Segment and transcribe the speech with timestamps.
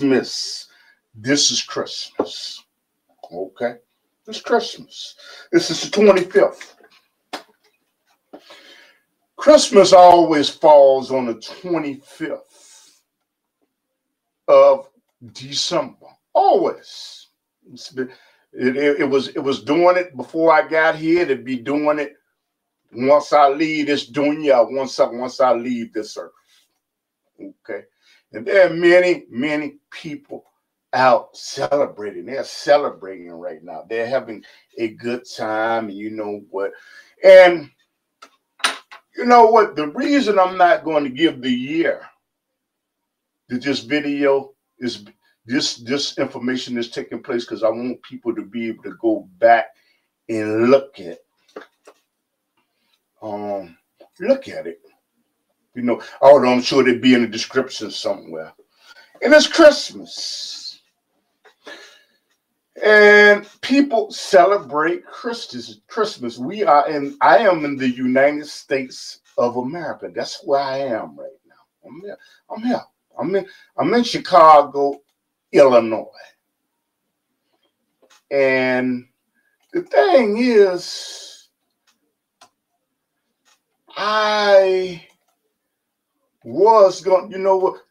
[0.00, 0.68] Christmas.
[1.14, 2.64] This is Christmas.
[3.30, 3.74] Okay?
[4.26, 5.14] It's Christmas.
[5.52, 6.74] This is the 25th.
[9.36, 13.00] Christmas always falls on the 25th
[14.48, 14.88] of
[15.32, 16.06] December.
[16.32, 17.28] Always.
[17.94, 18.10] Been,
[18.54, 21.20] it, it, it, was it was doing it before I got here.
[21.22, 22.14] It'd be doing it
[22.92, 26.32] once I leave this dunya, once I once I leave this earth.
[27.38, 27.84] Okay.
[28.32, 30.44] And there are many, many people
[30.92, 32.26] out celebrating.
[32.26, 33.84] They're celebrating right now.
[33.88, 34.44] They're having
[34.78, 35.90] a good time.
[35.90, 36.72] You know what?
[37.24, 37.70] And
[39.16, 39.76] you know what?
[39.76, 42.02] The reason I'm not going to give the year
[43.48, 45.04] that this video is
[45.46, 49.28] this this information is taking place because I want people to be able to go
[49.38, 49.74] back
[50.28, 51.18] and look at
[53.20, 53.76] um
[54.20, 54.80] look at it.
[55.74, 58.52] You know, although I'm sure they'd be in the description somewhere.
[59.22, 60.80] And it's Christmas.
[62.82, 65.80] And people celebrate Christmas.
[65.86, 66.38] Christmas.
[66.38, 70.10] We are in, I am in the United States of America.
[70.14, 71.54] That's where I am right now.
[71.86, 72.16] I'm here.
[72.50, 72.82] I'm here.
[73.18, 73.46] I'm in,
[73.76, 75.00] I'm in Chicago,
[75.52, 76.06] Illinois.
[78.30, 79.06] And
[79.72, 81.48] the thing is,
[83.96, 85.04] I
[86.44, 87.82] was going, you know what?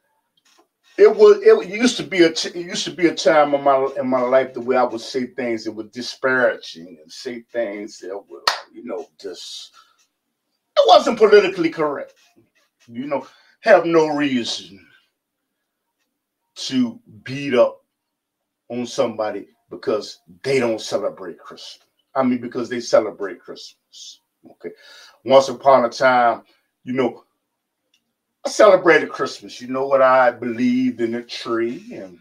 [0.97, 1.41] It was.
[1.41, 2.29] It used to be a.
[2.29, 4.99] It used to be a time in my in my life the way I would
[4.99, 9.71] say things that were disparaging and say things that were, you know, just.
[10.75, 12.15] It wasn't politically correct.
[12.87, 13.25] You know,
[13.61, 14.85] have no reason
[16.55, 17.81] to beat up
[18.67, 21.79] on somebody because they don't celebrate Christmas.
[22.13, 24.19] I mean, because they celebrate Christmas.
[24.51, 24.71] Okay.
[25.23, 26.43] Once upon a time,
[26.83, 27.23] you know,
[28.45, 29.59] I celebrated Christmas.
[29.59, 30.01] You know what?
[30.01, 32.17] I believed in a tree and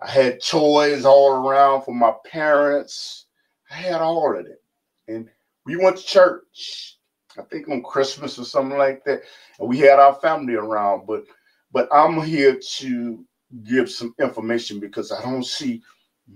[0.00, 3.26] I had toys all around for my parents.
[3.70, 4.62] I had all of it.
[5.08, 5.28] And
[5.66, 6.98] we went to church,
[7.36, 9.22] I think on Christmas or something like that.
[9.58, 11.06] And we had our family around.
[11.06, 11.24] But
[11.72, 13.24] but I'm here to
[13.64, 15.82] give some information because I don't see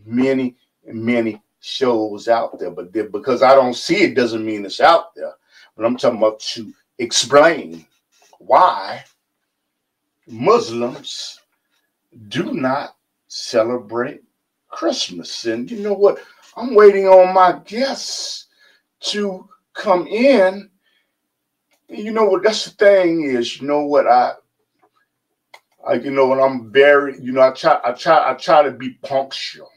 [0.05, 2.71] many, many shows out there.
[2.71, 5.33] But because I don't see it doesn't mean it's out there.
[5.77, 7.87] But I'm talking about to explain
[8.47, 9.05] why
[10.27, 11.41] Muslims
[12.29, 12.97] do not
[13.29, 14.23] celebrate
[14.69, 15.47] Christmas.
[15.47, 16.19] And you know what?
[16.57, 18.47] I'm waiting on my guests
[19.01, 20.71] to come in.
[21.89, 22.43] You know what?
[22.43, 24.07] That's the thing is, you know what?
[24.07, 24.33] I,
[25.87, 28.71] I, you know, when I'm very, you know, I try, I try, I try to
[28.71, 29.69] be punctual.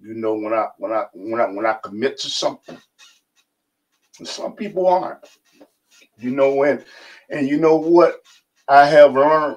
[0.00, 2.78] You know, when I, when I, when I, when I commit to something,
[4.24, 5.26] some people aren't.
[6.20, 6.84] You know when,
[7.30, 8.22] and you know what
[8.68, 9.56] I have learned?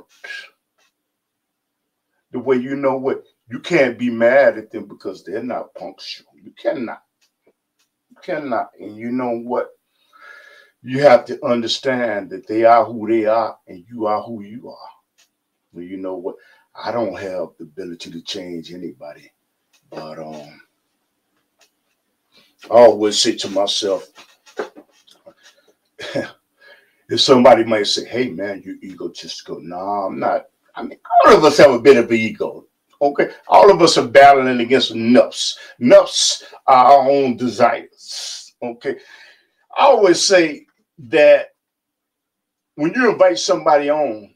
[2.32, 6.32] The way you know what you can't be mad at them because they're not punctual.
[6.42, 7.04] You cannot.
[8.10, 8.72] You cannot.
[8.80, 9.70] And you know what?
[10.82, 14.70] You have to understand that they are who they are and you are who you
[14.70, 14.90] are.
[15.72, 16.36] Well, you know what?
[16.76, 19.32] I don't have the ability to change anybody.
[19.90, 20.62] But um
[22.66, 24.08] I always say to myself,
[27.10, 30.48] if somebody might say, "Hey, man, you egotistical," no, I'm not.
[30.76, 32.66] I mean, all of us have a bit of ego.
[33.02, 35.58] Okay, all of us are battling against nafs.
[35.80, 38.54] Nafs are our own desires.
[38.62, 38.98] Okay,
[39.78, 40.66] I always say
[40.98, 41.54] that
[42.76, 44.34] when you invite somebody on,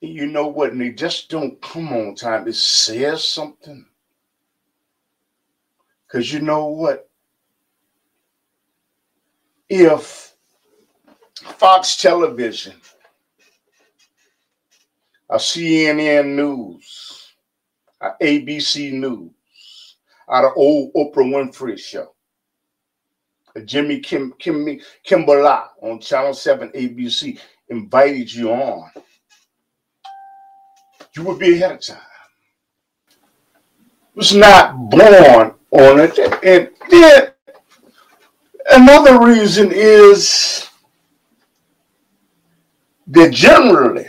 [0.00, 3.86] you know what, and they just don't come on time, it says something.
[6.06, 7.08] Because you know what?
[9.68, 10.34] If
[11.58, 12.74] Fox Television,
[15.28, 17.34] a CNN News,
[18.00, 19.96] a ABC News,
[20.30, 22.14] out of old Oprah Winfrey show,
[23.56, 27.38] a Jimmy Kim, Kim Kimmel on Channel 7 ABC
[27.68, 28.90] invited you on,
[31.16, 31.98] you would be ahead of time.
[33.08, 37.32] It Was not born on it, and then
[38.70, 40.68] Another reason is
[43.06, 44.06] that generally,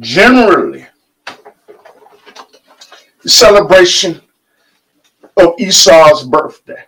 [0.00, 0.86] generally,
[3.22, 4.20] the celebration
[5.36, 6.84] of Isa's birthday,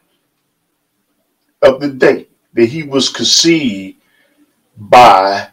[1.63, 3.99] of the date that he was conceived
[4.77, 5.49] by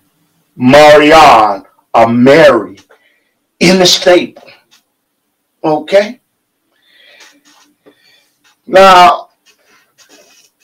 [0.56, 2.78] Maryam or Mary
[3.60, 4.44] in the stable.
[5.63, 6.19] Okay?
[8.66, 9.22] Now,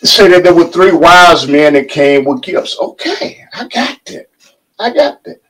[0.04, 2.78] say that there were three wise men that came with gifts.
[2.80, 4.28] Okay, I got that.
[4.80, 5.42] I got that.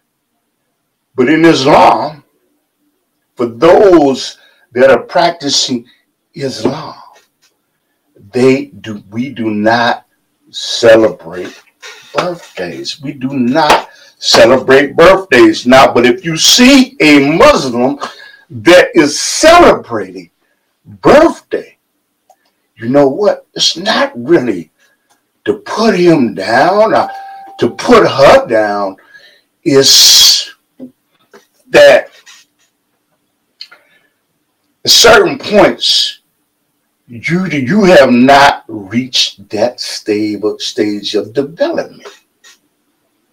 [1.16, 2.24] But in Islam,
[3.36, 4.38] for those
[4.72, 5.86] that are practicing
[6.34, 6.96] Islam,
[8.32, 10.06] they do we do not
[10.52, 11.62] celebrate
[12.14, 13.02] birthdays.
[13.02, 15.94] We do not celebrate birthdays now.
[15.94, 18.00] But if you see a Muslim
[18.50, 20.30] that is celebrating
[20.86, 21.78] birthday,
[22.80, 23.48] you know what?
[23.54, 24.72] It's not really
[25.46, 27.10] to put him down or
[27.60, 28.96] to put her down.
[29.64, 30.54] Is
[31.70, 32.10] that
[34.86, 36.20] at certain points
[37.08, 42.08] you you have not reached that stable stage of development.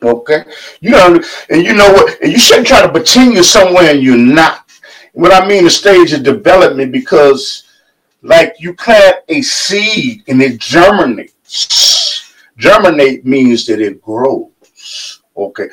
[0.02, 0.44] Okay,
[0.80, 1.20] you know,
[1.50, 4.70] and you know what, and you shouldn't try to pretend you're somewhere and you're not.
[5.12, 7.65] What I mean, the stage of development, because
[8.26, 12.32] like you plant a seed and it germinates.
[12.58, 15.22] Germinate means that it grows.
[15.36, 15.68] Okay,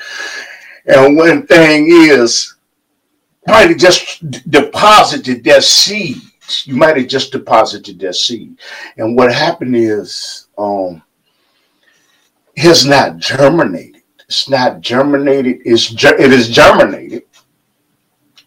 [0.85, 2.55] and one thing is,
[3.47, 6.17] might have just deposited that seed.
[6.65, 8.59] You might have just deposited that seed,
[8.97, 11.01] and what happened is, um,
[12.55, 14.03] it's not germinated
[14.33, 15.61] it's not germinated.
[15.63, 17.23] It's it is germinated.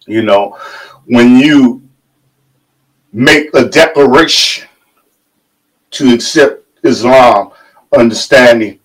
[0.06, 0.58] You know,
[1.04, 1.85] when you
[3.16, 4.68] make a declaration
[5.90, 7.50] to accept Islam,
[7.96, 8.78] understanding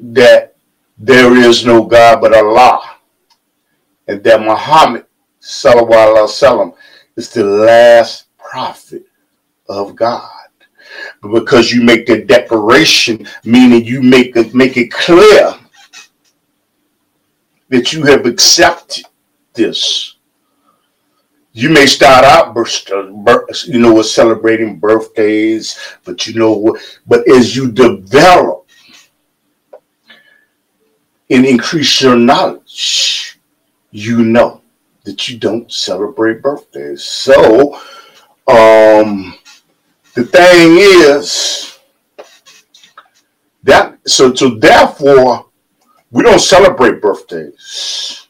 [0.00, 0.56] that
[0.98, 2.96] there is no God but Allah,
[4.08, 5.06] and that Muhammad
[5.40, 6.74] wasallam
[7.16, 9.04] is the last prophet
[9.68, 10.28] of God.
[11.22, 15.54] But because you make the declaration, meaning you make it make it clear
[17.68, 19.04] that you have accepted
[19.54, 20.11] this.
[21.54, 22.56] You may start out,
[23.66, 26.80] you know, with celebrating birthdays, but you know what?
[27.06, 28.66] But as you develop
[31.28, 33.38] and increase your knowledge,
[33.90, 34.62] you know
[35.04, 37.04] that you don't celebrate birthdays.
[37.04, 37.74] So,
[38.48, 39.34] um,
[40.14, 41.78] the thing is
[43.62, 45.46] that so so therefore
[46.10, 48.21] we don't celebrate birthdays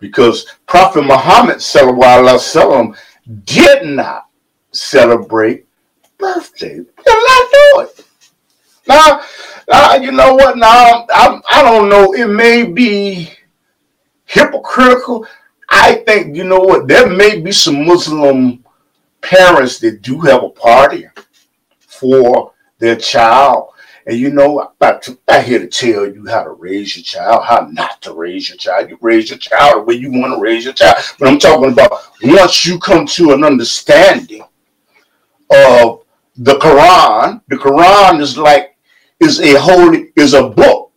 [0.00, 2.96] because Prophet Muhammad sallam,
[3.44, 4.26] did not
[4.72, 5.66] celebrate
[6.18, 6.84] birthdays.
[6.84, 8.06] Did not do it.
[8.88, 9.20] Now,
[9.68, 10.56] now you know what?
[10.56, 12.12] Now I, I don't know.
[12.14, 13.30] It may be
[14.24, 15.26] hypocritical.
[15.68, 16.88] I think you know what.
[16.88, 18.64] There may be some Muslim
[19.20, 21.06] parents that do have a party
[21.78, 23.69] for their child
[24.06, 27.68] and you know, I'm not here to tell you how to raise your child, how
[27.70, 28.90] not to raise your child.
[28.90, 30.96] You raise your child the way you want to raise your child.
[31.18, 31.92] But I'm talking about
[32.22, 34.42] once you come to an understanding
[35.50, 36.04] of
[36.36, 38.76] the Quran, the Quran is like
[39.20, 40.92] is a holy is a book.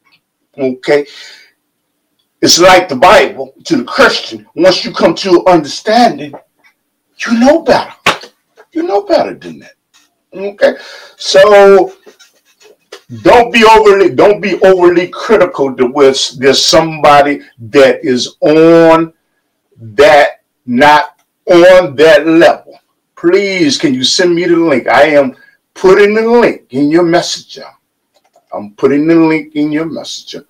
[0.57, 1.05] Okay.
[2.41, 4.45] It's like the Bible to the Christian.
[4.55, 6.33] Once you come to understanding,
[7.25, 7.93] you know better.
[8.71, 9.75] You know better than that.
[10.33, 10.75] Okay.
[11.17, 11.93] So
[13.21, 19.13] don't be overly don't be overly critical to where there's somebody that is on
[19.77, 22.79] that not on that level.
[23.15, 24.87] Please can you send me the link?
[24.87, 25.35] I am
[25.73, 27.65] putting the link in your messenger.
[28.53, 30.45] I'm putting the link in your messenger.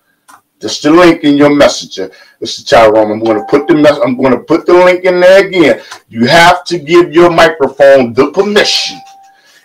[0.60, 2.10] Just the link in your messenger.
[2.40, 5.20] Mr tyrone i'm going to put the mess i'm going to put the link in
[5.20, 5.82] there again.
[6.08, 9.00] You have to give your microphone the permission.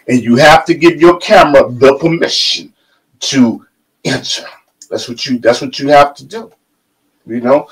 [0.08, 2.74] And you have to give your camera the permission
[3.20, 3.66] to
[4.04, 4.46] enter.
[4.90, 6.52] That's what you that's what you have to do.
[7.26, 7.68] You know?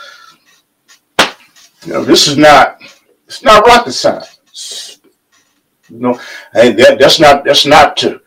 [1.86, 2.82] You know, this is not
[3.26, 5.00] it's not rocket science.
[5.90, 6.20] You know,
[6.54, 8.22] and that, that's not that's not to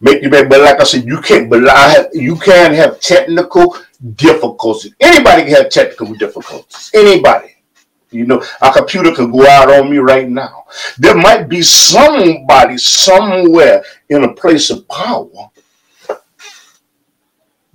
[0.00, 0.48] make you better.
[0.48, 3.76] But like I said, you can't but I have, you can have technical
[4.14, 4.94] difficulties.
[5.00, 6.90] Anybody can have technical difficulties.
[6.94, 7.52] Anybody.
[8.12, 10.66] You know, a computer could go out on me right now.
[10.96, 15.50] There might be somebody somewhere in a place of power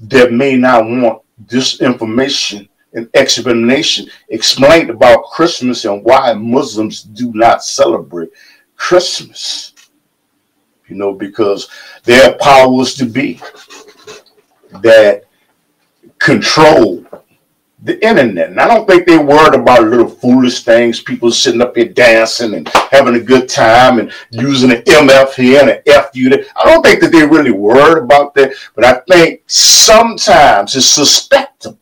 [0.01, 7.31] that may not want this information and explanation explained about Christmas and why Muslims do
[7.34, 8.29] not celebrate
[8.75, 9.74] Christmas.
[10.88, 11.70] You know, because
[12.03, 13.39] there are powers to be
[14.81, 15.24] that
[16.20, 17.05] control
[17.83, 18.50] the internet.
[18.50, 22.53] And I don't think they're worried about little foolish things, people sitting up here dancing
[22.53, 26.45] and having a good time and using an MF here and an FU.
[26.55, 31.77] I don't think that they're really worried about that, but I think sometimes it's suspectable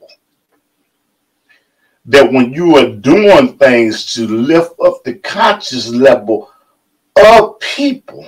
[2.06, 6.50] that when you are doing things to lift up the conscious level
[7.22, 8.28] of people,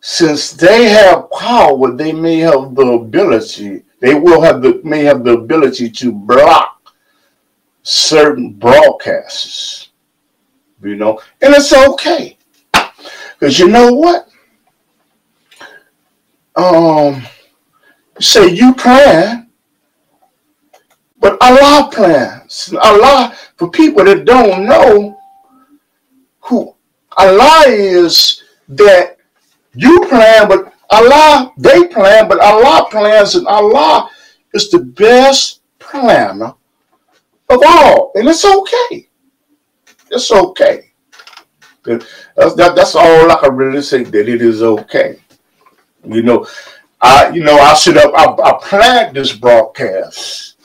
[0.00, 5.24] since they have power, they may have the ability they will have the may have
[5.24, 6.92] the ability to block
[7.82, 9.88] certain broadcasts,
[10.82, 12.36] you know, and it's okay.
[13.38, 14.28] Because you know what?
[16.56, 17.22] Um,
[18.20, 19.48] say you plan,
[21.18, 22.74] but Allah plans.
[22.82, 25.18] Allah, for people that don't know
[26.40, 26.74] who
[27.16, 29.16] Allah is, that
[29.74, 34.08] you plan, but Allah, they plan, but Allah plans, and Allah
[34.54, 36.54] is the best planner
[37.50, 38.12] of all.
[38.14, 39.08] And it's okay.
[40.10, 40.90] It's okay.
[41.84, 45.18] That's, that, that's all I can really say, that it is okay.
[46.04, 46.46] You know,
[47.00, 50.56] I you know I set up I, I planned this broadcast,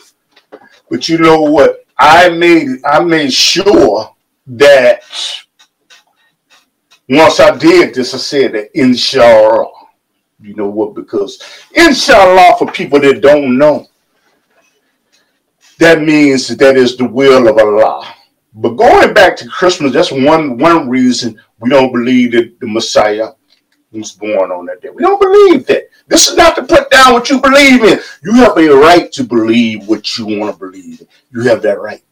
[0.90, 1.86] but you know what?
[1.98, 4.16] I made I made sure
[4.48, 5.02] that
[7.08, 9.72] once I did this, I said that inshallah.
[10.44, 10.94] You know what?
[10.94, 11.42] Because
[11.74, 13.88] inshallah, for people that don't know,
[15.80, 18.14] that means that, is the will of Allah.
[18.54, 23.30] But going back to Christmas, that's one one reason we don't believe that the Messiah
[23.94, 24.90] was born on that day.
[24.90, 25.90] We don't believe that.
[26.08, 28.00] This is not to put down what you believe in.
[28.24, 31.08] You have a right to believe what you want to believe in.
[31.32, 32.04] You have that right.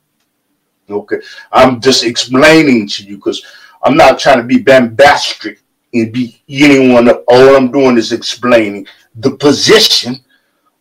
[0.90, 1.18] Okay.
[1.52, 3.46] I'm just explaining to you because
[3.84, 5.61] I'm not trying to be bombastic
[5.94, 7.10] and be anyone.
[7.10, 10.16] All I'm doing is explaining the position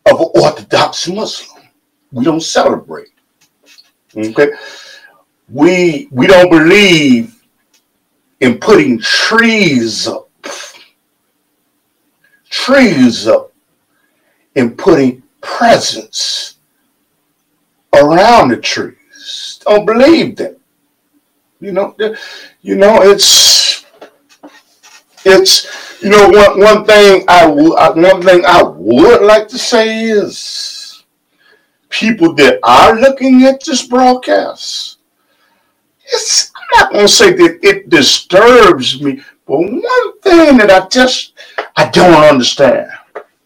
[0.06, 1.64] of an Orthodox Muslim.
[2.12, 3.08] We don't celebrate.
[4.16, 4.50] Okay.
[5.48, 7.42] We we don't believe
[8.40, 10.30] in putting trees up
[12.48, 13.52] trees up
[14.56, 16.56] and putting presents
[17.94, 19.60] around the trees.
[19.64, 20.58] Don't believe that.
[21.60, 21.94] You know,
[22.62, 23.69] you know, it's
[25.24, 29.58] it's you know one one thing I would uh, one thing I would like to
[29.58, 31.04] say is
[31.88, 34.98] people that are looking at this broadcast.
[36.06, 41.34] It's I'm not gonna say that it disturbs me, but one thing that I just
[41.76, 42.90] I don't understand,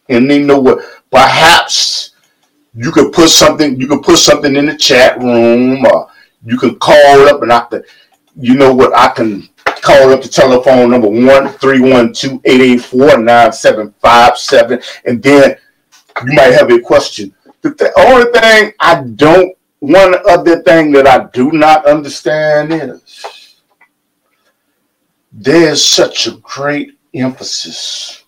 [0.09, 0.85] and you know what?
[1.11, 2.12] Perhaps
[2.75, 3.81] you could put something.
[3.81, 6.09] You could put something in the chat room, or
[6.45, 7.83] you can call up, and I can.
[8.37, 8.97] You know what?
[8.97, 9.49] I can
[9.85, 14.38] call up the telephone number one three one two eight eight four nine seven five
[14.38, 15.57] seven, and then
[16.25, 17.35] you might have a question.
[17.61, 23.57] The th- only thing I don't, one other thing that I do not understand is
[25.31, 28.25] there's such a great emphasis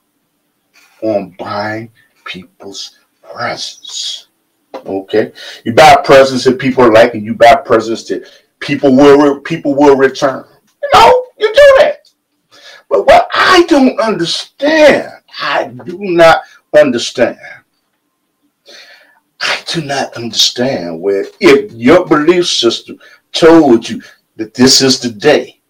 [1.03, 1.91] on buying
[2.27, 4.29] people's presents.
[4.75, 5.33] Okay,
[5.65, 7.25] you buy presents that people are liking.
[7.25, 10.45] you buy presents that people will people will return.
[10.83, 11.16] You know.
[12.89, 16.43] But what I don't understand, I do not
[16.77, 17.39] understand.
[19.41, 22.99] I do not understand where if your belief system
[23.33, 24.03] told you
[24.37, 25.61] that this is the day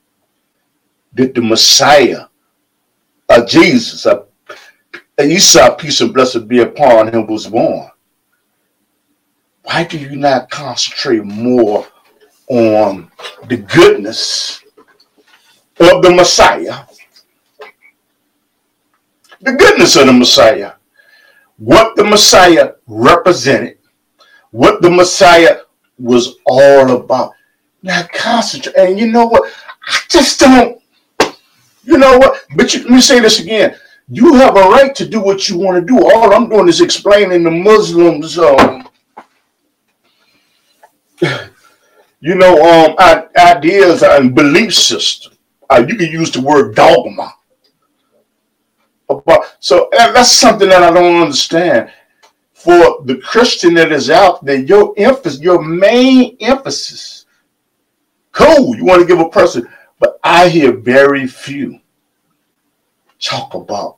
[1.14, 2.26] that the Messiah,
[3.28, 4.24] uh, Jesus, uh,
[5.20, 7.90] Isa, peace and blessed be upon him, was born.
[9.62, 11.86] Why do you not concentrate more
[12.48, 13.10] on
[13.48, 14.62] the goodness
[15.80, 16.84] of the Messiah?
[19.40, 20.72] The goodness of the Messiah.
[21.58, 23.78] What the Messiah represented,
[24.50, 25.60] what the Messiah
[25.98, 27.32] was all about.
[27.82, 28.76] Now concentrate.
[28.76, 29.50] And you know what?
[29.88, 30.82] I just don't
[31.86, 32.44] you know what?
[32.56, 33.76] But you, let me say this again.
[34.08, 36.04] You have a right to do what you want to do.
[36.04, 38.88] All I'm doing is explaining the Muslims, um,
[42.20, 42.96] you know, um,
[43.36, 45.32] ideas and belief system.
[45.70, 47.34] Uh, you can use the word dogma.
[49.08, 51.90] But, so that's something that I don't understand.
[52.52, 57.26] For the Christian that is out there, your emphasis, your main emphasis,
[58.32, 58.76] cool.
[58.76, 61.80] You want to give a person but I hear very few
[63.18, 63.96] talk about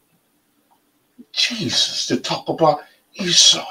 [1.33, 2.81] Jesus, to talk about
[3.15, 3.65] Isa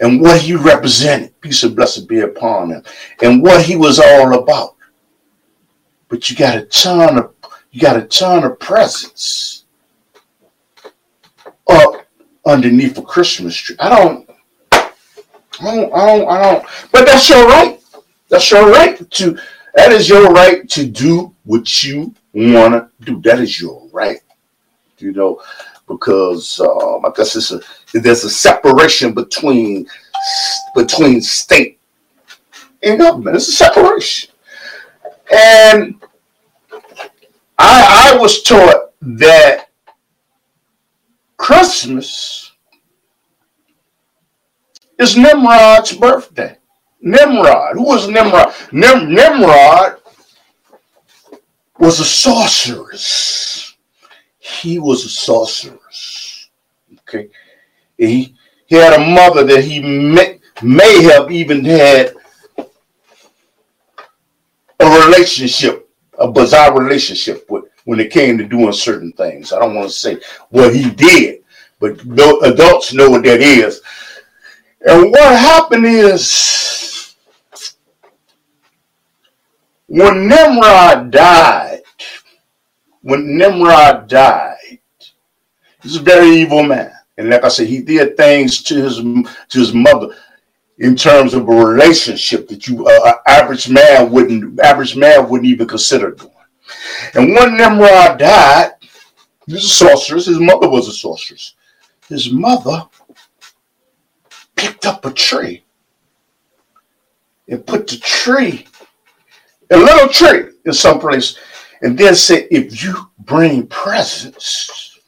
[0.00, 1.40] and what he represented.
[1.40, 2.82] Peace and blessing be upon him,
[3.22, 4.76] and what he was all about.
[6.08, 7.34] But you got a ton of
[7.70, 9.57] you got a ton of presents
[11.68, 12.06] up
[12.46, 13.76] underneath a Christmas tree.
[13.78, 14.30] I don't,
[14.72, 16.66] I don't, I don't, I don't.
[16.92, 17.80] But that's your right.
[18.28, 19.38] That's your right to
[19.74, 23.20] that is your right to do what you want to do.
[23.22, 24.20] That is your right.
[24.98, 25.40] You know,
[25.86, 27.60] because um, I guess it's a
[27.92, 29.86] there's a separation between
[30.74, 31.78] between state
[32.82, 33.36] and government.
[33.36, 34.30] It's a separation,
[35.32, 35.94] and
[37.58, 39.67] I I was taught that
[41.38, 42.52] Christmas
[44.98, 46.58] is Nimrod's birthday.
[47.00, 47.76] Nimrod.
[47.76, 48.52] Who was Nimrod?
[48.72, 49.98] Nim- Nimrod
[51.78, 53.76] was a sorceress.
[54.38, 56.50] He was a sorceress.
[57.00, 57.30] Okay.
[57.96, 58.34] He,
[58.66, 62.14] he had a mother that he may, may have even had
[64.80, 69.50] a relationship, a bizarre relationship with when it came to doing certain things.
[69.50, 70.18] I don't want to say
[70.50, 71.42] what he did,
[71.80, 71.98] but
[72.42, 73.80] adults know what that is.
[74.86, 77.16] And what happened is
[79.86, 81.80] when Nimrod died,
[83.00, 84.80] when Nimrod died,
[85.82, 86.92] he's a very evil man.
[87.16, 90.14] And like I said, he did things to his to his mother
[90.76, 95.66] in terms of a relationship that you uh, average man wouldn't average man wouldn't even
[95.66, 96.32] consider doing.
[97.14, 98.72] And when Nimrod died,
[99.46, 100.26] he was a sorceress.
[100.26, 101.54] His mother was a sorceress.
[102.08, 102.84] His mother
[104.56, 105.64] picked up a tree
[107.48, 108.66] and put the tree,
[109.70, 111.38] a little tree in some place,
[111.82, 114.98] and then said, if you bring presents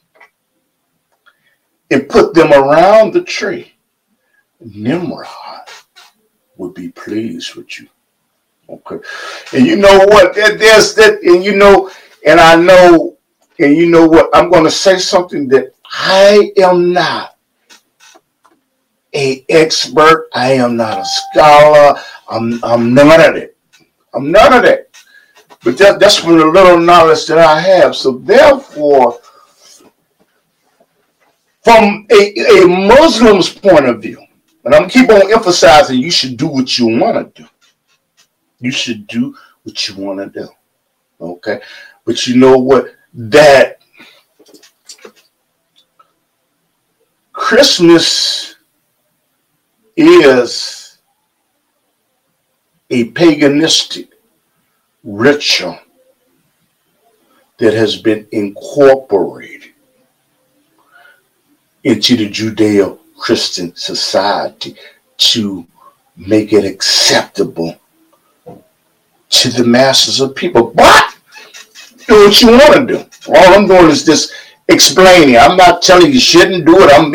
[1.90, 3.72] and put them around the tree,
[4.60, 5.26] Nimrod
[6.56, 7.88] would be pleased with you.
[8.70, 8.98] Okay.
[9.56, 10.34] And you know what?
[10.34, 11.90] There's that, and you know,
[12.24, 13.18] and I know,
[13.58, 14.30] and you know what?
[14.32, 17.36] I'm going to say something that I am not
[19.14, 20.28] a expert.
[20.34, 22.00] I am not a scholar.
[22.28, 23.56] I'm I'm none of it.
[24.14, 24.86] I'm none of that.
[25.62, 27.94] But that, that's from the little knowledge that I have.
[27.94, 29.20] So therefore,
[31.62, 34.24] from a, a Muslim's point of view,
[34.64, 37.48] and I'm keep on emphasizing you should do what you want to do.
[38.60, 40.48] You should do what you want to do.
[41.20, 41.60] Okay.
[42.04, 42.94] But you know what?
[43.14, 43.80] That
[47.32, 48.54] Christmas
[49.96, 50.98] is
[52.90, 54.08] a paganistic
[55.02, 55.78] ritual
[57.58, 59.70] that has been incorporated
[61.84, 64.76] into the Judeo Christian society
[65.16, 65.66] to
[66.16, 67.79] make it acceptable
[69.30, 70.70] to the masses of people.
[70.70, 71.16] But
[72.06, 72.98] do what you want to do.
[73.28, 74.32] All I'm doing is just
[74.68, 75.36] explaining.
[75.36, 76.90] I'm not telling you shouldn't do it.
[76.92, 77.14] I'm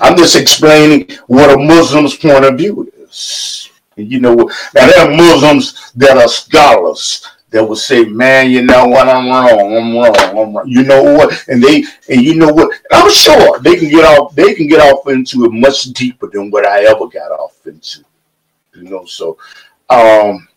[0.00, 3.70] I'm just explaining what a Muslim's point of view is.
[3.96, 4.34] And you know,
[4.74, 9.08] now there are Muslims that are scholars that will say, "Man, you know what?
[9.08, 9.76] I'm wrong.
[9.76, 10.16] I'm wrong.
[10.16, 11.46] I'm wrong." You know what?
[11.48, 12.72] And they and you know what?
[12.90, 14.34] I'm sure they can get off.
[14.34, 18.04] They can get off into it much deeper than what I ever got off into.
[18.74, 19.36] You know, so
[19.90, 20.48] um,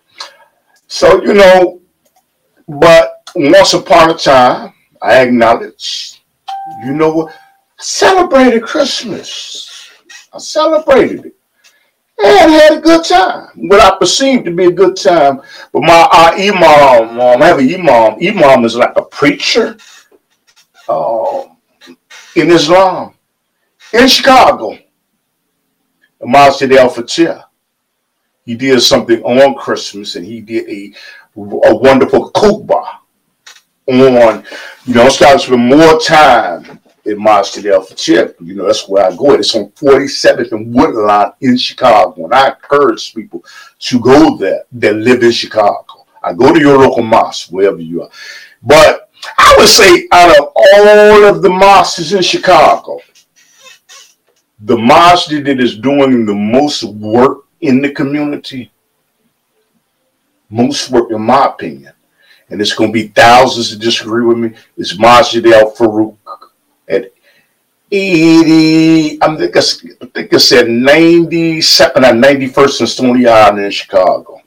[0.87, 1.81] so you know,
[2.67, 6.21] but once upon a time, I acknowledge
[6.83, 7.33] you know what?
[7.33, 9.89] I celebrated Christmas.
[10.33, 11.35] I celebrated it.
[12.17, 13.49] And had a good time.
[13.55, 15.41] What I perceived to be a good time.
[15.73, 18.17] But my uh, imam, um, I have an imam.
[18.21, 19.77] Imam is like a preacher
[20.87, 21.57] um,
[22.35, 23.13] in Islam
[23.93, 24.77] in Chicago.
[26.21, 27.44] Masjid Al Faatir.
[28.45, 30.93] He did something on Christmas and he did a,
[31.35, 32.99] a wonderful khutbah
[33.87, 34.43] on,
[34.85, 38.35] you know, starting to spend more time in Masjid El Faatir.
[38.39, 39.33] You know, that's where I go.
[39.33, 42.25] It's on 47th and Woodlawn in Chicago.
[42.25, 43.43] And I encourage people
[43.79, 46.05] to go there that live in Chicago.
[46.23, 48.09] I go to your local mosque, wherever you are.
[48.63, 52.99] But I would say out of all of the mosques in Chicago,
[54.59, 58.71] the mosque that is doing the most work in the community,
[60.49, 61.93] most work in my opinion,
[62.49, 64.53] and it's going to be thousands to disagree with me.
[64.77, 66.17] It's Masjid Al Farouk
[66.87, 67.11] at
[67.91, 74.41] 80, I think, I think it said 92nd or 91st and Stony Island in Chicago.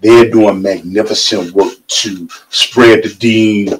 [0.00, 3.72] They're doing magnificent work to spread the deen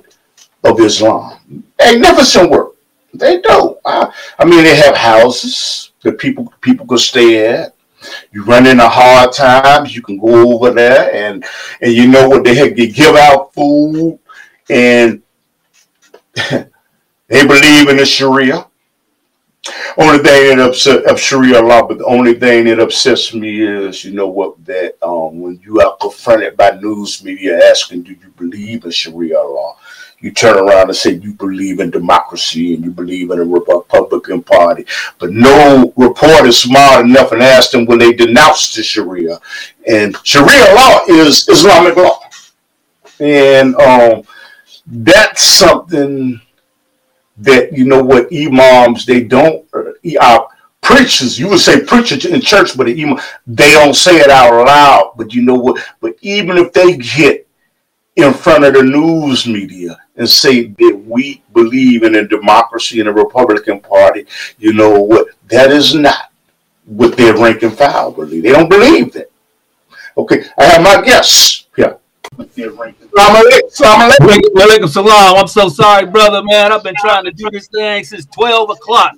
[0.65, 1.65] of Islam.
[1.79, 2.75] Magnificent work.
[3.15, 3.77] They do.
[3.85, 7.75] I, I mean, they have houses that people people could stay at
[8.33, 11.45] you run into hard times, you can go over there and
[11.81, 14.19] and you know what they have they give out food
[14.71, 15.23] and
[16.51, 18.67] they believe in the Sharia.
[19.99, 24.05] Only thing that upset of Sharia law, but the only thing that upsets me is,
[24.05, 28.33] you know what, that um, when you are confronted by news media asking, do you
[28.37, 29.77] believe in Sharia law?
[30.21, 34.43] You turn around and say you believe in democracy and you believe in a Republican
[34.43, 34.85] Party.
[35.19, 39.39] But no reporter smart enough and asked them when they denounced the Sharia.
[39.87, 42.21] And Sharia law is Islamic law.
[43.21, 44.23] And um,
[44.87, 46.41] that's something
[47.39, 50.41] that, you know what, imams, they don't, uh,
[50.81, 55.13] preachers, you would say preachers in church, but even they don't say it out loud.
[55.17, 55.81] But you know what?
[56.01, 57.47] But even if they get
[58.17, 63.09] in front of the news media and say that we believe in a democracy and
[63.09, 64.27] a Republican Party,
[64.59, 65.29] you know what?
[65.49, 66.31] That is not
[66.85, 68.43] what their rank and file believe.
[68.43, 69.31] They don't believe that.
[70.17, 71.99] Okay, I have my guests here.
[72.37, 72.99] Walaikum
[74.89, 75.37] salam.
[75.37, 76.73] I'm so sorry, brother, man.
[76.73, 79.15] I've been trying to do this thing since 12 o'clock.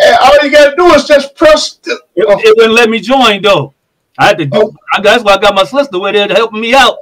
[0.00, 1.74] Hey, all you gotta do is just press.
[1.74, 3.74] The, it, it, wouldn't let me join though.
[4.18, 4.50] I had to do.
[4.54, 4.72] Oh.
[4.92, 6.96] I, that's why I got my sister with there to help me out.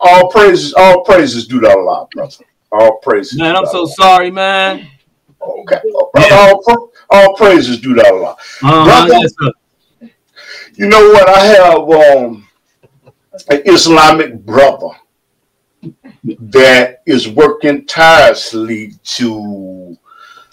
[0.00, 2.44] All praises, all praises due to Allah, brother.
[2.72, 3.38] All praises.
[3.38, 4.88] Man, I'm so sorry, man.
[5.40, 5.80] Okay.
[6.18, 6.52] Yeah.
[6.66, 8.36] All, all, praises due to Allah.
[8.62, 9.34] Uh-huh, brother, yes,
[10.76, 11.28] you know what?
[11.28, 12.48] I have um,
[13.48, 14.88] an Islamic brother
[16.24, 19.96] that is working tirelessly to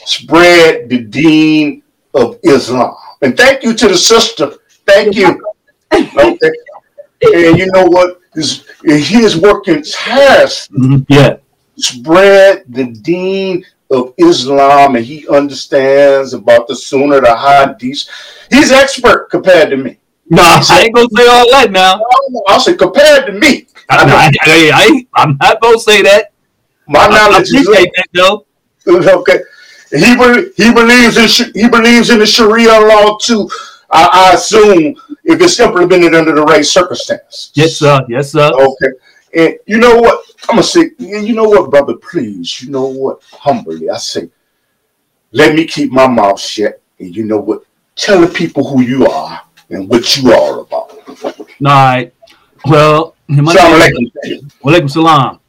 [0.06, 2.96] spread the deen of Islam.
[3.22, 4.54] And thank you to the sister.
[4.86, 5.42] Thank you.
[5.92, 8.20] And you know what?
[8.36, 10.80] He is working tirelessly.
[10.80, 11.14] Mm-hmm.
[11.14, 11.38] Yeah.
[11.78, 18.08] Spread the deen of Islam, and he understands about the Sunnah, the Hadith.
[18.50, 19.98] He's expert compared to me.
[20.30, 22.02] No, I ain't gonna say all that now.
[22.48, 23.68] I'll say compared to me.
[23.90, 26.32] I, I, I, am not gonna say that.
[26.88, 28.46] My knowledge is that though.
[28.88, 29.40] Okay,
[29.92, 30.16] he
[30.56, 33.50] he believes in he believes in the Sharia law too.
[33.92, 37.52] I, I assume if it's implemented under the right circumstance.
[37.54, 38.00] Yes, sir.
[38.08, 38.50] Yes, sir.
[38.54, 38.98] Okay.
[39.34, 40.26] And you know what?
[40.50, 43.22] I'm gonna say, you know what, brother, please, you know what?
[43.32, 44.30] Humbly, I say,
[45.32, 46.82] let me keep my mouth shut.
[47.00, 47.64] And you know what?
[47.96, 50.92] Tell the people who you are and what you are about.
[51.24, 52.14] All right.
[52.66, 54.12] Well, my name,
[54.64, 55.40] Walaikum salam.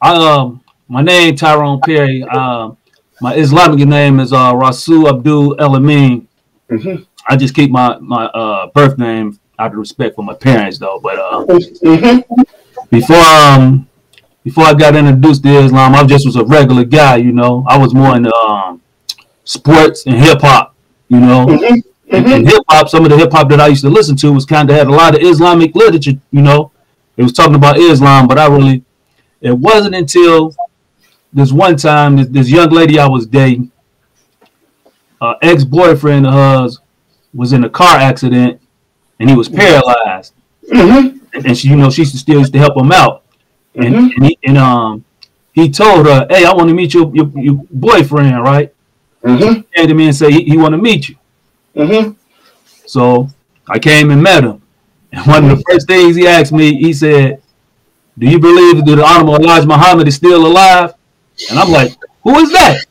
[0.00, 2.22] I, um, my name Tyrone Perry.
[2.22, 2.72] Uh,
[3.20, 6.28] my Islamic name is uh, Rasul Abdul El Amin.
[6.70, 7.02] Mm-hmm.
[7.28, 11.00] I just keep my my uh, birth name out of respect for my parents, though.
[11.02, 12.42] But uh, mm-hmm.
[12.90, 13.88] Before um
[14.44, 17.16] before I got introduced to Islam, I just was a regular guy.
[17.16, 18.80] You know, I was more into um,
[19.44, 20.74] sports and hip hop.
[21.08, 22.14] You know, mm-hmm.
[22.14, 22.46] Mm-hmm.
[22.46, 24.70] hip hop, some of the hip hop that I used to listen to was kind
[24.70, 26.12] of had a lot of Islamic literature.
[26.30, 26.72] You know,
[27.18, 28.84] it was talking about Islam, but I really,
[29.42, 30.54] it wasn't until
[31.32, 33.70] this one time this, this young lady I was dating,
[35.20, 36.80] uh, ex boyfriend of hers
[37.34, 38.62] was in a car accident
[39.20, 40.32] and he was paralyzed.
[40.72, 41.17] Mm-hmm.
[41.32, 43.24] And she, you know, she still used to help him out.
[43.74, 44.16] And, mm-hmm.
[44.16, 45.04] and, he, and um,
[45.52, 48.74] he told her, "Hey, I want to meet your your, your boyfriend, right?"
[49.22, 49.60] Mm-hmm.
[49.74, 51.16] Came to me and said he, he want to meet you.
[51.74, 52.12] Mm-hmm.
[52.86, 53.28] So
[53.68, 54.62] I came and met him.
[55.12, 57.42] And one of the first things he asked me, he said,
[58.18, 60.94] Do you believe that the Honorable Elijah Muhammad is still alive?
[61.50, 62.84] And I'm like, Who is that?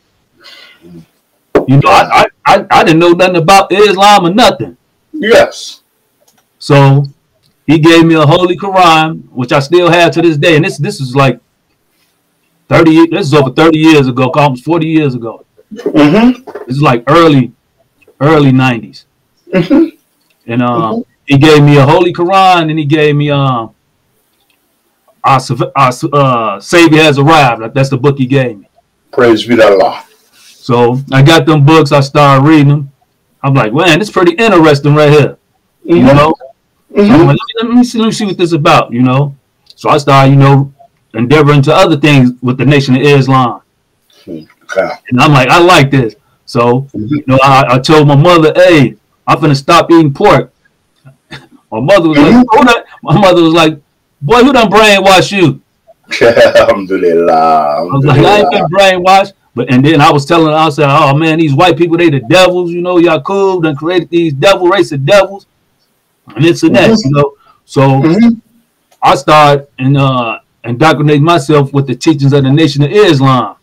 [0.74, 4.78] You know, I, I, I didn't know nothing about Islam or nothing.
[5.12, 5.82] Yes.
[6.60, 7.06] So
[7.68, 10.56] he gave me a holy Quran, which I still have to this day.
[10.56, 11.40] And this this is like
[12.70, 15.46] 30 this is over 30 years ago, almost 40 years ago.
[15.74, 16.50] Mm-hmm.
[16.66, 17.52] This is like early
[18.22, 19.04] early 90s.
[19.54, 19.98] Mm-hmm.
[20.48, 21.02] And um, mm-hmm.
[21.26, 23.76] he gave me a Holy Quran and he gave me um,
[25.24, 25.42] our,
[25.76, 27.74] our uh, Savior Has Arrived.
[27.74, 28.70] That's the book he gave me.
[29.12, 30.06] Praise be to Allah.
[30.32, 31.92] So I got them books.
[31.92, 32.92] I started reading them.
[33.44, 35.38] I'm like, man, it's pretty interesting right here.
[35.86, 35.96] Mm-hmm.
[35.96, 36.34] You know?
[36.94, 37.28] Mm-hmm.
[37.28, 39.36] Like, let, me see, let me see what this is about, you know?
[39.76, 40.74] So I started, you know,
[41.14, 43.62] endeavoring to other things with the Nation of Islam.
[44.28, 44.90] Okay.
[45.10, 46.16] And I'm like, I like this.
[46.46, 48.96] So, you know, I, I told my mother, hey,
[49.26, 50.54] I'm gonna stop eating pork.
[51.72, 52.66] My mother was mm-hmm.
[52.66, 53.78] like, my mother was like,
[54.22, 55.62] boy, who done brainwash you?
[56.22, 57.34] Alhamdulillah.
[57.34, 59.34] I was like, I ain't been brainwashed.
[59.54, 62.10] But and then I was telling her, I said, oh man, these white people, they
[62.10, 65.48] the devils, you know, Yakub done created these devil race of devils.
[66.36, 66.94] And it's a mm-hmm.
[67.04, 67.34] you know.
[67.66, 68.40] So mm-hmm.
[69.02, 73.56] I started and uh indoctrinate myself with the teachings of the Nation of Islam.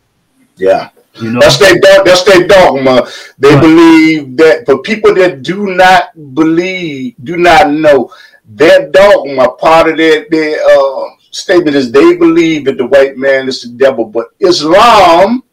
[0.57, 0.90] Yeah.
[1.16, 3.07] You know, that's their that's their dogma.
[3.38, 3.61] They right.
[3.61, 8.12] believe that for people that do not believe, do not know,
[8.44, 13.46] their dogma, part of their their uh, statement is they believe that the white man
[13.46, 15.44] is the devil, but Islam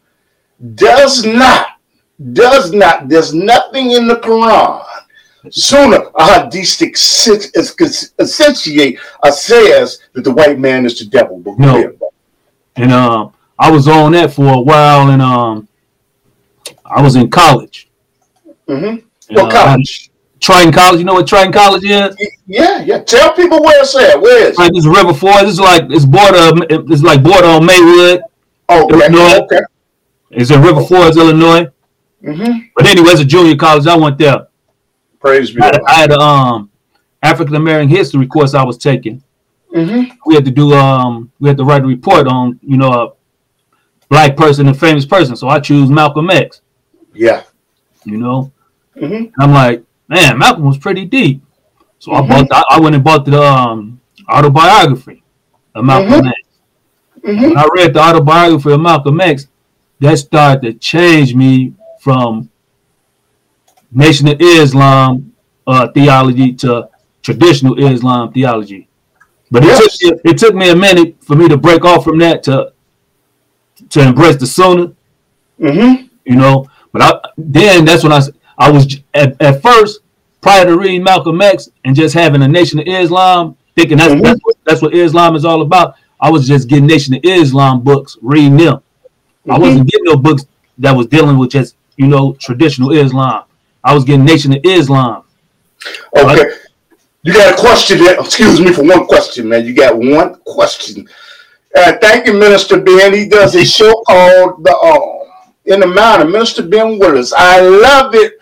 [0.73, 1.77] does not,
[2.33, 3.07] does not.
[3.07, 4.83] There's nothing in the Quran.
[5.49, 6.93] Sunnah a hadithic
[8.19, 8.99] essentiate
[9.31, 11.39] says that the white man is the devil.
[11.39, 11.93] But no.
[12.75, 15.67] And um I was on that for a while, and um,
[16.83, 17.91] I was in college.
[18.67, 19.05] Mm-hmm.
[19.35, 20.09] What uh, college?
[20.39, 20.97] Triton College.
[20.97, 22.17] You know what Triton College is?
[22.47, 23.03] Yeah, yeah.
[23.03, 24.19] Tell people where it's at.
[24.19, 24.57] Where is?
[24.57, 25.43] Like this River Forest.
[25.45, 26.65] It's like it's border.
[26.91, 28.23] It's like border on Maywood.
[28.67, 28.95] Oh, okay.
[28.95, 29.43] Illinois.
[29.43, 29.61] Okay.
[30.31, 31.67] It's in River Forest, Illinois.
[32.23, 32.59] Mm-hmm.
[32.75, 33.85] But anyway, it's a junior college.
[33.85, 34.47] I went there,
[35.21, 35.61] Praise be.
[35.61, 36.69] I, I had a um
[37.23, 39.23] African American history course I was taking.
[39.75, 40.13] Mm-hmm.
[40.25, 43.13] We had to do um we had to write a report on you know a
[44.09, 45.35] black person and famous person.
[45.35, 46.61] So I choose Malcolm X.
[47.13, 47.43] Yeah.
[48.03, 48.51] You know,
[48.97, 49.41] Mm-hmm.
[49.41, 51.41] I'm like, man, Malcolm was pretty deep.
[51.99, 52.27] So I Mhm.
[52.29, 55.23] bought I, I went and bought the um autobiography
[55.75, 56.27] of Malcolm Mhm.
[56.29, 56.37] X.
[57.23, 57.41] Mm-hmm.
[57.43, 59.47] When I read the autobiography of Malcolm X,
[59.99, 62.49] that started to change me from
[63.91, 65.33] Nation of Islam
[65.67, 66.89] uh, theology to
[67.21, 68.87] traditional Islam theology.
[69.51, 69.97] But it, Yes.
[69.99, 72.73] took, it, it took me a minute for me to break off from that to
[73.89, 74.93] to embrace the Sunnah,
[75.59, 76.05] Mm-hmm.
[76.25, 76.67] you know.
[76.91, 78.21] But I, then that's when I
[78.57, 79.99] I was at, at first
[80.41, 84.23] prior to reading Malcolm X and just having a Nation of Islam, thinking that's Mhm.
[84.23, 85.95] that's, what, that's what Islam is all about.
[86.19, 88.81] I was just getting Nation of Islam books, reading them.
[89.49, 89.61] I Mhm.
[89.61, 90.45] wasn't getting no books
[90.77, 93.43] that was dealing with just you know traditional Islam.
[93.83, 95.23] I was getting Nation of Islam.
[96.15, 96.51] Okay.
[97.23, 98.19] You got a question there?
[98.19, 99.65] Excuse me for one question, man.
[99.65, 101.07] You got one question.
[101.75, 103.13] Uh, thank you, Minister Ben.
[103.13, 105.31] He does a show called the um,
[105.65, 106.31] In the Mountain.
[106.31, 107.31] Minister Ben Willis.
[107.33, 108.33] I love it,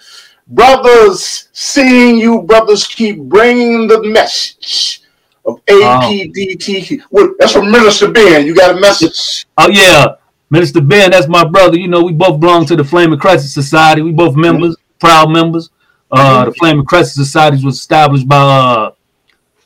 [0.47, 1.49] brothers.
[1.51, 5.01] Seeing you, brothers, keep bringing the message
[5.45, 7.01] of APDT.
[7.11, 8.45] Well, that's from Minister Ben.
[8.45, 9.45] You got a message.
[9.57, 10.15] Oh yeah,
[10.49, 11.77] Minister Ben, that's my brother.
[11.77, 14.01] You know, we both belong to the Flaming Crescent Society.
[14.01, 15.69] We both members, proud members.
[16.11, 18.91] Uh, the Flaming Crescent Society was established by uh,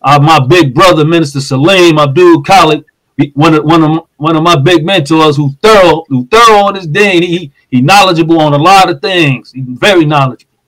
[0.02, 2.84] uh, my big brother, Minister Salim Abdul Khalid,
[3.34, 6.88] one of one of one of my big mentors, who thorough, who thorough on his
[6.88, 7.20] day.
[7.26, 9.52] He he knowledgeable on a lot of things.
[9.54, 10.60] He's very knowledgeable,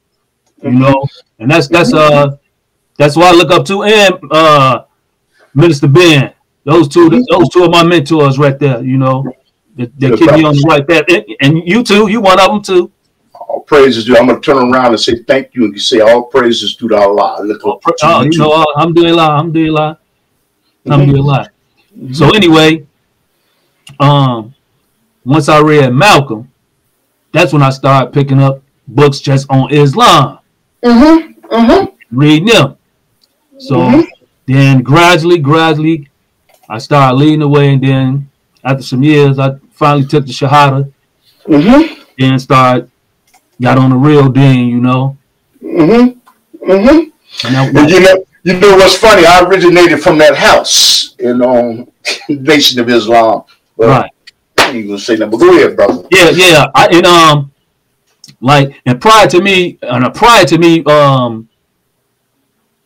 [0.63, 1.06] you know.
[1.39, 2.38] And that's that's uh
[2.97, 4.86] that's why I look up to and uh
[5.54, 6.34] Minister Ben.
[6.63, 8.82] Those two, those two are my mentors right there.
[8.84, 9.23] You know,
[9.75, 11.04] that, that keep me on the right path.
[11.10, 12.91] And, and you too, you one of them too.
[13.56, 14.18] All praises due.
[14.18, 16.98] I'm going to turn around and say thank you and say all praises due to
[16.98, 17.41] Allah.
[17.41, 18.38] Look up to Oh, you you too.
[18.39, 19.98] know, uh, alhamdulillah, alhamdulillah,
[20.86, 21.50] alhamdulillah.
[22.12, 22.86] So anyway,
[23.98, 24.54] um,
[25.24, 26.52] once I read Malcolm,
[27.32, 30.39] that's when I started picking up books just on Islam,
[30.84, 31.32] Mm-hmm.
[31.56, 31.96] Mm-hmm.
[32.12, 32.76] reading them.
[33.58, 34.06] So Mhm.
[34.48, 36.10] then gradually, gradually,
[36.70, 38.30] I started leading the way, and then
[38.65, 40.91] after some years, I finally took the Shahada
[41.48, 42.02] Mm-hmm.
[42.20, 42.91] and started
[43.62, 45.18] got on the real deen, you know.
[45.62, 46.70] Mm-hmm.
[46.72, 47.48] Mm-hmm.
[47.48, 49.26] And you know, you know what's funny?
[49.26, 51.91] I originated from that house in um,
[52.30, 53.44] Nation of Islam.
[53.78, 54.12] But right.
[54.58, 55.30] I ain't gonna say that.
[55.30, 56.08] But go ahead, brother.
[56.12, 56.65] Yeah, yeah.
[56.74, 57.52] I and um
[58.41, 61.50] like and prior to me and uh, prior to me um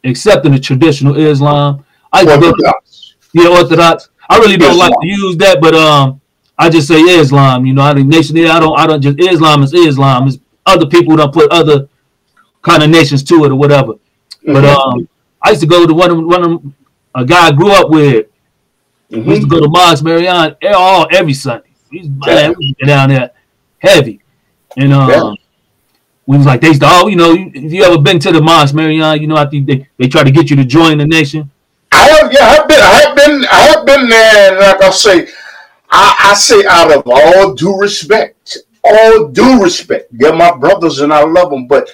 [0.03, 3.15] accepting the traditional Islam, I go Orthodox.
[3.33, 4.09] yeah, Orthodox.
[4.29, 4.89] I really don't Islam.
[4.91, 6.21] like to use that, but um
[6.57, 9.63] I just say Islam, you know, I think nation I don't I don't just Islam
[9.63, 10.27] is Islam.
[10.27, 11.87] It's other people don't put other
[12.61, 13.93] kind of nations to it or whatever.
[14.45, 14.75] But Mhm.
[14.75, 15.09] um
[15.41, 16.61] I used to go to one of one of
[17.15, 18.27] a guy I grew up with.
[19.09, 21.69] We used to go to Mosque Maryam all every Sunday.
[21.91, 23.31] We used, man, we used to down there
[23.79, 24.21] heavy.
[24.77, 25.33] And um, Yeah.
[26.27, 28.41] we was like, they used to, oh, you know, if you ever been to the
[28.41, 31.07] Mosque Maryam, you know, I think they, they try to get you to join the
[31.07, 31.49] nation.
[31.91, 34.49] I have, yeah, I have been, I have been, I have been there.
[34.51, 35.27] And like I say,
[35.89, 41.13] I, I say out of all due respect, all due respect, they're my brothers and
[41.13, 41.93] I love them, but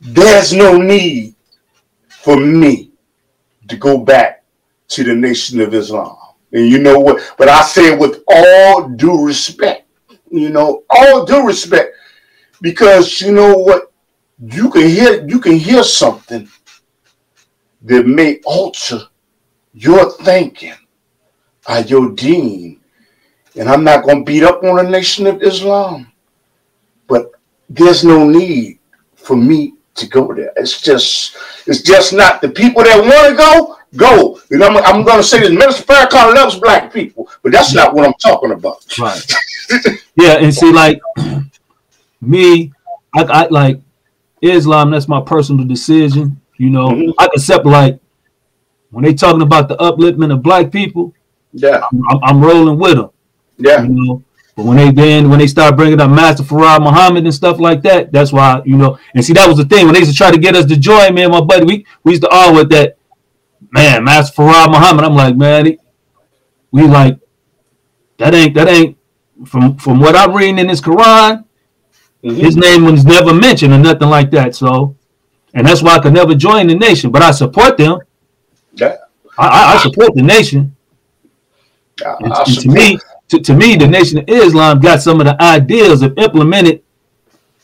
[0.00, 1.34] there's no need
[2.08, 2.92] for me
[3.68, 4.44] to go back
[4.88, 6.16] to the Nation of Islam.
[6.52, 7.34] And you know what?
[7.38, 9.86] But I say it with all due respect,
[10.30, 11.94] you know, all due respect,
[12.60, 13.92] because you know what?
[14.42, 16.48] You can hear, you can hear something
[17.82, 19.00] that may alter
[19.74, 20.74] your thinking
[21.68, 22.79] or your deen.
[23.58, 26.12] And I'm not going to beat up on the Nation of Islam,
[27.08, 27.32] but
[27.68, 28.78] there's no need
[29.16, 30.52] for me to go there.
[30.56, 31.36] It's just,
[31.66, 33.76] it's just not the people that want to go.
[33.96, 34.40] Go.
[34.50, 35.50] You know, I'm, I'm going to say this.
[35.50, 38.86] Minister Farrakhan loves black people, but that's not what I'm talking about.
[39.00, 39.32] Right.
[40.14, 41.00] yeah, and see, like
[42.20, 42.72] me,
[43.14, 43.80] I, I like
[44.42, 44.92] Islam.
[44.92, 46.40] That's my personal decision.
[46.56, 47.12] You know, Mhm.
[47.18, 47.98] I accept like
[48.90, 51.12] when they talking about the upliftment of black people,
[51.52, 53.10] Yeah, I'm, I'm rolling with them.
[53.60, 54.24] Yeah, You know,
[54.56, 57.82] but when they then when they start bringing up Master Fard Muhammad and stuff like
[57.84, 58.98] that, that's why you know.
[59.14, 60.76] And see, that was the thing when they used to try to get us to
[60.76, 61.14] join.
[61.14, 62.98] Man, my buddy, we we used to all with that.
[63.72, 65.04] Man, Master Fard Muhammad.
[65.04, 65.78] I'm like, man, he-
[66.72, 67.18] we like
[68.18, 68.98] that ain't that ain't
[69.46, 71.44] from from what I'm reading in this Quran.
[72.24, 72.36] Mhm.
[72.36, 74.54] His name was never mentioned or nothing like that.
[74.56, 74.96] So,
[75.54, 77.10] and that's why I could never join the nation.
[77.10, 78.00] But I support them.
[78.74, 78.96] yeah.
[79.38, 80.76] I, I, I support the nation.
[82.04, 82.98] I- And, I and to me,
[83.30, 86.82] to, to me, the Nation of Islam got some of the ideas of implemented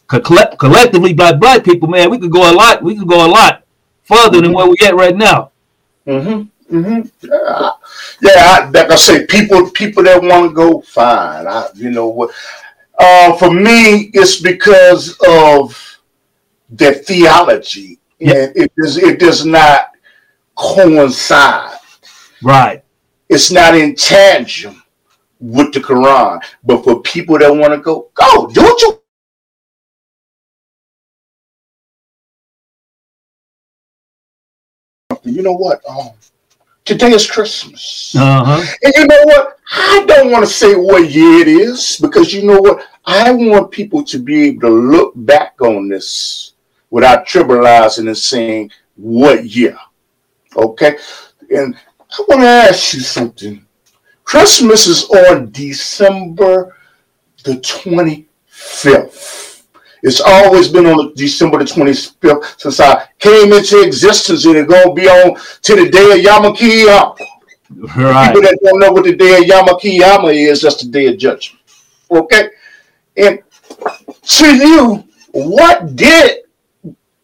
[0.07, 2.83] collectively black black people, man, we could go a lot.
[2.83, 3.64] We could go a lot
[4.05, 5.50] further than where we at right now.
[6.07, 6.76] Mm-hmm.
[6.76, 7.26] Mm-hmm.
[7.26, 7.70] Yeah,
[8.22, 8.33] yeah.
[8.37, 11.46] I, like I say, people people that want to go, fine.
[11.46, 12.31] I, you know what?
[12.98, 16.00] Uh, for me, it's because of
[16.70, 19.90] their theology, and it does it does not
[20.55, 21.79] coincide.
[22.42, 22.85] Right.
[23.29, 24.83] It's not in tandem
[25.40, 26.40] with the Quran.
[26.64, 29.01] But for people that want to go, go do what you
[35.27, 35.83] you know what?
[35.88, 36.11] Um,
[36.85, 38.14] today is Christmas.
[38.16, 38.64] Uh-huh.
[38.83, 39.59] And you know what?
[39.72, 42.87] I don't want to say what year it is because you know what?
[43.05, 46.55] I want people to be able to look back on this
[46.90, 49.77] without trivializing and saying what year.
[50.57, 50.96] Okay?
[51.51, 51.77] And
[52.11, 53.65] I want to ask you something.
[54.26, 56.76] Christmas is on December
[57.44, 59.62] the 25th.
[60.02, 64.88] It's always been on December the 25th since I came into existence, and it's going
[64.88, 67.14] to be on to the day of Yom Kippur.
[67.70, 68.26] Right.
[68.26, 71.18] People that don't know what the day of Yom Kippur is, that's the day of
[71.18, 71.62] judgment.
[72.10, 72.50] Okay?
[73.16, 73.40] And
[74.22, 76.46] to you, what did,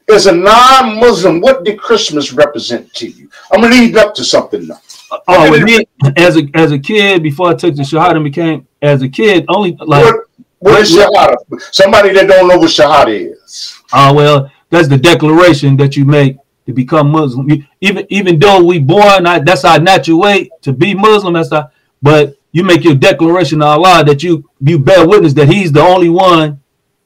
[0.08, 3.28] as a non Muslim, what did Christmas represent to you?
[3.50, 4.80] I'm going to lead up to something now.
[5.28, 5.84] Oh, with me,
[6.16, 9.44] as a as a kid, before I took the Shahada and became as a kid,
[9.48, 10.24] only like what,
[10.58, 11.36] what is Shahada?
[11.72, 13.78] Somebody that don't know what Shahada is.
[13.92, 17.48] Oh uh, well, that's the declaration that you make to become Muslim.
[17.80, 21.34] Even even though we born, that's our natural way to be Muslim.
[21.34, 21.70] That's our,
[22.00, 25.82] but you make your declaration to Allah that you you bear witness that He's the
[25.82, 26.62] only one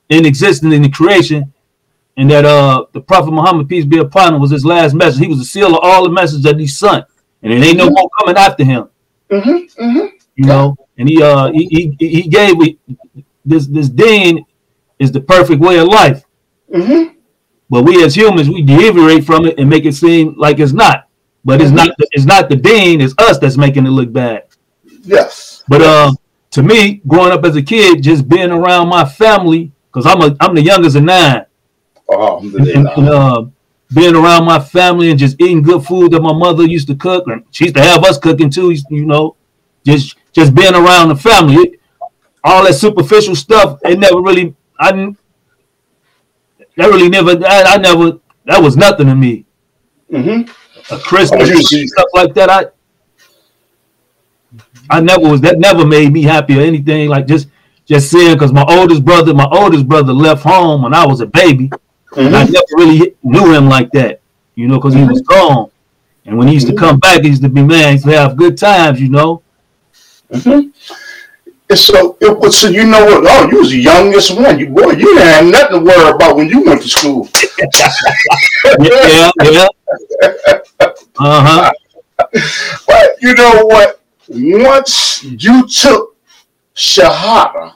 [0.08, 1.52] in existence in the creation,
[2.16, 5.20] and that uh the Prophet Muhammad peace be upon him was his last message.
[5.20, 7.04] He was the seal of all the messages that He sent,
[7.46, 8.88] and it ain't no more coming after him.
[9.30, 10.06] Mm-hmm, mm-hmm.
[10.34, 12.78] You know, and he uh he he, he gave me
[13.44, 14.44] this this deen
[14.98, 16.24] is the perfect way of life.
[16.74, 17.14] Mm-hmm.
[17.70, 21.08] But we as humans, we deviate from it and make it seem like it's not.
[21.44, 21.86] But it's mm-hmm.
[21.86, 21.96] not.
[22.12, 23.00] It's not the deen.
[23.00, 24.46] It's us that's making it look bad.
[25.02, 25.62] Yes.
[25.68, 26.12] But uh,
[26.50, 30.36] to me, growing up as a kid, just being around my family, because I'm a
[30.40, 31.46] I'm the youngest of nine.
[32.08, 33.44] Oh, and, and, uh,
[33.94, 37.26] being around my family and just eating good food that my mother used to cook,
[37.28, 38.74] and she used to have us cooking too.
[38.90, 39.36] You know,
[39.86, 41.78] just just being around the family
[42.46, 44.92] all that superficial stuff, it never really, I
[46.76, 49.44] that really never, I, I never, that was nothing to me.
[50.12, 50.94] Mm-hmm.
[50.94, 52.66] A Christmas oh, stuff like that, I,
[54.88, 57.08] I never was, that never made me happy or anything.
[57.08, 57.48] Like just,
[57.84, 61.26] just seeing, because my oldest brother, my oldest brother left home when I was a
[61.26, 61.68] baby.
[62.16, 62.26] Mm-hmm.
[62.28, 64.20] And I never really knew him like that,
[64.54, 65.04] you know, because mm-hmm.
[65.04, 65.70] he was gone.
[66.24, 66.84] And when he used to mm-hmm.
[66.84, 69.42] come back, he used to be man, he used to have good times, you know.
[70.30, 70.70] Mm-hmm.
[71.68, 73.24] And so it was so you know what?
[73.26, 74.58] Oh, you was the youngest one.
[74.58, 77.28] You boy, you didn't have nothing to worry about when you went to school.
[78.80, 79.66] yeah, yeah.
[81.18, 81.72] Uh-huh.
[82.86, 84.00] But you know what?
[84.28, 86.16] Once you took
[86.74, 87.75] Shahada,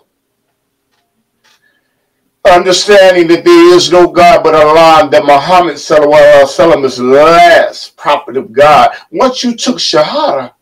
[2.44, 8.36] understanding that there is no God but Allah, that Muhammad Wasallam is the last prophet
[8.36, 8.90] of God.
[9.10, 10.54] Once you took Shahada,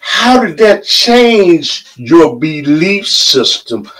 [0.00, 3.90] how did that change your belief system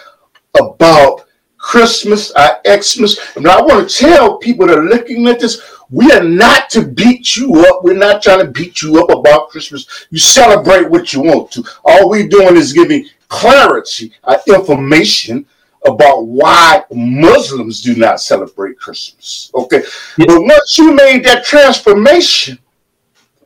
[0.59, 1.24] about
[1.57, 3.18] Christmas, our Xmas?
[3.37, 6.87] And I want to tell people that are looking at this, we are not to
[6.87, 7.85] beat you up.
[7.85, 10.07] We're not trying to beat you up about Christmas.
[10.11, 11.64] You celebrate what you want to.
[11.85, 15.46] All we're doing is giving clarity, uh, information
[15.87, 19.51] about why Muslims do not celebrate Christmas.
[19.55, 19.83] Okay.
[20.16, 20.27] Yeah.
[20.27, 22.59] But once you made that transformation,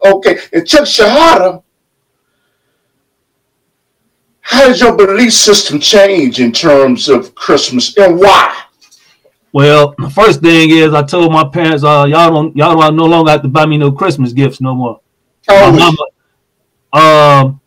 [0.05, 1.62] okay, it took Shahada,
[4.40, 8.62] how did your belief system change in terms of Christmas and why?
[9.53, 13.07] Well, the first thing is I told my parents, uh, y'all don't y'all don't no
[13.07, 15.01] longer have to buy me no Christmas gifts no more.
[15.48, 16.03] Oh, my mama,
[16.92, 17.61] um,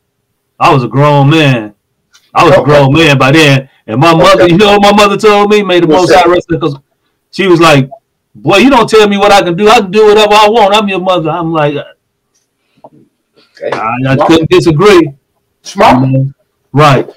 [0.60, 1.76] I was a grown man.
[2.34, 2.62] I was okay.
[2.62, 3.70] a grown man by then.
[3.88, 4.52] And my mother, okay.
[4.52, 5.64] you know what my mother told me?
[5.64, 6.78] Made the most out it because
[7.32, 7.90] she was like,
[8.34, 9.68] Boy, you don't tell me what I can do.
[9.68, 10.74] I can do whatever I want.
[10.74, 11.30] I'm your mother.
[11.30, 11.76] I'm like,
[12.86, 13.72] okay.
[13.72, 15.14] I, I couldn't disagree.
[15.64, 16.08] Smart.
[16.08, 16.34] You know?
[16.72, 17.10] Right.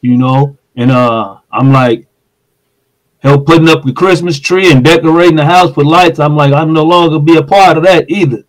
[0.00, 2.06] You know, and uh I'm like
[3.18, 6.18] help putting up the Christmas tree and decorating the house with lights.
[6.18, 8.44] I'm like, I'm no longer be a part of that either.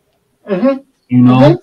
[0.50, 0.78] Mm-hmm.
[1.10, 1.62] You know.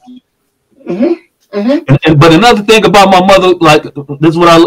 [0.87, 0.93] Mm-hmm.
[0.93, 1.59] Mm-hmm.
[1.59, 1.85] mm-hmm.
[1.89, 3.83] And, and, but another thing about my mother, like
[4.21, 4.59] this is what I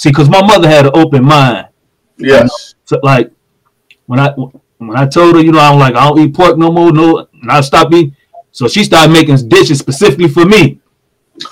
[0.00, 1.68] see, because my mother had an open mind.
[2.16, 2.30] Yes.
[2.30, 2.48] You know?
[2.84, 3.30] So like
[4.06, 4.30] when I
[4.78, 7.28] when I told her, you know, I'm like, I don't eat pork no more, no,
[7.42, 8.16] and I stopped eating.
[8.50, 10.80] So she started making dishes specifically for me.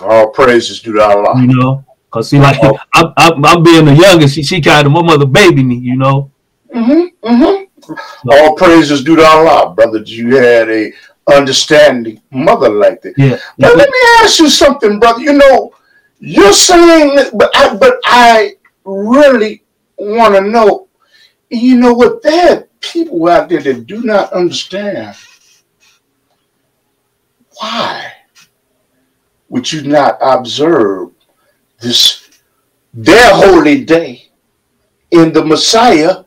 [0.00, 1.40] All praises due to Allah.
[1.40, 2.76] You know, Cause see, like oh.
[2.94, 5.96] I, I, I'm being the youngest, she, she kind of my mother baby me, you
[5.96, 6.30] know.
[6.74, 7.28] Mm-hmm.
[7.28, 7.64] Mm-hmm.
[7.84, 7.96] So,
[8.30, 9.98] All praises due to Allah, brother.
[9.98, 10.92] You had a
[11.30, 13.14] understanding mother like that.
[13.18, 13.38] Yeah.
[13.58, 15.20] But let me ask you something, brother.
[15.20, 15.72] You know,
[16.20, 18.52] you're saying, but I, but I
[18.84, 19.64] really
[19.96, 20.88] want to know.
[21.50, 22.22] You know what?
[22.22, 25.16] There are people out there that do not understand
[27.58, 28.12] why
[29.48, 31.10] would you not observe
[31.80, 32.28] this
[32.94, 34.30] their holy day
[35.10, 36.24] in the Messiah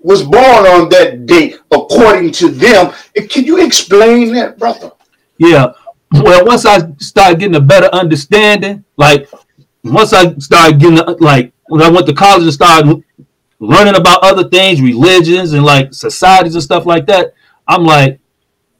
[0.00, 2.92] was born on that day according to them.
[3.28, 4.92] Can you explain that, brother?
[5.38, 5.72] Yeah.
[6.12, 9.28] Well, once I started getting a better understanding, like
[9.84, 13.02] once I started getting like when I went to college and started
[13.60, 17.34] learning about other things, religions and like societies and stuff like that,
[17.68, 18.18] I'm like,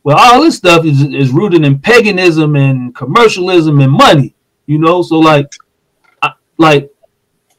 [0.02, 4.34] well, all this stuff is, is rooted in paganism and commercialism and money,
[4.66, 5.02] you know.
[5.02, 5.52] So like,
[6.22, 6.90] I, like,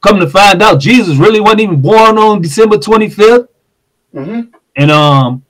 [0.02, 3.48] come to find out, Jesus really wasn't even born on December 25th.
[4.14, 4.54] Mm-hmm.
[4.76, 5.46] And um,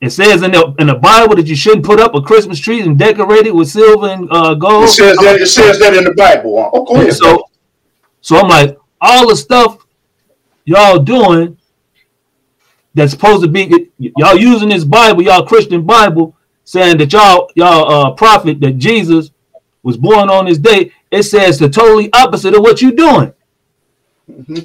[0.00, 2.80] it says in the in the Bible that you shouldn't put up a Christmas tree
[2.80, 4.84] and decorate it with silver and uh, gold.
[4.84, 5.40] It says that.
[5.40, 6.70] It says that in the Bible.
[6.72, 7.14] Oh, go ahead.
[7.14, 7.48] So,
[8.20, 9.86] so I'm like, all the stuff
[10.64, 11.56] y'all doing
[12.94, 17.90] that's supposed to be y'all using this Bible, y'all Christian Bible, saying that y'all y'all
[17.90, 19.30] uh prophet that Jesus
[19.82, 20.92] was born on this day.
[21.10, 23.32] It says the totally opposite of what you're doing.
[24.30, 24.58] Mm-hmm.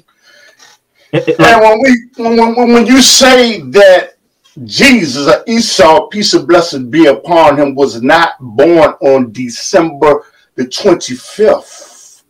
[1.11, 4.18] And when we when, when, when you say that
[4.65, 12.23] Jesus, Isa, peace of blessing be upon him, was not born on December the 25th.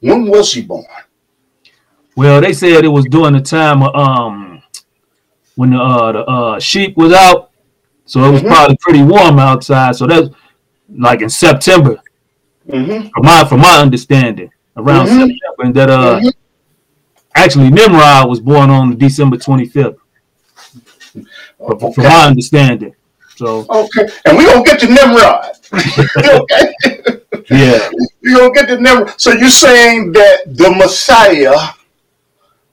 [0.00, 0.84] When was he born?
[2.16, 4.62] Well, they said it was during the time of um
[5.54, 7.50] when the uh, the uh, sheep was out,
[8.04, 8.50] so it was mm-hmm.
[8.50, 9.96] probably pretty warm outside.
[9.96, 10.28] So that's
[10.94, 12.02] like in September,
[12.68, 13.08] mm-hmm.
[13.08, 15.20] from my from my understanding, around mm-hmm.
[15.20, 16.28] September, and that uh mm-hmm.
[17.34, 20.01] actually Nimrod was born on December twenty fifth.
[21.62, 21.92] Okay.
[21.92, 22.94] From my understanding,
[23.36, 25.52] so okay, and we don't get to Nimrod.
[26.18, 26.74] okay.
[27.50, 27.90] Yeah,
[28.22, 29.20] we don't get to Nimrod.
[29.20, 31.56] So you're saying that the Messiah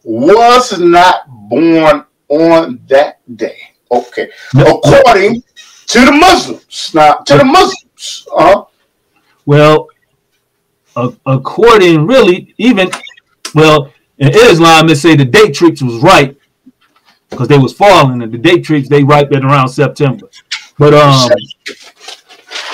[0.04, 3.60] was not born on that day.
[3.92, 4.30] Okay.
[4.56, 5.44] According
[5.88, 6.92] to the Muslims.
[6.94, 8.28] Now, to the Muslims.
[8.36, 8.64] Uh,
[9.46, 9.88] well,
[10.96, 12.90] uh, according really, even,
[13.56, 16.38] well, in Islam, they say the date Datrix was right
[17.30, 20.30] because they was falling, and the Datrix, they ripe at around September.
[20.78, 21.30] But, um,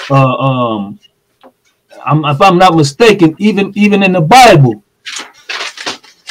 [0.10, 1.00] uh, um,
[2.06, 4.84] I'm, if I'm not mistaken, even even in the Bible,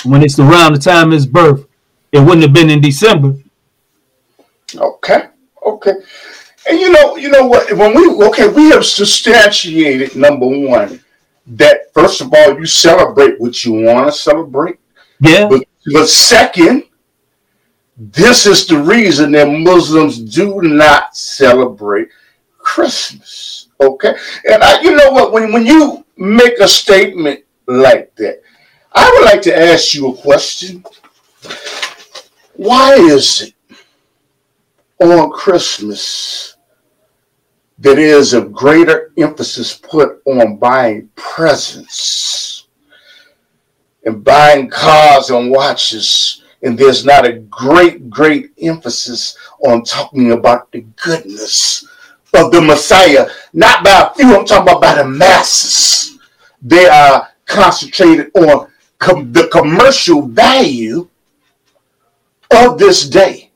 [0.04, 1.66] when it's around the time of his birth,
[2.12, 3.34] it wouldn't have been in December.
[4.76, 5.28] Okay.
[5.66, 5.92] Okay.
[6.68, 7.72] And you know, you know what?
[7.72, 11.00] When we okay, we have substantiated number one
[11.46, 14.78] that first of all you celebrate what you want to celebrate.
[15.20, 15.48] Yeah.
[15.48, 16.84] But, but second,
[17.96, 22.08] this is the reason that Muslims do not celebrate
[22.58, 23.68] Christmas.
[23.80, 24.14] Okay.
[24.50, 25.32] And I, you know what?
[25.32, 28.42] When when you make a statement like that,
[28.92, 30.84] I would like to ask you a question.
[32.56, 33.54] Why is it
[35.00, 36.56] on Christmas
[37.78, 42.68] that is a greater emphasis put on buying presents
[44.04, 50.72] and buying cars and watches, and there's not a great, great emphasis on talking about
[50.72, 51.86] the goodness
[52.34, 56.18] of the Messiah, not by a few, I'm talking about by the masses.
[56.62, 61.08] They are concentrated on com- the commercial value
[62.50, 63.50] of this day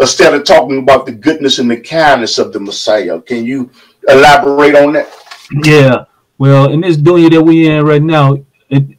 [0.00, 3.20] instead of talking about the goodness and the kindness of the Messiah.
[3.20, 3.70] Can you
[4.08, 5.08] elaborate on that?
[5.64, 6.04] Yeah.
[6.36, 8.97] Well, in this dunya that we are in right now, it,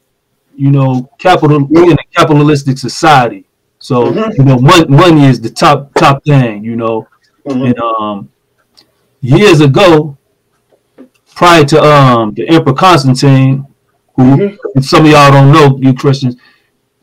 [0.60, 3.45] you know, capital we're in a capitalistic society.
[3.80, 4.32] So mm-hmm.
[4.41, 6.66] you know, money, money is the top top thing.
[6.66, 7.07] You know,
[7.47, 7.64] mm-hmm.
[7.64, 8.30] and um,
[9.22, 10.18] years ago,
[11.34, 13.66] prior to um the Emperor Constantine,
[14.16, 14.82] who mm-hmm.
[14.82, 16.36] some of y'all don't know, you Christians,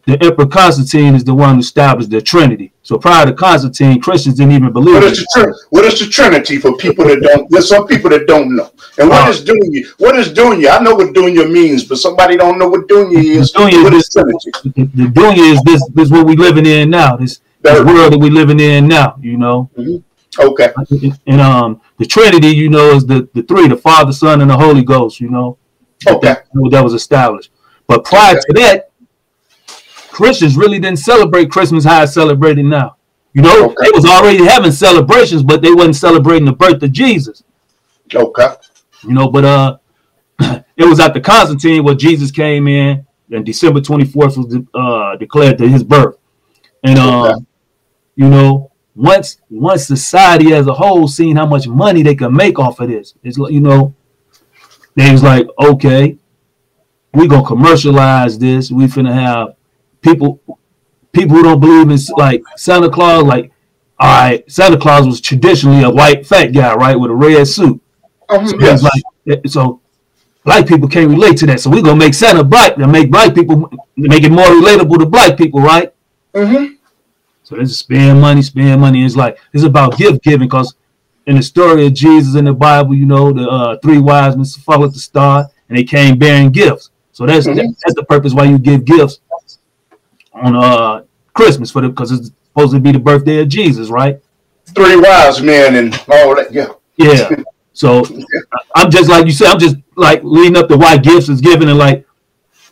[0.07, 2.73] the Emperor Constantine is the one who established the Trinity.
[2.83, 4.95] So prior to Constantine, Christians didn't even believe.
[4.95, 7.51] What is the, what is the Trinity for people that don't?
[7.51, 8.71] There's some people that don't know.
[8.99, 9.85] And what uh, is dunya?
[9.99, 10.79] What is dunya?
[10.79, 13.53] I know what dunya means, but somebody don't know what dunya is.
[13.53, 14.51] Dunya what is, Trinity?
[14.63, 15.85] The, the dunya is this.
[15.93, 17.17] This is what we living in now.
[17.17, 19.17] This, this world that we living in now.
[19.21, 19.71] You know.
[19.77, 19.97] Mm-hmm.
[20.39, 20.73] Okay.
[21.27, 24.57] And um, the Trinity, you know, is the the three: the Father, Son, and the
[24.57, 25.21] Holy Ghost.
[25.21, 25.59] You know.
[26.07, 26.29] Okay.
[26.29, 27.51] That, that was established.
[27.89, 28.41] But prior okay.
[28.41, 28.91] to that,
[30.17, 32.97] Christians really didn't celebrate Christmas how it's celebrated now.
[33.35, 33.75] You know, okay.
[33.83, 37.45] they was already having celebrations, but they wasn't celebrating the birth of Jesus.
[38.14, 38.49] Okay.
[39.03, 39.77] You know, but uh
[40.79, 45.59] it was at the Constantine where Jesus came in, and December 24th was uh, declared
[45.59, 46.17] to his birth.
[46.83, 47.39] And uh,
[48.14, 52.59] you know, once once society as a whole seen how much money they can make
[52.59, 53.95] off of this, it's like you know,
[54.95, 56.17] they was like, okay,
[57.12, 58.71] we gonna commercialize this.
[58.71, 59.56] We finna have
[60.07, 60.41] people
[61.13, 63.51] people who don't believe in like Santa Claus, like
[63.99, 67.81] all right, Santa Claus was traditionally a white fat guy, right, with a red suit.
[68.29, 68.83] Um, so yes.
[68.83, 69.81] like so
[70.45, 71.61] black people can't relate to that.
[71.61, 75.07] So we're gonna make Santa black and make black people make it more relatable to
[75.07, 75.93] black people, right?
[76.35, 76.75] Mm-hmm.
[77.43, 79.05] So it's spend money, spend money.
[79.05, 80.75] It's like it's about gift giving because
[81.27, 84.45] in the story of Jesus in the Bible, you know, the uh, three wise men
[84.45, 86.91] followed the star and they came bearing gifts.
[87.13, 87.73] So that's mm-hmm.
[87.83, 89.21] that's the purpose why you give gifts
[90.37, 94.20] on uh Christmas for the because it's supposed to be the birthday of Jesus, right?
[94.74, 96.53] Three wise men and all that.
[96.53, 96.68] Yeah.
[96.97, 97.30] Yeah.
[97.76, 98.07] So
[98.74, 101.68] I'm just like you said, I'm just like leading up to why gifts is given
[101.68, 102.07] and like,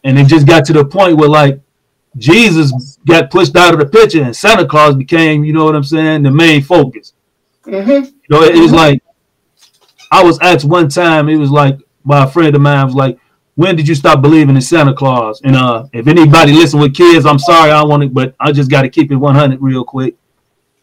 [0.02, 1.60] and it just got to the point where like
[2.16, 5.84] Jesus got pushed out of the picture and Santa Claus became, you know what I'm
[5.84, 7.12] saying, the main focus.
[7.66, 7.90] Mm-hmm.
[7.90, 9.02] You know, it, it was like
[10.10, 13.18] I was asked one time, it was like my friend of mine was like,
[13.54, 15.40] when did you stop believing in Santa Claus?
[15.42, 18.70] And uh, if anybody listen with kids, I'm sorry, I want it, but I just
[18.70, 20.16] got to keep it 100 real quick.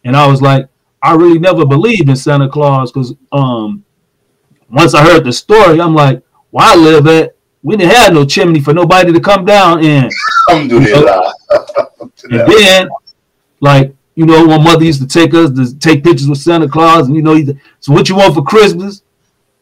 [0.03, 0.67] And I was like,
[1.03, 3.83] I really never believed in Santa Claus because um,
[4.69, 8.25] once I heard the story, I'm like, well, I live at we didn't have no
[8.25, 10.09] chimney for nobody to come down in.
[12.29, 12.89] And then,
[13.59, 17.07] like, you know, my mother used to take us to take pictures with Santa Claus,
[17.07, 17.37] and you know,
[17.79, 19.03] so what you want for Christmas?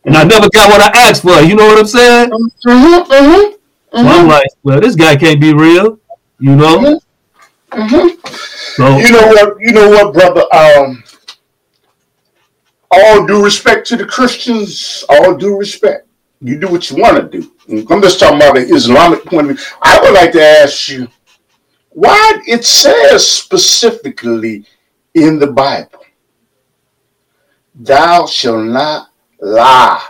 [0.05, 1.39] And I never got what I asked for.
[1.41, 2.29] You know what I'm saying?
[2.29, 3.55] Mm-hmm, mm-hmm, mm-hmm.
[3.91, 5.99] So I'm like, well, this guy can't be real,
[6.39, 6.99] you know.
[7.71, 7.81] Mm-hmm.
[7.81, 8.35] mm-hmm.
[8.75, 9.59] So you know what?
[9.59, 10.45] You know what, brother?
[10.53, 11.03] Um,
[12.91, 15.03] all due respect to the Christians.
[15.09, 16.07] All due respect.
[16.41, 17.85] You do what you want to do.
[17.89, 19.65] I'm just talking about the Islamic point of view.
[19.81, 21.07] I would like to ask you
[21.89, 24.65] why it says specifically
[25.13, 26.05] in the Bible,
[27.75, 29.08] "Thou shalt not
[29.39, 30.01] lie.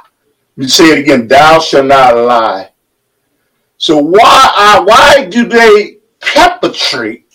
[0.56, 2.72] You say it again, thou shalt not lie.
[3.78, 7.26] So why uh, why do they perpetrate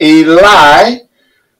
[0.00, 1.02] a lie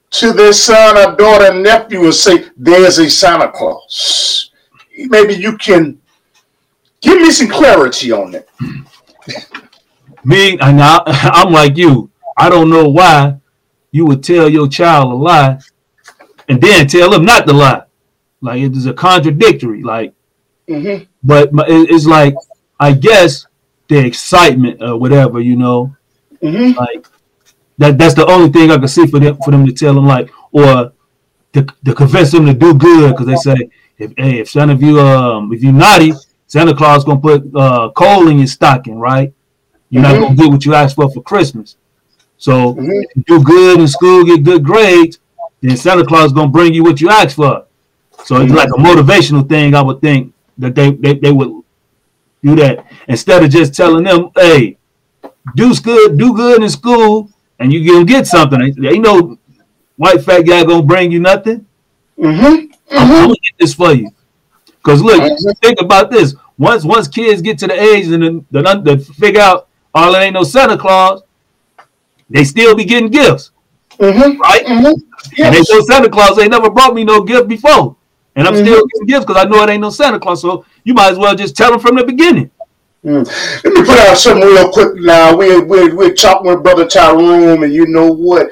[0.09, 4.51] to their son or daughter nephew and say there's a Santa Claus?
[4.97, 6.01] Maybe you can
[7.01, 8.47] give me some clarity on that.
[10.23, 11.03] me, I,
[11.33, 12.09] I'm like you.
[12.35, 13.37] I don't know why
[13.91, 15.59] you would tell your child a lie
[16.49, 17.83] and then tell them not to lie.
[18.43, 19.81] Like it is a contradictory.
[19.81, 20.13] Like,
[20.67, 21.05] mm-hmm.
[21.23, 22.35] but it's like
[22.77, 23.47] I guess
[23.87, 25.95] the excitement or whatever, you know,
[26.41, 26.77] mm-hmm.
[26.77, 27.07] like
[27.77, 27.97] that.
[27.97, 30.29] That's the only thing I can see for them for them to tell them like
[30.51, 30.91] or
[31.53, 34.81] to, to convince them to do good because they say if hey if Santa if
[34.81, 36.11] you um if you naughty
[36.47, 39.33] Santa Claus gonna put uh, coal in your stocking, right?
[39.89, 40.21] You're mm-hmm.
[40.21, 41.77] not gonna get what you asked for for Christmas.
[42.37, 43.21] So mm-hmm.
[43.21, 45.19] do good in school, get good grades,
[45.61, 47.67] then Santa Claus gonna bring you what you asked for.
[48.25, 49.75] So it's like a motivational thing.
[49.75, 51.63] I would think that they, they, they would
[52.41, 54.77] do that instead of just telling them, "Hey,
[55.55, 59.37] do good, do good in school, and you gonna get something." Ain't no
[59.97, 61.65] white fat guy gonna bring you nothing.
[62.17, 62.45] Mm-hmm.
[62.45, 62.97] Mm-hmm.
[62.97, 64.09] I'm, gonna get this for you.
[64.83, 65.51] Cause look, mm-hmm.
[65.61, 66.35] think about this.
[66.57, 70.33] Once once kids get to the age and then they figure out, oh, there ain't
[70.33, 71.23] no Santa Claus,
[72.29, 73.51] they still be getting gifts,
[73.97, 74.39] mm-hmm.
[74.39, 74.61] right?
[74.65, 74.85] Yes.
[74.85, 75.41] Mm-hmm.
[75.43, 77.95] And they know Santa Claus ain't never brought me no gift before.
[78.35, 78.65] And I'm mm-hmm.
[78.65, 80.41] still getting gifts because I know it ain't no Santa Claus.
[80.41, 82.49] So you might as well just tell them from the beginning.
[83.03, 83.25] Mm.
[83.63, 85.35] Let me put out something real quick now.
[85.35, 88.49] We're, we're, we're talking with Brother Tyrone, and you know what?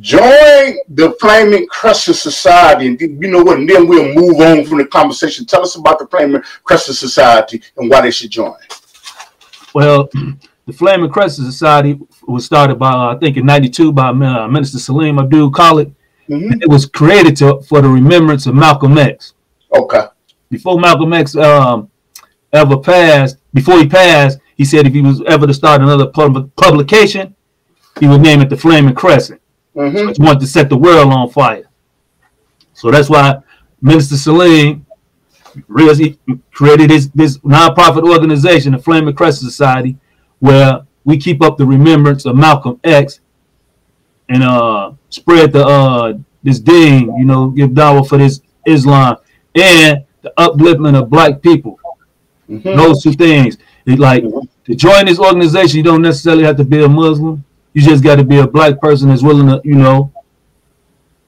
[0.00, 3.58] Join the Flaming Crescent Society, and you know what?
[3.58, 5.46] And then we'll move on from the conversation.
[5.46, 8.56] Tell us about the Flaming Crescent Society and why they should join.
[9.74, 10.10] Well,
[10.66, 11.98] the Flaming Crescent Society
[12.28, 15.95] was started by, I think, in '92 by uh, Minister Salim Abdul Khalid
[16.28, 16.62] Mm-hmm.
[16.62, 19.34] It was created to, for the remembrance of Malcolm X.
[19.72, 20.06] Okay.
[20.50, 21.90] Before Malcolm X um,
[22.52, 26.54] ever passed, before he passed, he said if he was ever to start another pub-
[26.56, 27.34] publication,
[28.00, 29.40] he would name it the Flaming Crescent.
[29.74, 29.96] Mm-hmm.
[29.96, 31.68] So he wanted to set the world on fire.
[32.72, 33.38] So that's why
[33.80, 34.86] Minister Salim
[35.68, 36.18] really
[36.52, 39.96] created this, this nonprofit organization, the Flaming Crescent Society,
[40.40, 43.20] where we keep up the remembrance of Malcolm X
[44.28, 49.16] and uh spread the uh this deen, you know, give dawah for this Islam
[49.54, 51.78] and the upliftment of black people.
[52.48, 52.76] Mm-hmm.
[52.76, 53.58] Those two things.
[53.84, 54.24] It, like
[54.64, 57.44] to join this organization, you don't necessarily have to be a Muslim.
[57.72, 60.12] You just got to be a black person that's willing to, you know,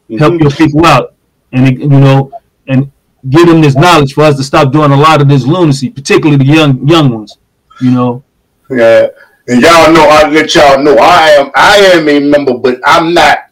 [0.09, 0.19] mm-hmm.
[0.19, 1.15] help your people out.
[1.53, 2.33] And you know,
[2.67, 2.93] and
[3.29, 6.37] give them this knowledge for us to stop doing a lot of this lunacy, particularly
[6.37, 7.39] the young young ones.
[7.81, 8.25] You know.
[8.71, 9.09] Yeah,
[9.47, 13.15] and y'all know I let y'all know I am I am a member, but I'm
[13.15, 13.48] not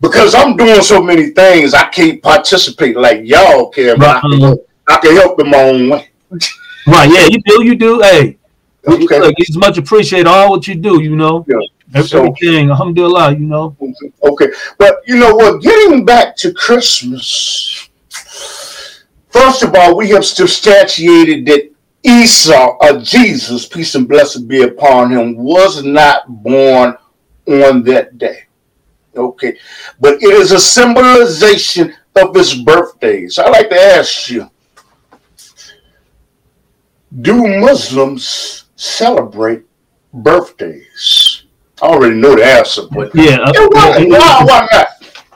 [0.00, 1.74] because I'm doing so many things.
[1.74, 3.98] I can't participate like y'all can.
[3.98, 4.16] Right.
[4.16, 6.10] I, can I can help in my own way.
[6.86, 7.10] right?
[7.10, 7.64] Yeah, you do.
[7.64, 8.00] You do.
[8.00, 8.38] Hey,
[8.86, 9.20] okay.
[9.20, 11.02] Look, it's much appreciate all what you do.
[11.02, 11.44] You know.
[11.48, 11.56] Yeah.
[11.94, 13.74] Everything, so, alhamdulillah, you know.
[14.22, 15.62] Okay, but you know what?
[15.62, 17.88] Getting back to Christmas,
[19.30, 21.70] first of all, we have substantiated that
[22.02, 26.94] Isa, or Jesus, peace and blessing be upon him, was not born
[27.46, 28.47] on that day.
[29.18, 29.58] Okay,
[30.00, 33.38] but it is a symbolization of his birthdays.
[33.38, 34.50] I like to ask you
[37.20, 39.64] Do Muslims celebrate
[40.12, 41.44] birthdays?
[41.80, 44.88] I already know the answer, but yeah, uh, why, why, why not?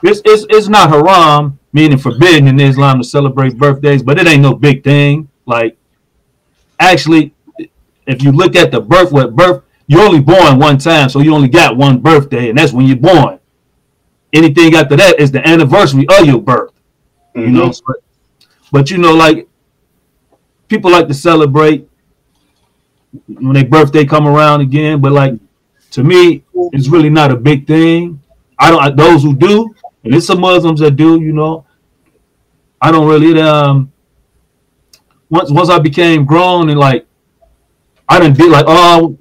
[0.03, 4.41] It's, it's, it's not haram, meaning forbidden in Islam to celebrate birthdays, but it ain't
[4.41, 5.29] no big thing.
[5.45, 5.77] Like,
[6.79, 7.33] actually,
[8.05, 11.33] if you look at the birth, what birth, you're only born one time, so you
[11.33, 13.39] only got one birthday, and that's when you're born.
[14.33, 16.71] Anything after that is the anniversary of your birth.
[17.35, 17.41] Mm-hmm.
[17.41, 17.95] You know, but,
[18.71, 19.47] but you know, like
[20.67, 21.87] people like to celebrate
[23.27, 25.33] when their birthday come around again, but like
[25.91, 28.19] to me, it's really not a big thing.
[28.57, 28.97] I don't.
[28.97, 31.21] Those who do, and it's some Muslims that do.
[31.21, 31.65] You know,
[32.81, 33.39] I don't really.
[33.39, 33.91] Um,
[35.29, 37.05] once once I became grown and like,
[38.07, 39.17] I didn't did like all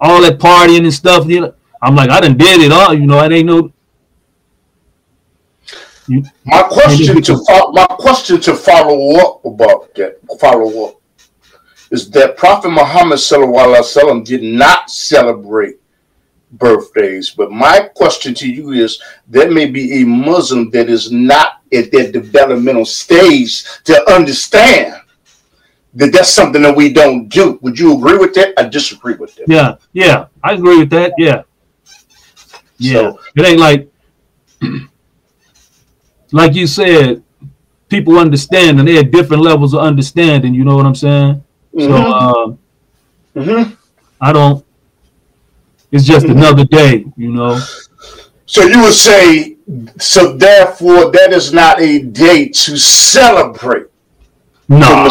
[0.00, 1.26] all that partying and stuff.
[1.26, 2.94] You know, I'm like I didn't did it all.
[2.94, 3.72] You know, I ain't no.
[6.44, 11.00] My question to fo- my question to follow up about that follow up
[11.90, 15.76] is that Prophet Muhammad sallallahu did not celebrate
[16.52, 17.30] birthdays.
[17.30, 21.90] But my question to you is there may be a Muslim that is not at
[21.92, 25.00] that developmental stage to understand
[25.94, 27.58] that that's something that we don't do.
[27.62, 28.54] Would you agree with that?
[28.58, 29.48] I disagree with that.
[29.48, 31.12] Yeah, yeah, I agree with that.
[31.18, 31.42] Yeah,
[32.78, 32.92] yeah.
[32.92, 33.88] So, it ain't like,
[36.34, 37.22] like you said,
[37.88, 40.52] people understand and they have different levels of understanding.
[40.52, 41.44] You know what I'm saying?
[41.72, 41.80] Mm-hmm.
[41.80, 43.74] So, uh, mm-hmm.
[44.20, 44.66] I don't.
[45.92, 46.36] It's just mm-hmm.
[46.36, 47.60] another day, you know.
[48.46, 49.56] So you would say,
[49.98, 53.86] so therefore, that is not a day to celebrate.
[54.68, 55.08] No,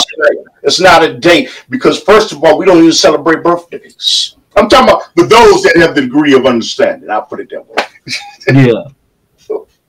[0.64, 4.36] it's not a day because first of all, we don't even celebrate birthdays.
[4.58, 7.10] I'm talking about the those that have the degree of understanding.
[7.10, 8.68] I'll put it that way.
[8.68, 8.84] yeah.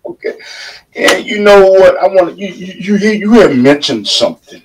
[0.07, 0.34] okay.
[0.94, 1.96] And you know what?
[1.96, 4.62] I want you you you you have mentioned something.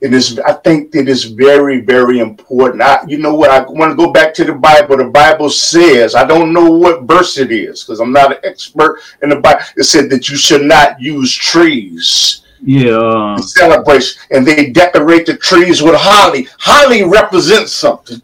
[0.00, 2.82] It is i think it is very very important.
[2.82, 3.50] I, you know what?
[3.50, 4.98] I want to go back to the bible.
[4.98, 9.00] The bible says i don't know what verse it is because i'm not an expert
[9.22, 9.62] in the bible.
[9.76, 12.42] It said that you should not use trees.
[12.60, 13.42] Yeah um.
[13.42, 14.20] celebration.
[14.30, 16.48] And they decorate the trees with holly.
[16.58, 18.20] Holly represents something.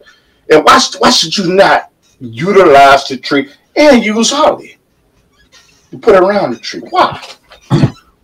[0.49, 4.77] And why, why should you not utilize the tree and use holly
[5.91, 7.21] to put around the tree why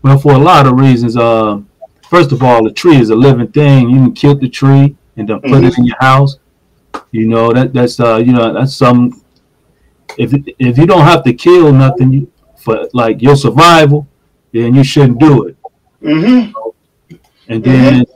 [0.02, 1.60] well for a lot of reasons uh
[2.10, 3.90] First of all, the tree is a living thing.
[3.90, 5.66] You can kill the tree and then put mm-hmm.
[5.66, 6.38] it in your house.
[7.12, 9.22] You know that that's uh you know that's some.
[10.18, 14.08] If if you don't have to kill nothing you, for like your survival,
[14.54, 15.58] then you shouldn't do it.
[16.02, 17.16] Mm-hmm.
[17.50, 18.12] And then mm-hmm.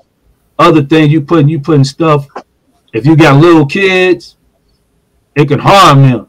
[0.58, 2.28] other things you putting you putting stuff.
[2.93, 4.38] If you got little kids,
[5.36, 6.28] it can harm them.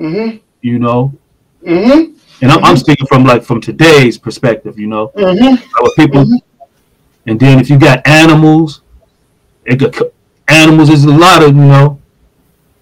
[0.00, 0.38] Mm-hmm.
[0.62, 1.12] You know.
[1.62, 2.16] Mm-hmm.
[2.42, 5.56] And I'm, I'm, speaking from like from today's perspective, you know, mm-hmm.
[5.96, 6.36] people mm-hmm.
[7.26, 8.82] And then if you got animals,
[9.64, 10.12] it could,
[10.48, 12.00] animals is a lot of you know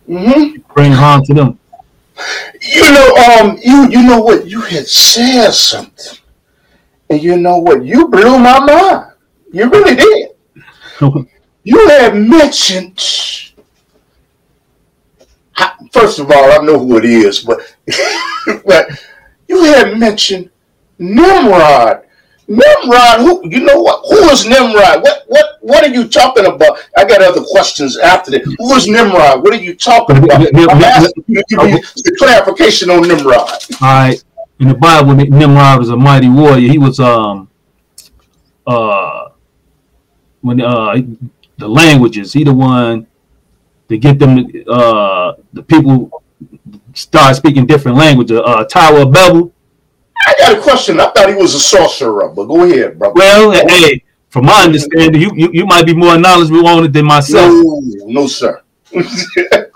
[0.09, 0.73] mm-hmm.
[0.75, 1.59] bring harm to them.
[2.61, 6.19] You know, um, you you know what you had said something,
[7.11, 9.13] and you know what you blew my mind.
[9.53, 10.31] You really did.
[11.65, 12.99] you had mentioned.
[15.93, 17.59] First of all, I know who it is, but
[18.65, 18.89] but
[19.49, 20.51] you had mentioned
[20.99, 22.05] Nimrod
[22.49, 24.05] Nimrod, who you know what?
[24.09, 25.03] Who is Nimrod?
[25.03, 26.79] What what what are you talking about?
[26.97, 28.43] I got other questions after that.
[28.43, 29.43] Who is Nimrod?
[29.43, 30.41] What are you talking about?
[30.41, 31.73] I'm asking you to give me
[32.05, 33.39] the clarification on Nimrod.
[33.39, 34.25] All right.
[34.61, 36.71] In the Bible, Nimrod was a mighty warrior.
[36.71, 37.51] He was um
[38.67, 39.29] uh
[40.41, 40.97] when uh
[41.59, 43.07] the languages, he the one
[43.91, 46.18] to get them uh the people
[46.99, 48.41] start speaking different languages.
[48.45, 49.53] Uh Tower of Babel
[50.27, 51.01] I got a question.
[51.01, 53.13] I thought he was a sorcerer, but go ahead, bro.
[53.15, 57.07] Well, hey, from my understanding, you, you, you might be more knowledgeable on it than
[57.07, 57.51] myself.
[57.51, 58.63] No, no sir.
[58.93, 59.01] go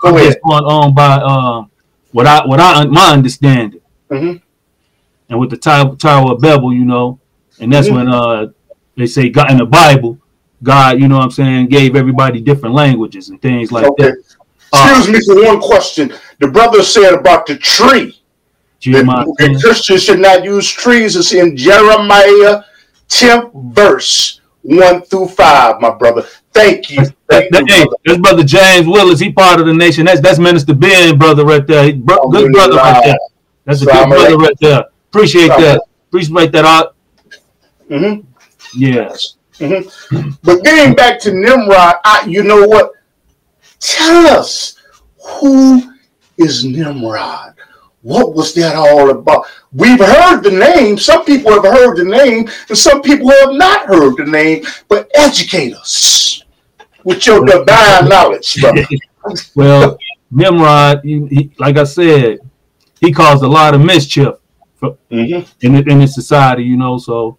[0.03, 0.37] I'm ahead.
[0.43, 1.71] going on by um,
[2.11, 4.37] what I what I my understanding, mm-hmm.
[5.29, 7.19] and with the Tower, Tower of Babel, you know,
[7.59, 7.95] and that's mm-hmm.
[7.95, 8.47] when uh
[8.97, 10.19] they say God in the Bible,
[10.61, 14.11] God, you know what I'm saying, gave everybody different languages and things like okay.
[14.11, 14.17] that.
[14.73, 16.13] Excuse uh, me for one question.
[16.39, 18.19] The brother said about the tree.
[18.85, 21.15] That Christians should not use trees.
[21.15, 22.63] It's in Jeremiah
[23.07, 26.23] 10th verse, 1 through 5, my brother.
[26.53, 27.05] Thank you.
[27.29, 27.97] Thank that, you, hey, brother.
[28.05, 29.19] That's brother James Willis.
[29.19, 30.05] He part of the nation.
[30.05, 31.93] That's that's Minister Ben, brother, right there.
[31.93, 33.17] Bro, good brother right there.
[33.65, 34.83] That's a good brother right there.
[35.09, 35.81] Appreciate that.
[36.09, 36.95] Appreciate that art.
[37.89, 38.27] Mm-hmm.
[38.75, 39.35] Yes.
[39.53, 40.29] Mm-hmm.
[40.43, 42.91] But getting back to Nimrod, I, you know what?
[43.79, 44.77] Tell us
[45.39, 45.92] who
[46.43, 47.55] is Nimrod?
[48.01, 49.45] What was that all about?
[49.71, 50.97] We've heard the name.
[50.97, 54.65] Some people have heard the name, and some people have not heard the name.
[54.89, 56.43] But educate us
[57.05, 58.85] with your divine knowledge, brother.
[59.55, 59.97] well,
[60.31, 62.39] Nimrod, he, he, like I said,
[62.99, 64.35] he caused a lot of mischief
[64.75, 65.49] for, mm-hmm.
[65.65, 66.63] in in his society.
[66.63, 67.37] You know, so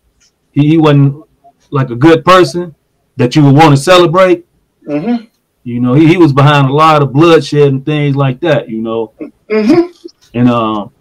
[0.53, 1.25] he, he wasn't
[1.71, 2.75] like a good person
[3.17, 4.47] that you would want to celebrate.
[4.87, 5.27] Mm-hmm.
[5.65, 8.69] You know, he, he was behind a lot of bloodshed and things like that.
[8.69, 9.13] You know,
[9.49, 10.09] mm-hmm.
[10.35, 10.93] and um,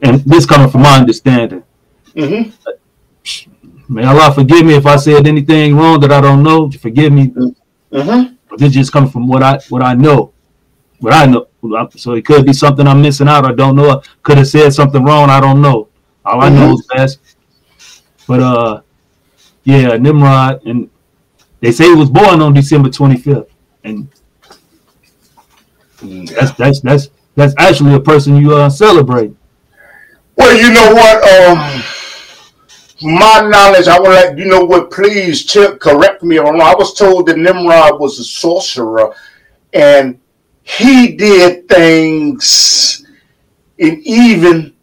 [0.00, 1.62] and this coming from my understanding.
[2.14, 2.50] Mm-hmm.
[3.88, 6.70] May Allah forgive me if I said anything wrong that I don't know.
[6.70, 7.28] Forgive me.
[7.28, 8.34] Mm-hmm.
[8.48, 10.32] But this just coming from what I what I know,
[10.98, 11.46] what I know.
[11.96, 13.44] So it could be something I'm missing out.
[13.44, 13.90] I don't know.
[13.90, 15.30] I could have said something wrong.
[15.30, 15.88] I don't know.
[16.24, 16.74] All I know mm-hmm.
[16.74, 17.18] is best.
[18.26, 18.80] But uh,
[19.64, 20.90] yeah, Nimrod, and
[21.62, 23.48] they say he was born on December 25th,
[23.84, 24.08] and
[26.26, 29.32] that's that's that's that's actually a person you uh, celebrate.
[30.36, 31.22] Well, you know what?
[31.22, 31.82] Um,
[33.02, 34.90] my knowledge, I want to let you know what.
[34.90, 36.62] Please check, correct me if I'm wrong.
[36.62, 39.14] I was told that Nimrod was a sorcerer,
[39.72, 40.18] and
[40.64, 43.06] he did things,
[43.78, 44.74] and even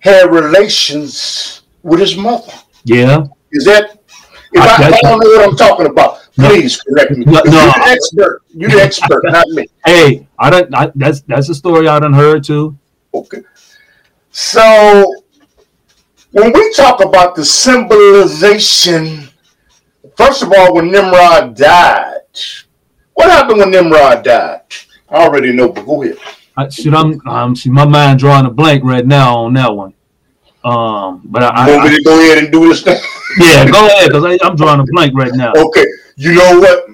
[0.00, 2.52] had relations with his mother.
[2.82, 3.24] Yeah.
[3.52, 3.97] Is that
[4.52, 7.24] if I, I, I, don't know what I'm talking about, please correct me.
[7.24, 8.42] No, no, you're the expert.
[8.48, 9.66] You're the expert, not me.
[9.84, 10.74] Hey, I don't.
[10.74, 12.76] I, that's that's a story I done heard too.
[13.12, 13.42] Okay.
[14.30, 15.14] So
[16.32, 19.28] when we talk about the symbolization,
[20.16, 22.20] first of all, when Nimrod died,
[23.14, 24.62] what happened when Nimrod died?
[25.08, 26.18] I already know, but go ahead.
[26.56, 29.94] I, should I'm um, see my mind drawing a blank right now on that one.
[30.64, 33.00] Um, but I, I, I go ahead and do this thing.
[33.38, 35.52] Yeah, go ahead because I'm drawing a blank right now.
[35.54, 35.84] Okay,
[36.16, 36.86] you know what?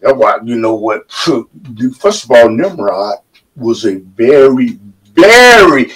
[0.00, 1.10] That's why you know what.
[1.12, 3.18] First of all, Nimrod
[3.54, 4.78] was a very,
[5.12, 5.92] very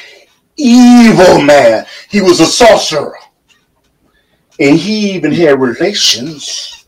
[0.57, 1.87] evil man.
[2.11, 3.17] He was a sorcerer,
[4.61, 6.87] and he even had relations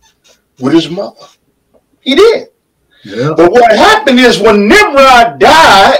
[0.60, 1.26] with his mother.
[2.00, 2.48] He did.
[3.04, 3.32] Yeah.
[3.36, 5.97] But what happened is when Nimrod died,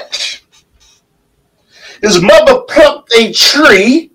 [2.03, 4.11] his mother plucked a tree,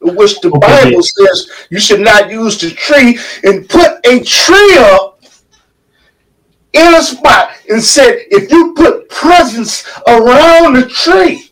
[0.00, 0.50] which the.
[0.50, 5.14] Bible says you should not use the tree, and put a tree up
[6.74, 11.50] in a spot and said, if you put presents around the tree,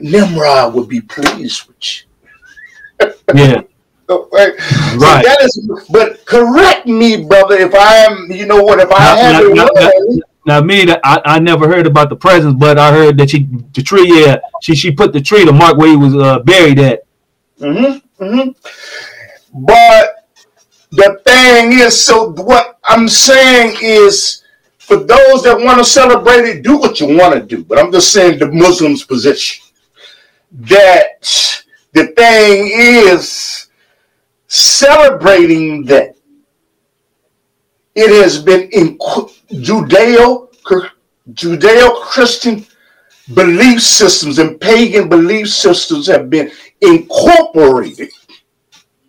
[0.00, 1.76] Nimrod would be pleased with
[3.00, 3.12] you.
[3.34, 3.60] yeah.
[4.08, 4.54] right.
[4.58, 9.00] So that is, but correct me, brother, if I am, you know what, if I
[9.00, 13.30] have it now, me, I, I never heard about the presence, but I heard that
[13.30, 16.40] she the tree, yeah, she she put the tree to mark where he was uh,
[16.40, 17.02] buried at.
[17.60, 19.64] Mm-hmm, mm-hmm.
[19.64, 20.28] But
[20.90, 24.42] the thing is, so what I'm saying is,
[24.78, 27.64] for those that want to celebrate it, do what you want to do.
[27.64, 29.64] But I'm just saying the Muslims' position
[30.52, 33.68] that the thing is
[34.48, 36.14] celebrating that
[37.94, 38.98] it has been in
[39.52, 40.48] Judeo
[41.32, 42.66] Judeo Christian
[43.34, 46.50] belief systems and pagan belief systems have been
[46.80, 48.10] incorporated,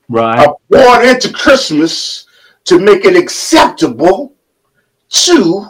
[0.10, 2.28] right, brought into Christmas
[2.66, 4.36] to make it acceptable
[5.10, 5.68] to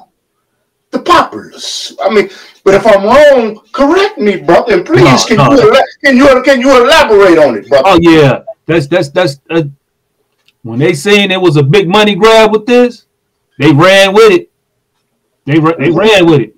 [0.91, 1.95] the populace.
[2.01, 2.30] I mean,
[2.63, 5.53] but if I'm wrong, correct me, brother, and please no, can no.
[5.53, 7.84] you can you can you elaborate on it, brother?
[7.86, 9.63] Oh yeah, that's that's that's uh,
[10.61, 13.05] when they saying it was a big money grab with this,
[13.59, 14.53] they ran with it.
[15.46, 15.98] They they mm-hmm.
[15.98, 16.56] ran with it.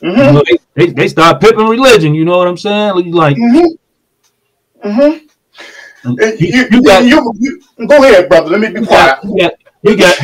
[0.00, 0.18] Mm-hmm.
[0.18, 2.14] You know, they, they, they start pipping religion.
[2.14, 3.12] You know what I'm saying?
[3.12, 4.88] Like, mm-hmm.
[4.88, 5.24] Mm-hmm.
[6.38, 8.50] You, you, got, you, you, go ahead, brother.
[8.50, 9.18] Let me be quiet.
[9.24, 10.16] You got, you got,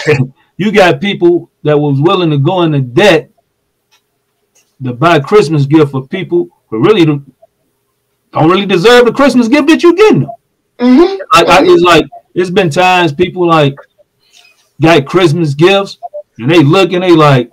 [0.56, 3.30] you got people that was willing to go into debt
[4.84, 7.34] to buy Christmas gift for people who really don't,
[8.32, 10.30] don't really deserve the Christmas gift that you're getting them.
[10.78, 11.22] Mm-hmm.
[11.32, 13.74] I, I, it's like it's been times people like
[14.80, 15.98] got Christmas gifts
[16.38, 17.50] and they look and they like,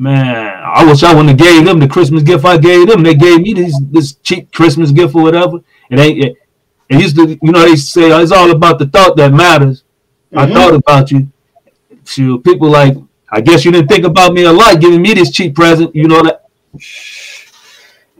[0.00, 3.02] man, I wish I wouldn't have gave them the Christmas gift I gave them.
[3.02, 5.58] They gave me this this cheap Christmas gift or whatever.
[5.90, 6.36] It ain't it,
[6.88, 9.84] it used to, you know, they say it's all about the thought that matters.
[10.32, 10.38] Mm-hmm.
[10.38, 11.30] I thought about you.
[12.04, 12.96] So people like,
[13.30, 15.94] I guess you didn't think about me a lot, giving me this cheap present.
[15.94, 16.46] You know that.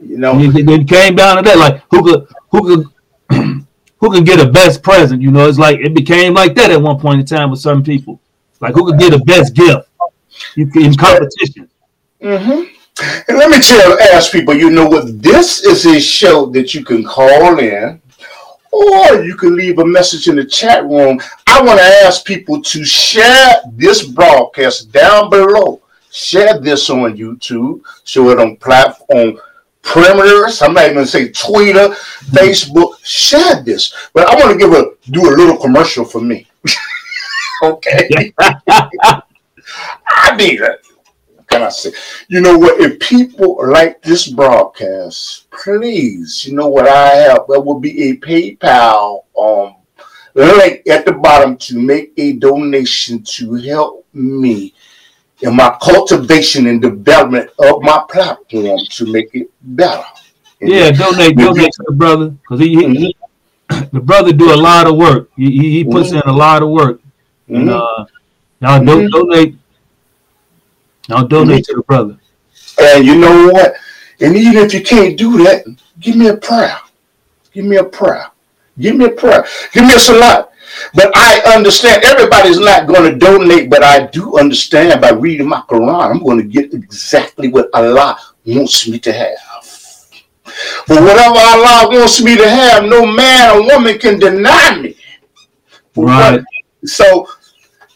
[0.03, 2.85] You know, it, came down to that, like who could, who could,
[3.99, 5.21] who could get a best present.
[5.21, 7.83] You know, it's like it became like that at one point in time with certain
[7.83, 8.19] people.
[8.59, 9.89] Like who could get the best gift
[10.55, 11.69] You in competition.
[12.21, 12.71] Mm-hmm.
[13.27, 15.21] And let me tell, ask people, you know what?
[15.21, 18.01] This is a show that you can call in
[18.71, 21.19] or you can leave a message in the chat room.
[21.47, 25.81] I want to ask people to share this broadcast down below.
[26.11, 29.39] Share this on YouTube, show it on platform
[29.81, 30.61] perimeters.
[30.61, 31.95] I'm not even going to say Twitter,
[32.31, 32.95] Facebook.
[33.03, 33.93] Share this.
[34.13, 36.47] But I want to give a do a little commercial for me.
[37.63, 38.33] okay.
[40.09, 40.85] I need it
[41.51, 41.91] can I say?
[42.29, 42.79] You know what?
[42.79, 47.41] If people like this broadcast, please, you know what I have?
[47.47, 49.75] There will be a PayPal um
[50.33, 54.73] link at the bottom to make a donation to help me
[55.41, 60.03] in my cultivation and development of my platform to make it better.
[60.61, 63.15] Yeah, donate, donate to the brother because he, he,
[63.69, 63.95] mm-hmm.
[63.97, 65.31] the brother do a lot of work.
[65.35, 66.29] He, he puts mm-hmm.
[66.29, 67.01] in a lot of work.
[67.49, 67.55] Mm-hmm.
[67.55, 68.05] And, uh,
[68.61, 69.07] y'all mm-hmm.
[69.09, 69.55] donate
[71.13, 72.17] I'll donate to the brother.
[72.79, 73.75] And you know what?
[74.19, 75.65] And even if you can't do that,
[75.99, 76.77] give me a prayer.
[77.51, 78.31] Give me a prayer.
[78.79, 79.45] Give me a prayer.
[79.73, 80.51] Give me a salat.
[80.93, 85.61] But I understand everybody's not going to donate, but I do understand by reading my
[85.61, 89.37] Quran, I'm going to get exactly what Allah wants me to have.
[90.85, 94.95] For whatever Allah wants me to have, no man or woman can deny me.
[95.95, 96.41] Right.
[96.85, 97.27] So,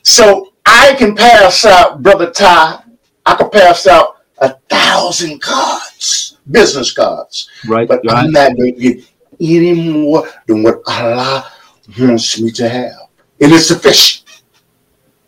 [0.03, 2.83] so I can pass out, Brother Ty,
[3.25, 7.49] I could pass out a thousand cards, business cards.
[7.67, 7.87] Right.
[7.87, 8.17] But right.
[8.17, 9.05] I'm not going to get
[9.39, 11.51] any more than what Allah
[11.99, 13.09] wants me to have.
[13.41, 14.41] And it's sufficient.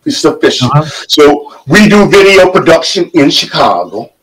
[0.05, 0.71] It's sufficient.
[0.75, 0.89] Uh-huh.
[1.07, 4.13] So we do video production in Chicago.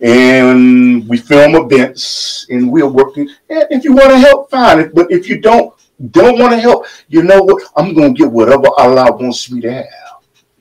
[0.00, 3.30] And we film events and we're working.
[3.48, 4.90] And if you want to help, fine.
[4.92, 5.72] But if you don't
[6.10, 7.62] don't want to help, you know what?
[7.76, 10.05] I'm gonna get whatever Allah wants me to have.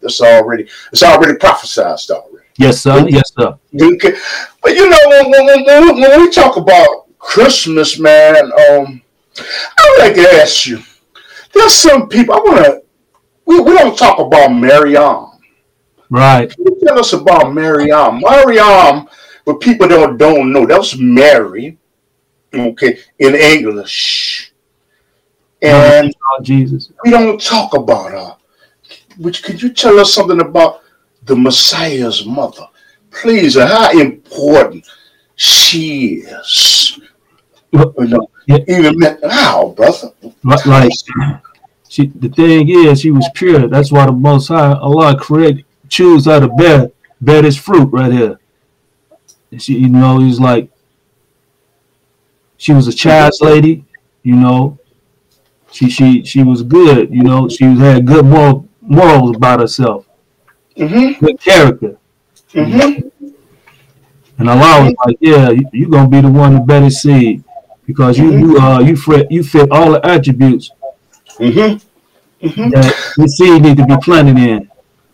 [0.05, 2.45] That's already it's already prophesied already.
[2.59, 3.07] Yes, sir.
[3.09, 3.57] Yes, sir.
[3.73, 9.01] But you know, when, when, when, when we talk about Christmas, man, um,
[9.39, 10.79] I would like to ask you.
[11.53, 12.83] There's some people I want to.
[13.45, 15.31] We, we don't talk about Maryam.
[16.11, 16.53] Right.
[16.53, 18.21] Can you tell us about Maryam?
[18.21, 19.07] Maryam,
[19.45, 21.79] what people don't don't know, that was Mary.
[22.53, 24.53] Okay, in English.
[25.63, 26.91] And oh, Jesus.
[27.03, 28.37] We don't talk about her
[29.17, 30.81] which could you tell us something about
[31.23, 32.67] the Messiah's mother,
[33.11, 34.87] please, and how important
[35.35, 36.99] she is?
[37.71, 38.59] You know, yeah.
[38.67, 40.11] Even how, brother?
[40.43, 40.91] Like,
[41.89, 43.67] she, the thing is, she was pure.
[43.67, 46.91] That's why the Most High Allah create choose out of bear
[47.21, 48.39] bear this fruit right here.
[49.51, 50.69] And she, you know, he's like,
[52.57, 53.85] she was a child's lady.
[54.23, 54.79] You know,
[55.71, 57.13] she she she was good.
[57.13, 60.05] You know, she had good moral morals about herself,
[60.77, 61.25] mm-hmm.
[61.25, 61.97] good character.
[62.51, 63.07] Mm-hmm.
[64.37, 67.43] And Allah was like, "Yeah, you're gonna be the one to better see,
[67.85, 68.51] because you mm-hmm.
[68.51, 70.71] you uh you fit you fit all the attributes
[71.39, 72.45] mm-hmm.
[72.45, 72.69] Mm-hmm.
[72.69, 74.69] that the seed need to be planted in,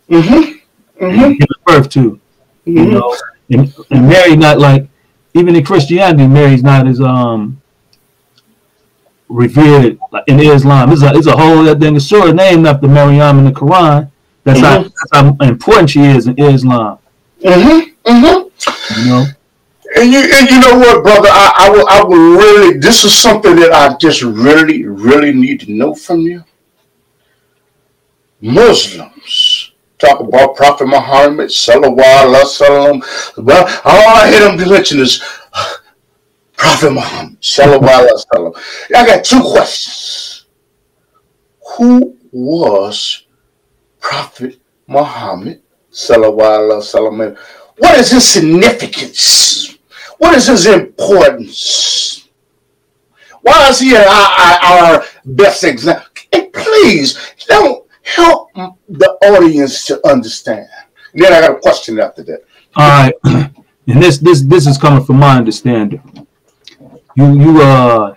[0.08, 1.04] mm-hmm.
[1.04, 1.32] Mm-hmm.
[1.32, 2.20] give birth to.
[2.64, 3.16] You know,
[3.50, 4.88] and, and Mary not like
[5.34, 7.61] even in Christianity, Mary's not as um
[9.32, 10.92] revered in Islam.
[10.92, 11.98] It's a it's a whole that thing.
[11.98, 14.10] Surah named after Maryam in the Quran.
[14.44, 14.82] That's, mm-hmm.
[15.12, 16.98] how, that's how important she is in Islam.
[17.40, 18.10] Mm-hmm.
[18.10, 19.00] Mm-hmm.
[19.00, 19.24] You know.
[19.94, 21.28] And you and you know what, brother?
[21.30, 22.78] I, I will I will really.
[22.78, 26.44] This is something that I just really really need to know from you.
[28.40, 33.44] Muslims talk about Prophet Muhammad sallallahu alaihi wasallam.
[33.44, 35.22] Well, all I hear them mention is
[36.62, 38.54] Prophet Muhammad, sallallahu
[38.94, 40.46] I got two questions.
[41.76, 43.24] Who was
[43.98, 45.60] Prophet Muhammad,
[45.90, 47.36] sallallahu
[47.78, 49.76] What is his significance?
[50.18, 52.28] What is his importance?
[53.40, 56.06] Why is he our, our best example?
[56.32, 58.52] And please don't help
[58.88, 60.68] the audience to understand.
[61.12, 62.44] And then I got a question after that.
[62.76, 66.22] All right, and this this this is coming from my understanding
[67.14, 68.14] you you uh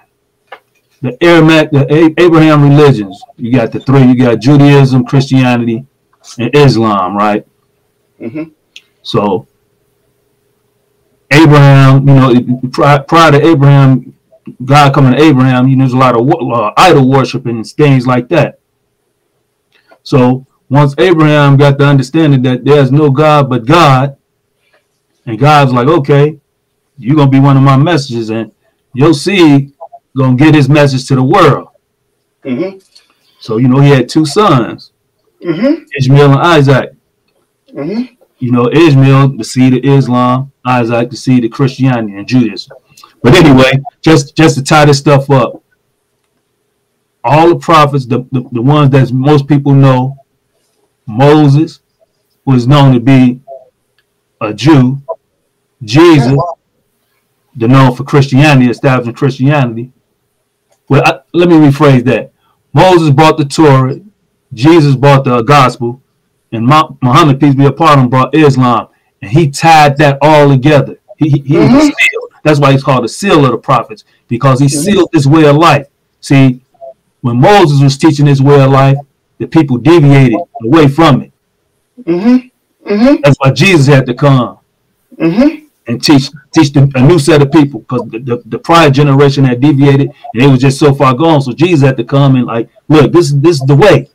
[1.01, 3.21] the Abrahamic, the Abraham religions.
[3.37, 4.03] You got the three.
[4.03, 5.85] You got Judaism, Christianity,
[6.39, 7.45] and Islam, right?
[8.19, 8.45] Mm-hmm.
[9.03, 9.47] So
[11.31, 14.15] Abraham, you know, prior, prior to Abraham
[14.63, 18.05] God coming to Abraham, you know, there's a lot of uh, idol worship and things
[18.05, 18.59] like that.
[20.03, 24.17] So once Abraham got the understanding that there's no God but God,
[25.25, 26.39] and God's like, okay,
[26.97, 28.51] you're gonna be one of my messages, and
[28.95, 29.73] your seed
[30.17, 31.69] gonna get his message to the world.
[32.43, 32.79] Mm-hmm.
[33.39, 34.91] So you know he had two sons,
[35.43, 35.83] mm-hmm.
[35.97, 36.93] Ishmael and Isaac.
[37.73, 38.13] Mm-hmm.
[38.39, 42.77] You know Ishmael, the seed of Islam, Isaac, the seed of Christianity and Judaism.
[43.21, 43.71] But anyway,
[44.01, 45.63] just just to tie this stuff up,
[47.23, 50.17] all the prophets, the, the, the ones that most people know,
[51.07, 51.79] Moses
[52.45, 53.41] was known to be
[54.39, 55.01] a Jew,
[55.83, 56.37] Jesus,
[57.55, 59.91] the known for Christianity, establishing Christianity.
[60.89, 62.31] Well, I, let me rephrase that.
[62.73, 63.99] Moses brought the Torah,
[64.53, 66.01] Jesus brought the gospel,
[66.51, 68.89] and Muhammad, peace be upon him, brought Islam,
[69.21, 70.99] and he tied that all together.
[71.17, 71.79] He, he, mm-hmm.
[71.79, 72.31] sealed.
[72.43, 74.79] That's why he's called the seal of the prophets because he mm-hmm.
[74.79, 75.87] sealed this way of life.
[76.21, 76.61] See,
[77.21, 78.97] when Moses was teaching this way of life,
[79.37, 81.31] the people deviated away from it.
[82.03, 82.91] Mm-hmm.
[82.91, 83.21] Mm-hmm.
[83.23, 84.59] That's why Jesus had to come
[85.17, 85.64] mm-hmm.
[85.87, 89.43] And teach teach the, a new set of people because the, the, the, prior generation
[89.43, 91.41] had deviated and they was just so far gone.
[91.41, 94.09] So Jesus had to come and like, look, this this is the way.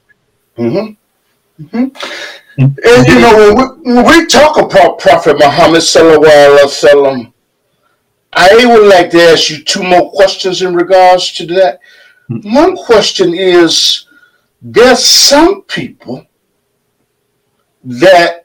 [0.56, 1.62] Mm-hmm.
[1.62, 2.22] Mm-hmm.
[2.58, 7.32] And, and, you know, when we, when we, talk about Prophet Muhammad sallallahu alaihi wasallam,
[8.32, 11.80] I would like to ask you two more questions in regards to that.
[12.30, 12.54] Mm-hmm.
[12.54, 14.06] One question is,
[14.60, 16.26] there's some people
[17.84, 18.39] that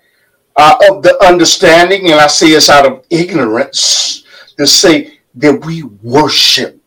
[0.55, 4.23] are of the understanding, and I say it's out of ignorance,
[4.57, 6.81] to say that we worship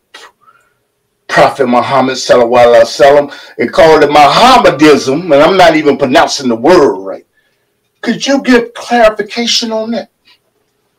[1.29, 6.57] Prophet Muhammad sallallahu alaihi wasallam and call it Mohammedism, and I'm not even pronouncing the
[6.57, 7.27] word right.
[8.01, 10.11] Could you give clarification on that?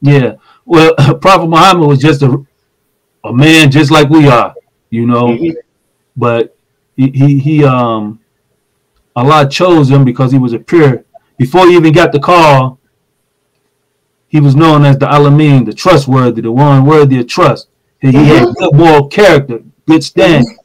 [0.01, 2.45] Yeah, well, Prophet Muhammad was just a
[3.23, 4.53] a man just like we are,
[4.89, 5.57] you know, mm-hmm.
[6.15, 6.55] but
[6.95, 8.19] he, he he um
[9.15, 11.03] Allah chose him because he was a pure
[11.39, 12.79] before he even got the call,
[14.27, 17.69] he was known as the Alameen, the trustworthy, the one worthy of trust.
[18.01, 18.25] He, mm-hmm.
[18.25, 20.57] had good moral character, good standing.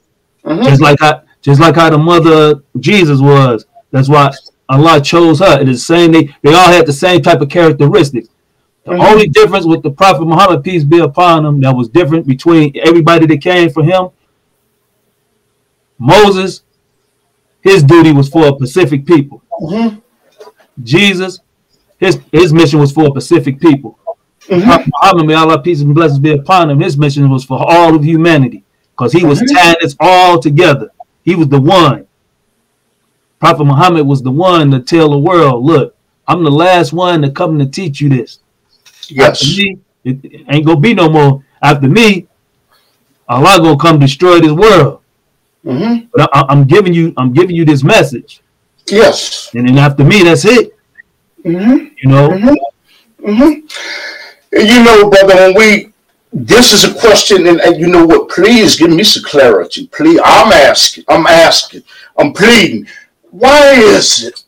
[0.44, 0.64] Mm-hmm.
[0.64, 3.64] Just like how, just like how the mother Jesus was.
[3.92, 4.32] That's why
[4.68, 5.60] Allah chose her.
[5.60, 6.12] It is the same.
[6.12, 8.28] They, they all had the same type of characteristics.
[8.84, 9.00] The mm-hmm.
[9.00, 13.26] only difference with the Prophet Muhammad, peace be upon him, that was different between everybody
[13.26, 14.08] that came for him.
[15.98, 16.62] Moses,
[17.62, 19.40] his duty was for a Pacific people.
[19.62, 20.00] Mm-hmm.
[20.82, 21.40] Jesus,
[21.98, 23.98] his his mission was for Pacific people.
[24.48, 24.90] Mm-hmm.
[25.02, 26.80] Muhammad, may Allah peace and blessings be upon him.
[26.80, 29.54] His mission was for all of humanity because he was mm-hmm.
[29.54, 30.90] tying us all together.
[31.22, 32.06] He was the one.
[33.40, 35.96] Prophet Muhammad was the one to tell the world, look,
[36.26, 38.38] I'm the last one to come to teach you this.
[39.08, 39.42] Yes.
[39.42, 41.44] After me, it, it ain't gonna be no more.
[41.62, 42.26] After me,
[43.28, 45.00] Allah gonna come destroy this world.
[45.64, 46.06] Mm-hmm.
[46.12, 48.40] But I, am giving you, I'm giving you this message.
[48.87, 49.51] Yes.
[49.55, 50.76] And then after me, that's it.
[51.45, 51.87] Mm-hmm.
[52.03, 52.28] You know.
[52.28, 53.28] Mm-hmm.
[53.28, 54.57] Mm-hmm.
[54.57, 55.95] You know, brother, when we
[56.37, 58.28] this is a question, and, and, you know what?
[58.28, 59.87] Please give me some clarity.
[59.87, 61.05] Please, I'm asking.
[61.09, 61.85] I'm asking.
[62.18, 62.89] I'm pleading.
[63.30, 64.43] Why is it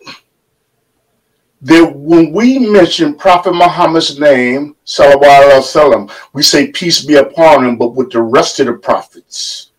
[1.63, 7.65] that when we mention Prophet Muhammad's name, Sallallahu Alaihi Wasallam, we say peace be upon
[7.65, 9.71] him, but with the rest of the prophets,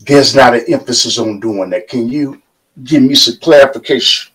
[0.00, 1.88] there's not an emphasis on doing that.
[1.88, 2.42] Can you
[2.84, 4.32] give me some clarification.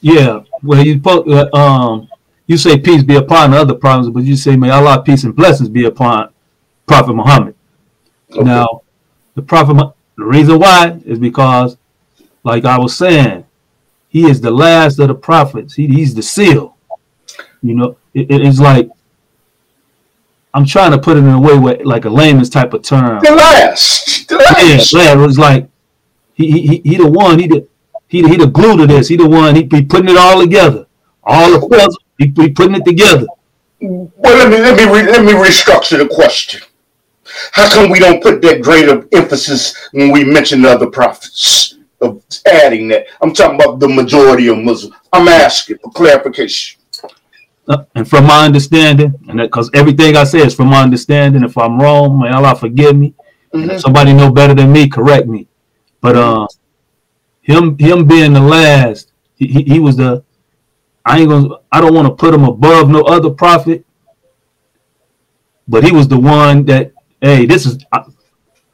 [0.00, 2.08] Yeah, well, you uh, um,
[2.46, 5.68] you say peace be upon other prophets, but you say may Allah peace and blessings
[5.68, 6.30] be upon
[6.86, 7.54] Prophet Muhammad.
[8.30, 8.42] Okay.
[8.42, 8.82] Now,
[9.34, 11.76] the Prophet, the reason why is because,
[12.42, 13.46] like I was saying,
[14.08, 15.74] he is the last of the prophets.
[15.74, 16.76] He, he's the seal.
[17.62, 18.90] You know, it, it's like
[20.52, 23.20] I'm trying to put it in a way where, like a layman's type of term.
[23.22, 24.28] The last.
[24.28, 24.92] The last.
[24.92, 25.68] Yeah, yeah, it was like
[26.34, 27.38] he he he the one.
[27.38, 27.66] He the
[28.08, 29.08] he he the glue to this.
[29.08, 29.54] He the one.
[29.54, 30.86] He be putting it all together.
[31.22, 32.02] All the puzzle.
[32.18, 33.26] He be putting it together.
[33.80, 36.62] Well, let me let me re, let me restructure the question.
[37.52, 42.22] How come we don't put that greater emphasis when we mention the other prophets of
[42.46, 43.06] adding that?
[43.20, 44.94] I'm talking about the majority of Muslims.
[45.12, 46.80] I'm asking for clarification.
[47.66, 51.56] Uh, and from my understanding, and because everything I say is from my understanding, if
[51.56, 53.14] I'm wrong, may Allah forgive me.
[53.54, 53.70] Mm-hmm.
[53.70, 55.48] If somebody know better than me, correct me.
[56.04, 56.46] But uh,
[57.40, 60.22] him him being the last, he, he, he was the.
[61.02, 61.54] I ain't gonna.
[61.72, 63.86] I don't want to put him above no other prophet.
[65.66, 66.92] But he was the one that.
[67.22, 68.04] Hey, this is uh,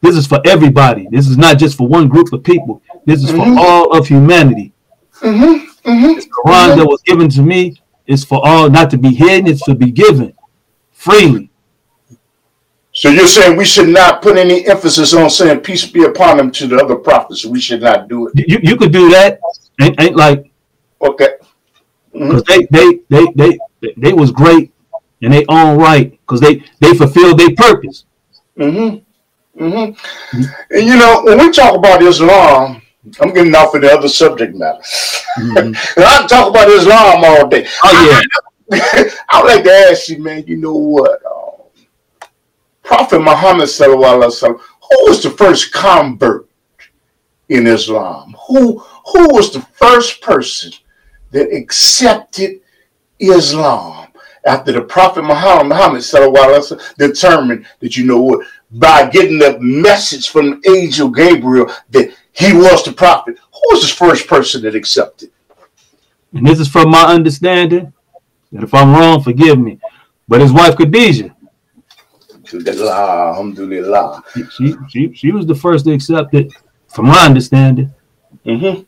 [0.01, 1.07] this is for everybody.
[1.09, 2.83] This is not just for one group of people.
[3.07, 3.55] This is mm-hmm.
[3.55, 4.73] for all of humanity.
[5.21, 5.89] Mm-hmm.
[5.89, 6.15] Mm-hmm.
[6.15, 9.47] The Quran that was given to me is for all, not to be hidden.
[9.47, 10.35] It's to be given
[10.91, 11.50] freely.
[13.01, 16.51] So you're saying we should not put any emphasis on saying peace be upon them
[16.51, 17.47] to the other prophets.
[17.47, 18.47] We should not do it.
[18.47, 19.41] You, you could do that.
[19.81, 20.53] Ain't, ain't like
[21.01, 21.31] okay.
[22.13, 22.75] Because mm-hmm.
[22.75, 24.75] they, they they they they was great
[25.23, 28.05] in their own right because they they fulfilled their purpose.
[28.59, 29.65] Mm-hmm.
[29.65, 30.43] Mm-hmm.
[30.69, 32.83] And you know when we talk about Islam,
[33.19, 34.83] I'm getting off of the other subject matter.
[35.39, 35.57] Mm-hmm.
[35.57, 37.67] and I talk about Islam all day.
[37.83, 38.21] Oh
[38.71, 39.11] yeah.
[39.31, 40.45] I would like to ask you, man.
[40.47, 41.23] You know what?
[42.91, 46.49] Prophet Muhammad sallam, who was the first convert
[47.49, 48.35] in Islam?
[48.49, 50.73] Who who was the first person
[51.31, 52.61] that accepted
[53.21, 54.09] Islam
[54.45, 60.29] after the Prophet Muhammad, Muhammad sallam, determined that you know what by getting the message
[60.29, 63.39] from angel Gabriel that he was the prophet.
[63.39, 65.31] Who was the first person that accepted?
[66.33, 67.93] And this is from my understanding.
[68.51, 69.79] And if I'm wrong, forgive me.
[70.27, 71.37] But his wife Khadijah
[72.53, 74.25] Alhamdulillah, alhamdulillah.
[74.51, 76.53] She, she, she was the first to accept it,
[76.89, 77.93] from my understanding.
[78.45, 78.83] Mm-hmm.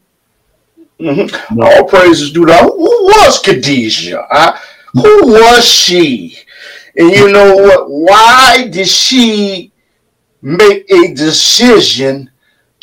[1.05, 1.57] Mm-hmm.
[1.57, 1.67] No.
[1.67, 4.59] All praises due to who was Khadijah?
[4.95, 6.39] Who was she?
[6.97, 7.91] And you know what?
[7.91, 9.73] Why did she
[10.43, 12.31] make a decision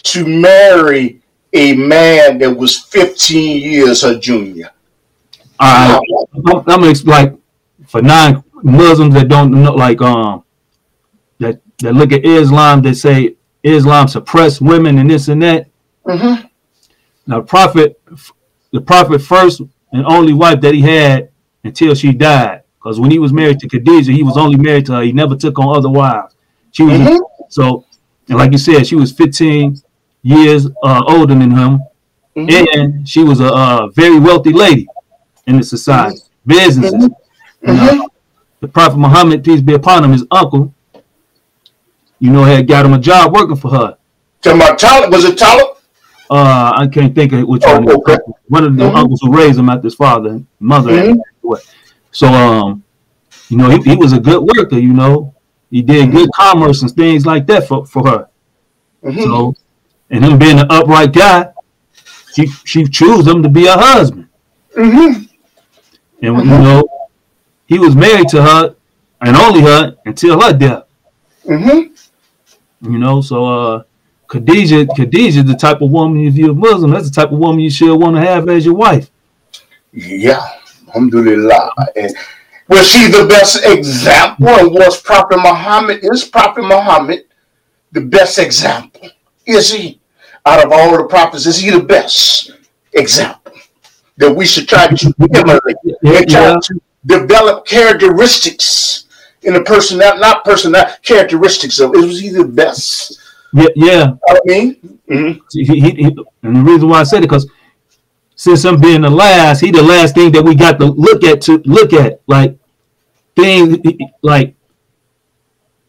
[0.04, 1.22] to marry
[1.54, 4.72] a man that was 15 years her junior?
[5.60, 6.02] I'm,
[6.46, 7.34] I'm gonna like
[7.88, 10.44] for non Muslims that don't know, like um,
[11.40, 15.68] that that look at Islam They say Islam suppress women and this and that.
[16.06, 16.48] Mm-hmm.
[17.28, 18.02] Now, prophet,
[18.72, 19.62] the prophet first
[19.92, 21.30] and only wife that he had
[21.64, 24.94] until she died, because when he was married to Khadijah, he was only married to
[24.94, 25.02] her.
[25.04, 26.36] He never took on other wives.
[26.72, 27.18] She was mm-hmm.
[27.50, 27.86] so,
[28.28, 29.82] and like you said, she was 15
[30.22, 31.80] years uh, older than him,
[32.36, 32.80] mm-hmm.
[32.80, 34.88] and she was a, a, very wealthy lady
[35.48, 36.94] in the society, businesses.
[36.94, 37.70] Mm-hmm.
[37.70, 38.06] Mm-hmm.
[38.62, 40.74] the Prophet Muhammad, peace be upon him, his uncle,
[42.20, 43.98] you know, had got him a job working for her.
[44.42, 45.78] Talking about Talib, was it Talib?
[46.30, 47.90] Uh, I can't think of which oh, one.
[47.90, 48.18] Okay.
[48.48, 48.96] One of the mm-hmm.
[48.96, 50.92] uncles who raised him after his father, mother.
[50.92, 51.54] Mm-hmm.
[52.12, 52.84] So, um,
[53.50, 54.78] you know, he, he was a good worker.
[54.78, 55.34] You know,
[55.72, 56.18] he did mm-hmm.
[56.18, 58.30] good commerce and things like that for for her.
[59.04, 59.24] Mm-hmm.
[59.24, 59.56] So,
[60.12, 61.52] and him being an upright guy,
[62.34, 64.28] she she chose him to be her husband.
[64.78, 65.24] Mm-hmm.
[66.22, 67.10] And you know,
[67.66, 68.76] he was married to her
[69.22, 70.84] and only her until her death.
[71.46, 71.94] Mm-hmm.
[72.82, 73.84] You know, so uh
[74.28, 77.60] Khadija, Khadijah, the type of woman if you're a Muslim, that's the type of woman
[77.60, 79.10] you should want to have as your wife.
[79.92, 80.40] Yeah,
[80.88, 81.72] alhamdulillah.
[81.96, 82.16] And
[82.68, 84.48] was she the best example?
[84.48, 87.26] And was Prophet Muhammad, is Prophet Muhammad
[87.92, 89.10] the best example?
[89.46, 90.00] Is he?
[90.46, 92.52] Out of all the prophets, is he the best
[92.94, 93.54] example
[94.18, 99.06] that we should try to emulate and try to develop characteristics
[99.50, 103.20] in a person, not not person, not characteristics of it was either best.
[103.52, 104.12] Yeah, yeah.
[104.28, 105.40] I mean, mm-hmm.
[105.52, 107.50] he, he, he, and the reason why I said it because
[108.36, 111.42] since I'm being the last, he the last thing that we got to look at
[111.42, 112.58] to look at like
[113.36, 113.78] things
[114.22, 114.56] like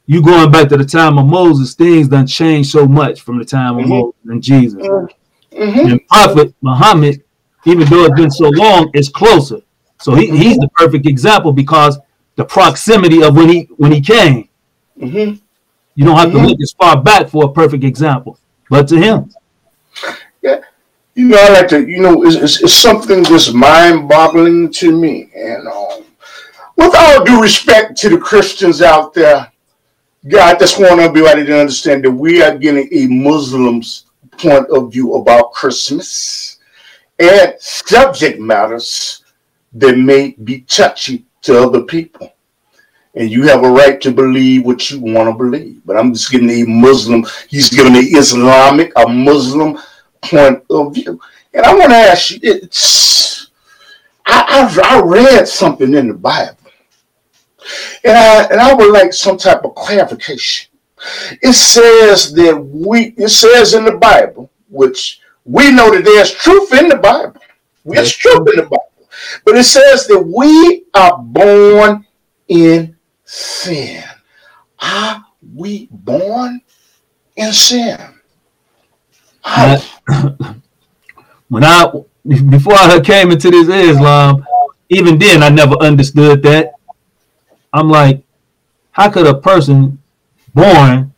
[0.06, 3.44] you going back to the time of Moses, things done changed so much from the
[3.44, 3.90] time of mm-hmm.
[3.90, 4.82] Moses and Jesus.
[4.82, 5.90] Mm-hmm.
[5.90, 7.22] And Prophet Muhammad,
[7.66, 9.60] even though it's been so long, is closer.
[10.00, 11.98] So he, he's the perfect example because
[12.36, 14.48] the proximity of when he when he came.
[14.98, 15.36] Mm-hmm.
[15.94, 16.38] You don't have mm-hmm.
[16.38, 19.32] to look as far back for a perfect example, but to him.
[20.42, 20.60] Yeah,
[21.14, 21.86] you know, I like to.
[21.86, 25.30] You know, it's, it's, it's something just mind-boggling to me.
[25.34, 26.04] And um,
[26.76, 29.50] with all due respect to the Christians out there,
[30.28, 34.92] God, I just want everybody to understand that we are getting a Muslim's point of
[34.92, 36.58] view about Christmas
[37.18, 39.24] and subject matters
[39.74, 42.34] that may be touchy to other people.
[43.14, 45.82] And you have a right to believe what you want to believe.
[45.84, 49.78] But I'm just giving a Muslim, he's giving the Islamic, a Muslim
[50.22, 51.20] point of view.
[51.52, 53.50] And I want to ask you, it's
[54.26, 56.56] I, I, I read something in the Bible.
[58.04, 60.70] And I and I would like some type of clarification.
[61.42, 66.72] It says that we it says in the Bible, which we know that there's truth
[66.72, 67.40] in the Bible.
[67.84, 68.89] There's truth in the Bible.
[69.44, 72.06] But it says that we are born
[72.48, 74.02] in sin.
[74.80, 75.24] Are
[75.54, 76.60] we born
[77.36, 77.98] in sin?
[79.44, 79.82] I,
[81.48, 81.90] when I
[82.26, 84.44] before I came into this Islam,
[84.88, 86.72] even then I never understood that.
[87.72, 88.22] I'm like,
[88.90, 90.02] how could a person
[90.54, 91.14] born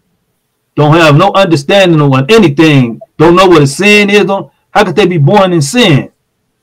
[0.74, 4.24] don't have no understanding of anything, don't know what a sin is?
[4.24, 6.11] Don't how could they be born in sin?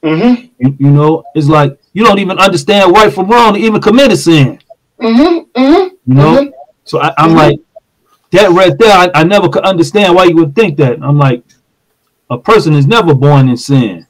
[0.03, 0.45] Mm-hmm.
[0.59, 4.11] You, you, know, it's like you don't even understand right from wrong to even commit
[4.11, 4.59] a sin.
[4.99, 5.61] Mm-hmm.
[5.61, 5.95] Mm-hmm.
[6.05, 6.49] You know, mm-hmm.
[6.85, 7.59] So I, am like,
[8.31, 11.01] that right there, I, I, never could understand why you would think that.
[11.01, 11.43] I'm like,
[12.30, 14.07] a person is never born in sin.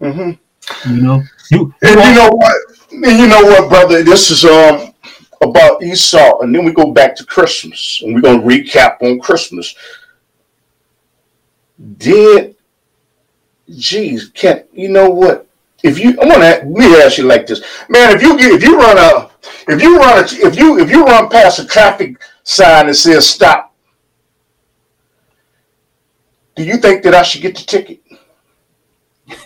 [0.00, 0.92] Mm-hmm.
[0.94, 2.56] You know, you, you and you know what?
[2.90, 4.02] And you know what, brother?
[4.02, 4.92] This is um
[5.40, 9.74] about Isa, and then we go back to Christmas, and we're gonna recap on Christmas.
[11.96, 12.56] Did,
[13.76, 15.46] geez, can't you know what?
[15.82, 18.16] If you, I'm gonna let me ask you like this, man.
[18.16, 19.30] If you get, if you run a,
[19.68, 23.28] if you run a, if you if you run past a traffic sign that says
[23.28, 23.74] stop,
[26.56, 28.00] do you think that I should get the ticket?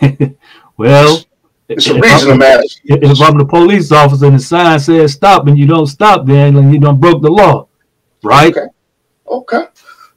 [0.77, 1.23] well,
[1.69, 2.61] it's a reason I'm.
[2.83, 6.73] If I'm the police officer and the sign says stop and you don't stop, then
[6.73, 7.67] you don't broke the law,
[8.23, 8.55] right?
[8.57, 8.67] Okay,
[9.27, 9.67] okay,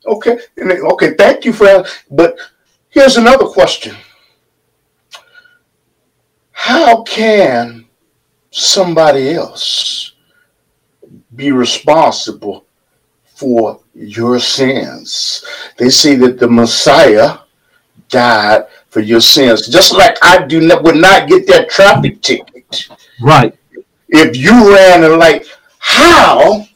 [0.07, 0.39] okay,
[0.81, 1.15] okay.
[1.15, 1.85] Thank you for.
[2.11, 2.39] But
[2.97, 3.95] here's another question:
[6.51, 7.85] How can
[8.51, 10.15] somebody else
[11.35, 12.65] be responsible
[13.27, 15.45] for your sins?
[15.77, 17.39] They say that the Messiah
[18.09, 19.69] died for your sins.
[19.69, 22.89] Just like I do not would not get that traffic ticket.
[23.21, 23.55] Right.
[24.09, 25.47] If you ran a light,
[25.79, 26.67] how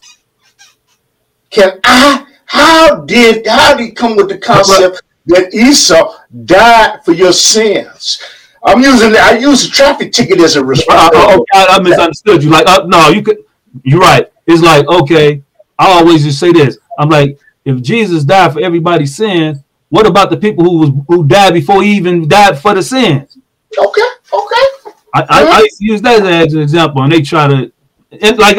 [1.49, 6.05] can I how did how did he come with the concept that Isa
[6.44, 8.23] died for your sins?
[8.62, 11.15] I'm using I use the traffic ticket as a response.
[11.15, 12.51] Uh, oh, I, I misunderstood you.
[12.51, 13.39] Like, uh, no, you could.
[13.85, 14.31] You're right.
[14.47, 15.43] It's like okay.
[15.78, 16.78] I always just say this.
[16.98, 19.59] I'm like, if Jesus died for everybody's sins,
[19.89, 23.39] what about the people who was who died before he even died for the sins?
[23.78, 24.02] Okay,
[24.32, 24.66] okay.
[25.12, 27.73] I, I, I use that as an example, and they try to,
[28.20, 28.59] and like,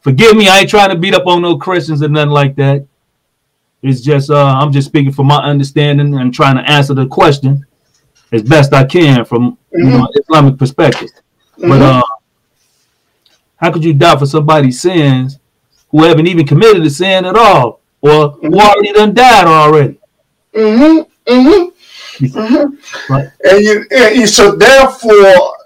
[0.00, 2.86] forgive me, I ain't trying to beat up on no Christians or nothing like that.
[3.82, 7.64] It's just uh, I'm just speaking from my understanding and trying to answer the question
[8.32, 9.78] as best I can from mm-hmm.
[9.78, 11.10] you know Islamic perspective.
[11.58, 11.68] Mm-hmm.
[11.68, 12.02] But uh,
[13.56, 15.38] how could you die for somebody's sins
[15.90, 18.54] who haven't even committed a sin at all, or who mm-hmm.
[18.54, 19.98] already done died already?
[20.54, 21.32] Mm-hmm.
[21.32, 22.28] Mm-hmm.
[22.38, 23.12] mm-hmm.
[23.12, 23.28] Right.
[23.44, 25.56] And you, and so therefore,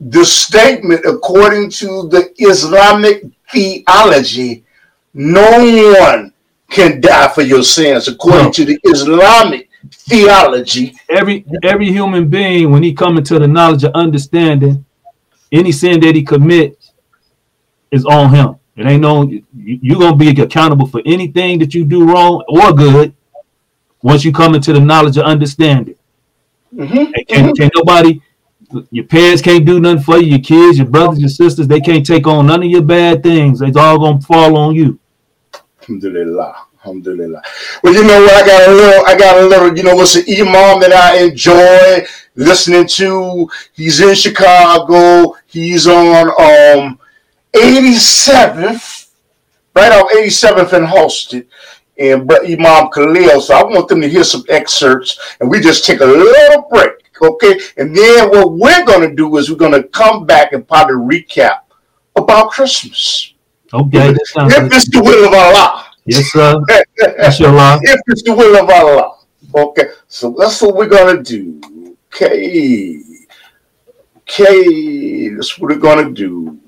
[0.00, 4.64] the statement, according to the Islamic theology,
[5.12, 6.29] no one
[6.70, 8.08] can die for your sins.
[8.08, 8.52] According no.
[8.52, 13.92] to the Islamic theology, every every human being, when he come into the knowledge of
[13.94, 14.84] understanding,
[15.52, 16.92] any sin that he commits
[17.90, 18.56] is on him.
[18.76, 23.14] It ain't no you're gonna be accountable for anything that you do wrong or good
[24.02, 25.96] once you come into the knowledge of understanding.
[26.74, 27.12] Mm-hmm.
[27.28, 27.52] Can, mm-hmm.
[27.52, 28.20] can nobody,
[28.90, 32.06] your parents can't do nothing for you, your kids, your brothers, your sisters, they can't
[32.06, 33.60] take on none of your bad things.
[33.60, 34.99] It's all gonna fall on you.
[35.80, 36.66] Alhamdulillah.
[36.84, 37.42] Alhamdulillah.
[37.82, 38.42] Well, you know what?
[38.42, 41.24] I got a little, I got a little, you know, what's an imam that I
[41.24, 43.50] enjoy listening to.
[43.72, 45.36] He's in Chicago.
[45.46, 46.98] He's on um
[47.52, 49.08] 87th,
[49.74, 51.46] right on 87th and Halsted
[52.00, 53.40] and but Imam Khalil.
[53.40, 56.92] So I want them to hear some excerpts, and we just take a little break,
[57.22, 57.60] okay?
[57.76, 61.60] And then what we're to do is we're to come back and probably recap
[62.16, 63.34] about Christmas.
[63.72, 65.86] Okay, if, if it's the will of Allah.
[66.04, 66.58] Yes, sir.
[67.18, 67.78] Inshallah.
[67.82, 69.18] if it's the will of Allah.
[69.54, 71.96] Okay, so that's what we're going to do.
[72.12, 73.00] Okay.
[74.30, 76.58] Okay, that's what we're going to do.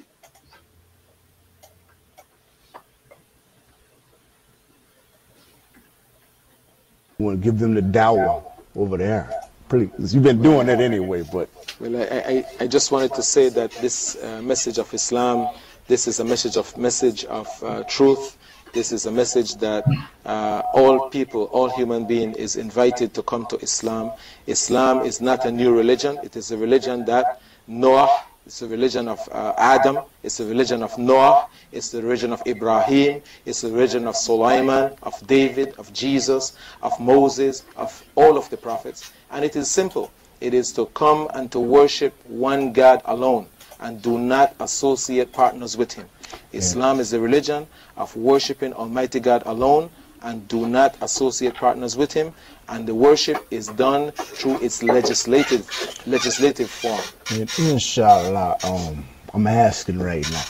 [7.19, 8.43] You want to give them the dawah
[8.74, 9.31] over there.
[9.69, 10.12] Please.
[10.12, 11.49] You've been doing that anyway, but.
[11.79, 15.55] Well, I, I, I just wanted to say that this uh, message of Islam,
[15.93, 18.39] this is a message of message of uh, truth.
[18.73, 19.85] This is a message that
[20.24, 24.12] uh, all people, all human being is invited to come to Islam.
[24.47, 26.19] Islam is not a new religion.
[26.23, 28.09] It is a religion that Noah
[28.47, 29.98] it's a religion of uh, Adam.
[30.23, 31.47] It's a religion of Noah.
[31.73, 33.20] It's the religion of Ibrahim.
[33.44, 38.56] It's the religion of Solomon, of David, of Jesus, of Moses, of all of the
[38.56, 39.12] prophets.
[39.31, 40.10] And it is simple.
[40.40, 43.47] It is to come and to worship one God alone
[43.83, 46.09] and do not associate partners with him.
[46.53, 49.91] Islam is the religion of worshiping Almighty God alone
[50.23, 52.33] and do not associate partners with him
[52.69, 55.69] and the worship is done through its legislative
[56.07, 57.01] legislative form.
[57.31, 59.05] And inshallah, um,
[59.35, 60.45] I'm asking right now,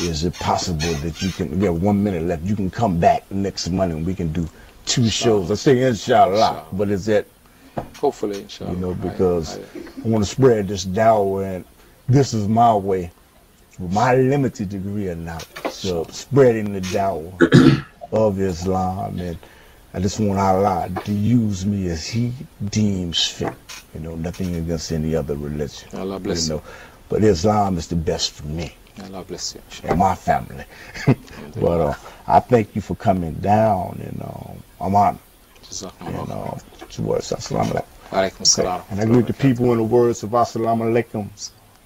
[0.00, 2.42] is it possible that you can get one minute left?
[2.42, 4.48] You can come back next Monday and we can do
[4.86, 5.50] two shows.
[5.50, 6.66] I say inshallah, inshallah.
[6.72, 7.26] but is that
[7.96, 8.72] hopefully inshallah?
[8.72, 11.64] You know, because I, I, I want to spread this dawah and
[12.08, 13.10] this is my way,
[13.78, 19.38] with my limited degree of knowledge, so spreading the dawah of Islam and
[19.96, 22.30] I just want Allah to use me as He
[22.68, 23.54] deems fit.
[23.94, 25.88] You know, nothing against any other religion.
[25.94, 26.56] Allah bless you.
[26.56, 26.62] Know,
[27.08, 28.74] but Islam is the best for me.
[29.02, 29.62] Allah bless you.
[29.84, 30.66] And my family.
[31.56, 31.94] but uh,
[32.26, 35.18] I thank you for coming down, and um, I'm honored.
[36.00, 36.58] And uh,
[36.90, 38.84] towards Assalamu alaikum.
[38.90, 41.30] And I greet the people in the words of Assalamu alaikum.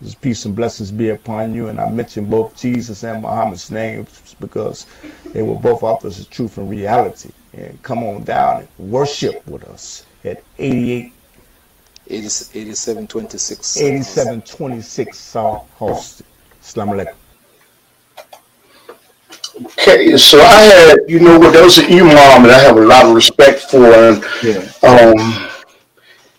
[0.00, 1.68] His peace and blessings be upon you.
[1.68, 4.86] And I mention both Jesus and Muhammad's names because
[5.26, 7.30] they were both authors of truth and reality.
[7.52, 11.12] And come on down and worship with us at 88
[12.08, 13.76] 8726.
[13.76, 16.22] 8726 South Halsted.
[16.62, 17.14] Assalamu alaikum.
[19.64, 22.80] Okay, so I had, you know what, that was an imam that I have a
[22.80, 23.84] lot of respect for.
[23.84, 24.70] And, yeah.
[24.82, 25.50] um,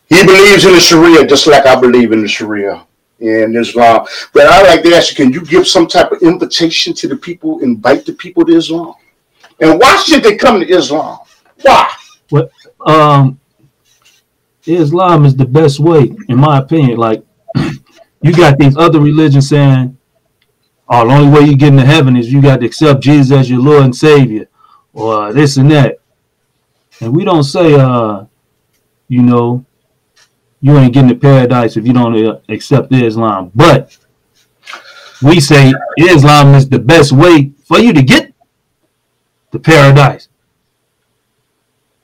[0.09, 2.85] he believes in the Sharia just like I believe in the Sharia
[3.21, 4.05] in Islam.
[4.33, 7.15] But I like to ask you, can you give some type of invitation to the
[7.15, 8.95] people, invite the people to Islam?
[9.59, 11.19] And why should they come to Islam?
[11.61, 11.93] Why?
[12.31, 12.49] Well,
[12.85, 13.39] um,
[14.65, 16.97] Islam is the best way, in my opinion.
[16.97, 17.23] Like,
[18.21, 19.97] you got these other religions saying,
[20.89, 23.49] oh, the only way you get into heaven is you got to accept Jesus as
[23.49, 24.47] your Lord and Savior,
[24.93, 25.99] or this and that.
[26.99, 28.25] And we don't say, uh,
[29.07, 29.65] you know,
[30.61, 33.51] you ain't getting to paradise if you don't uh, accept Islam.
[33.55, 33.97] But
[35.21, 38.33] we say Islam is the best way for you to get
[39.51, 40.29] to paradise.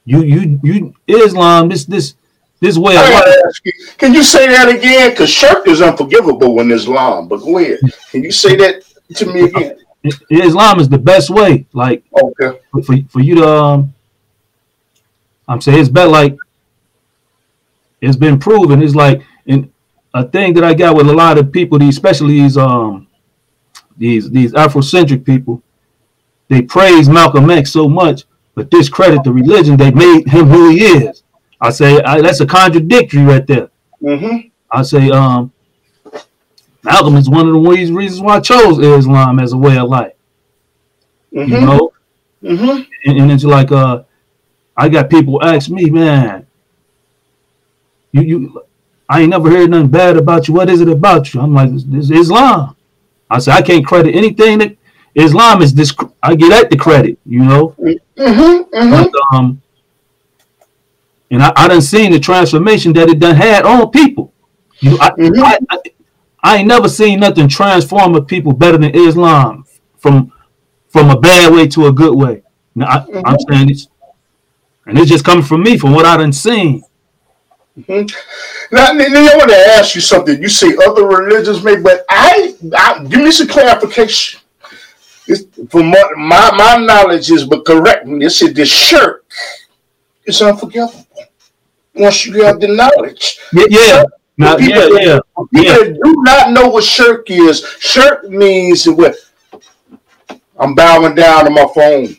[0.06, 2.16] You, you, you, Islam, this, this,
[2.60, 2.94] this way.
[3.64, 5.12] You, can you say that again?
[5.12, 7.28] Because shirk is unforgivable in Islam.
[7.28, 7.80] But go ahead.
[8.12, 8.84] Can you say that
[9.16, 9.78] to me again?
[10.30, 11.66] Islam is the best way.
[11.74, 13.94] Like, okay, for, for you to, um,
[15.48, 16.10] I'm saying it's better.
[16.10, 16.38] Like,
[18.02, 18.82] it's been proven.
[18.82, 19.72] It's like, and
[20.14, 23.08] a thing that I got with a lot of people, these, especially these, um,
[23.98, 25.62] these, these Afrocentric people,
[26.48, 28.24] they praise Malcolm X so much,
[28.56, 29.78] but discredit the religion.
[29.78, 31.24] They made him who he is.
[31.60, 33.70] I say I, that's a contradictory right there.
[34.02, 34.48] Mm-hmm.
[34.72, 35.52] I say um,
[36.84, 40.14] Malcolm is one of the reasons why I chose Islam as a way of life.
[41.34, 41.52] Mm-hmm.
[41.52, 41.92] You know,
[42.42, 43.10] mm-hmm.
[43.10, 44.04] and, and, it's like uh,
[44.76, 46.47] I got people ask me, man,
[48.18, 48.64] you you,
[49.10, 50.54] I ain't never heard nothing bad about you.
[50.54, 51.42] What is it about you?
[51.42, 52.76] I'm like, this is Islam.
[53.30, 54.78] I said, I can't credit anything that
[55.16, 55.94] Islam is this.
[56.22, 57.70] I get at the credit, you know.
[57.80, 58.76] Mm-hmm.
[58.76, 58.92] Mm-hmm.
[58.92, 59.62] But, um,
[61.32, 64.34] and I, I done seen the transformation that it done had on people.
[64.80, 65.44] You know, I, mm-hmm.
[65.44, 65.78] I, I,
[66.44, 69.66] I, ain't never seen nothing transform a people better than Islam
[69.98, 70.32] from
[70.90, 72.44] from a bad way to a good way.
[72.76, 73.54] Now, I, am mm-hmm.
[73.54, 73.88] saying it's,
[74.86, 76.84] and it's just coming from me, from what I done seen.
[77.78, 78.76] Mm-hmm.
[78.76, 80.42] Now, now, I want to ask you something.
[80.42, 84.42] You say other religions may, but I, I give me some clarification.
[85.28, 88.26] It's, from what my, my knowledge is, but correct me.
[88.26, 89.26] It said the shirk
[90.26, 91.06] is unforgivable
[91.94, 93.40] once you have the knowledge.
[93.54, 94.04] Yeah, yeah.
[94.40, 95.20] Now, people, yeah, yeah,
[95.54, 95.94] people yeah.
[96.04, 97.66] do not know what shirk is.
[97.80, 99.16] Shirk means what
[100.58, 102.16] I'm bowing down to my phone.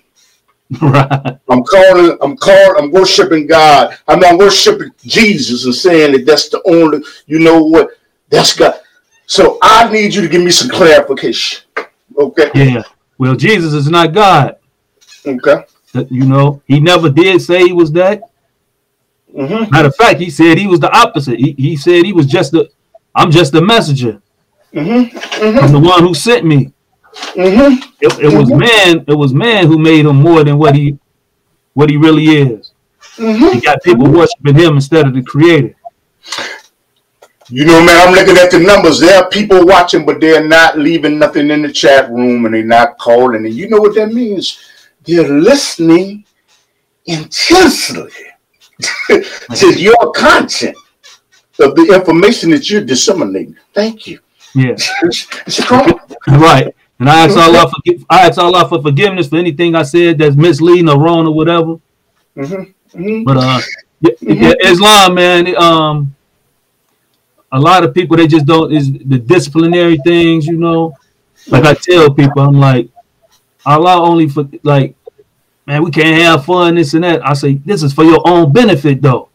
[0.83, 1.39] Right.
[1.49, 3.97] I'm calling, I'm calling, I'm worshiping God.
[4.07, 7.91] I'm not worshiping Jesus and saying that that's the only, you know what,
[8.29, 8.79] that's God.
[9.27, 11.65] So I need you to give me some clarification.
[12.19, 12.51] Okay.
[12.55, 12.83] Yeah.
[13.17, 14.57] Well, Jesus is not God.
[15.27, 15.65] Okay.
[16.11, 18.23] You know, he never did say he was that.
[19.35, 19.71] Mm-hmm.
[19.71, 21.39] Matter of fact, he said he was the opposite.
[21.39, 22.71] He, he said he was just the,
[23.15, 24.21] I'm just the messenger.
[24.73, 25.17] Mm-hmm.
[25.17, 25.59] Mm-hmm.
[25.59, 26.73] I'm the one who sent me.
[27.15, 27.91] Mm-hmm.
[28.01, 28.59] It, it was mm-hmm.
[28.59, 29.05] man.
[29.07, 30.99] It was man who made him more than what he,
[31.75, 32.73] what he really is.
[33.17, 33.55] Mm-hmm.
[33.55, 35.75] He got people worshiping him instead of the creator.
[37.51, 39.01] You know, man, I'm looking at the numbers.
[39.01, 42.63] There are people watching, but they're not leaving nothing in the chat room and they're
[42.63, 43.47] not calling.
[43.47, 44.59] And you know what that means?
[45.05, 46.27] They're listening
[47.07, 48.11] intensely
[49.09, 50.77] to your content
[51.59, 53.57] of the information that you're disseminating.
[53.73, 54.21] Thank you.
[54.55, 54.77] Yeah.
[56.29, 56.75] right.
[56.99, 60.35] And I ask Allah for I ask Allah for forgiveness for anything I said that's
[60.37, 61.77] misleading or wrong or whatever.
[62.37, 62.99] Mm-hmm.
[63.01, 63.25] Mm-hmm.
[63.25, 63.61] But uh,
[64.01, 64.67] yeah, mm-hmm.
[64.67, 66.17] Islam, man, um,
[67.53, 70.95] a lot of people they just don't is the disciplinary things, you know.
[71.47, 72.89] Like I tell people, I'm like,
[73.65, 74.97] Allah only for like
[75.69, 77.25] man, we can't have fun, this and that.
[77.25, 79.29] I say, this is for your own benefit, though.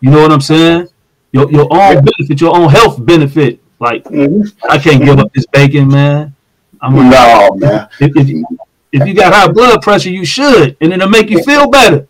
[0.00, 0.88] You know what I'm saying?
[1.32, 3.60] Your your own benefit, your own health benefit.
[3.78, 4.48] Like, mm-hmm.
[4.68, 6.34] I can't give up this bacon, man.
[6.80, 7.88] I'm like, no, man.
[8.00, 8.46] If, if, you,
[8.92, 12.06] if you got high blood pressure, you should, and it'll make you feel better.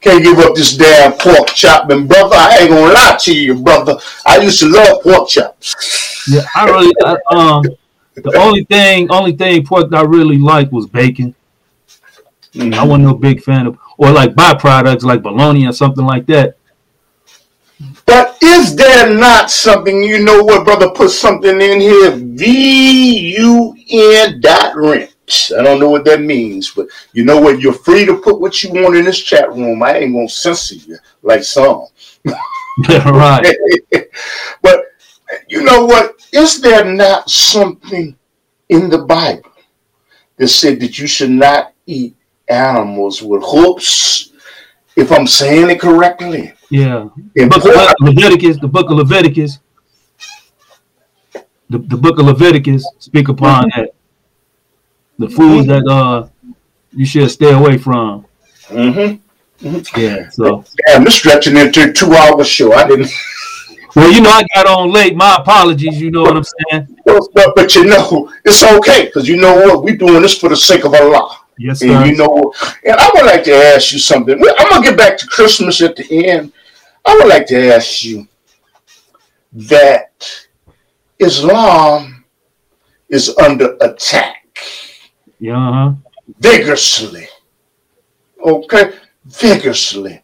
[0.00, 3.56] Can't give up this damn pork chop, and brother, I ain't gonna lie to you,
[3.56, 3.96] brother.
[4.24, 6.28] I used to love pork chops.
[6.28, 7.62] Yeah, I really, I, um,
[8.14, 11.34] the only thing, only thing pork I really liked was bacon.
[12.54, 12.74] Mm-hmm.
[12.74, 16.57] I wasn't no big fan of, or like byproducts like bologna or something like that.
[18.08, 23.60] But is there not something, you know what, brother, put something in here, V-U-N
[24.40, 25.52] dot wrench.
[25.52, 27.60] I don't know what that means, but you know what?
[27.60, 29.82] You're free to put what you want in this chat room.
[29.82, 31.84] I ain't gonna censor you like some.
[32.88, 33.54] right.
[34.62, 34.84] but
[35.48, 36.14] you know what?
[36.32, 38.16] Is there not something
[38.70, 39.52] in the Bible
[40.38, 42.16] that said that you should not eat
[42.48, 44.32] animals with hooves?
[44.96, 46.54] If I'm saying it correctly.
[46.70, 47.08] Yeah.
[47.34, 49.58] The book of Leviticus, the book of Leviticus,
[51.70, 53.80] the, the book of Leviticus speak upon mm-hmm.
[53.80, 53.94] that.
[55.18, 56.28] The foods that uh
[56.92, 58.26] you should stay away from.
[58.68, 59.66] Mm-hmm.
[59.66, 60.00] mm-hmm.
[60.00, 60.28] Yeah.
[60.30, 62.72] So damn, this stretching into a two hour show.
[62.72, 63.10] I didn't
[63.96, 65.16] well, you know, I got on late.
[65.16, 66.00] My apologies.
[66.00, 67.00] You know what I'm saying?
[67.04, 69.82] But, but you know, it's okay because you know what?
[69.82, 71.40] We're doing this for the sake of Allah.
[71.58, 71.88] Yes, sir.
[71.88, 72.52] And you know,
[72.84, 74.40] and I would like to ask you something.
[74.58, 76.52] I'm gonna get back to Christmas at the end.
[77.08, 78.28] I would like to ask you
[79.54, 80.46] that
[81.18, 82.22] Islam
[83.08, 84.58] is under attack.
[85.38, 85.94] Yeah.
[86.38, 87.26] Vigorously.
[88.44, 88.92] Okay,
[89.24, 90.22] vigorously.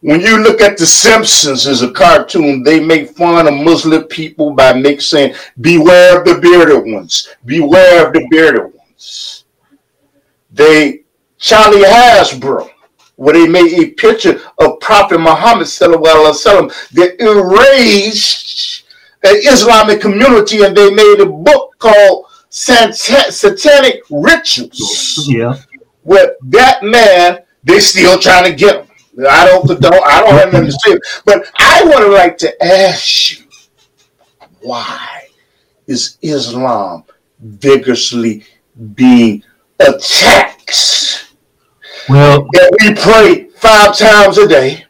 [0.00, 4.54] When you look at The Simpsons as a cartoon, they make fun of Muslim people
[4.54, 7.28] by make saying, "Beware of the bearded ones.
[7.44, 9.44] Beware of the bearded ones."
[10.50, 11.02] They
[11.36, 12.70] Charlie Hebdo,
[13.18, 16.00] where they made a picture of Prophet Muhammad sallam,
[16.92, 18.84] that erased
[19.22, 25.26] the Islamic community, and they made a book called Satanic Rituals.
[25.28, 25.56] Yeah,
[26.04, 28.86] where that man they still trying to get him.
[29.28, 30.98] I don't, don't I don't have nothing to say.
[31.24, 33.46] But I would like to ask you,
[34.62, 35.24] why
[35.88, 37.02] is Islam
[37.40, 38.44] vigorously
[38.94, 39.42] being
[39.80, 41.07] attacked?
[42.08, 44.84] Well, and we pray five times a day.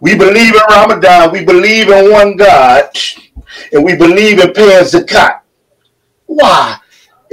[0.00, 1.32] We believe in Ramadan.
[1.32, 2.90] We believe in one God,
[3.72, 5.40] and we believe in paying zakat.
[6.26, 6.78] Why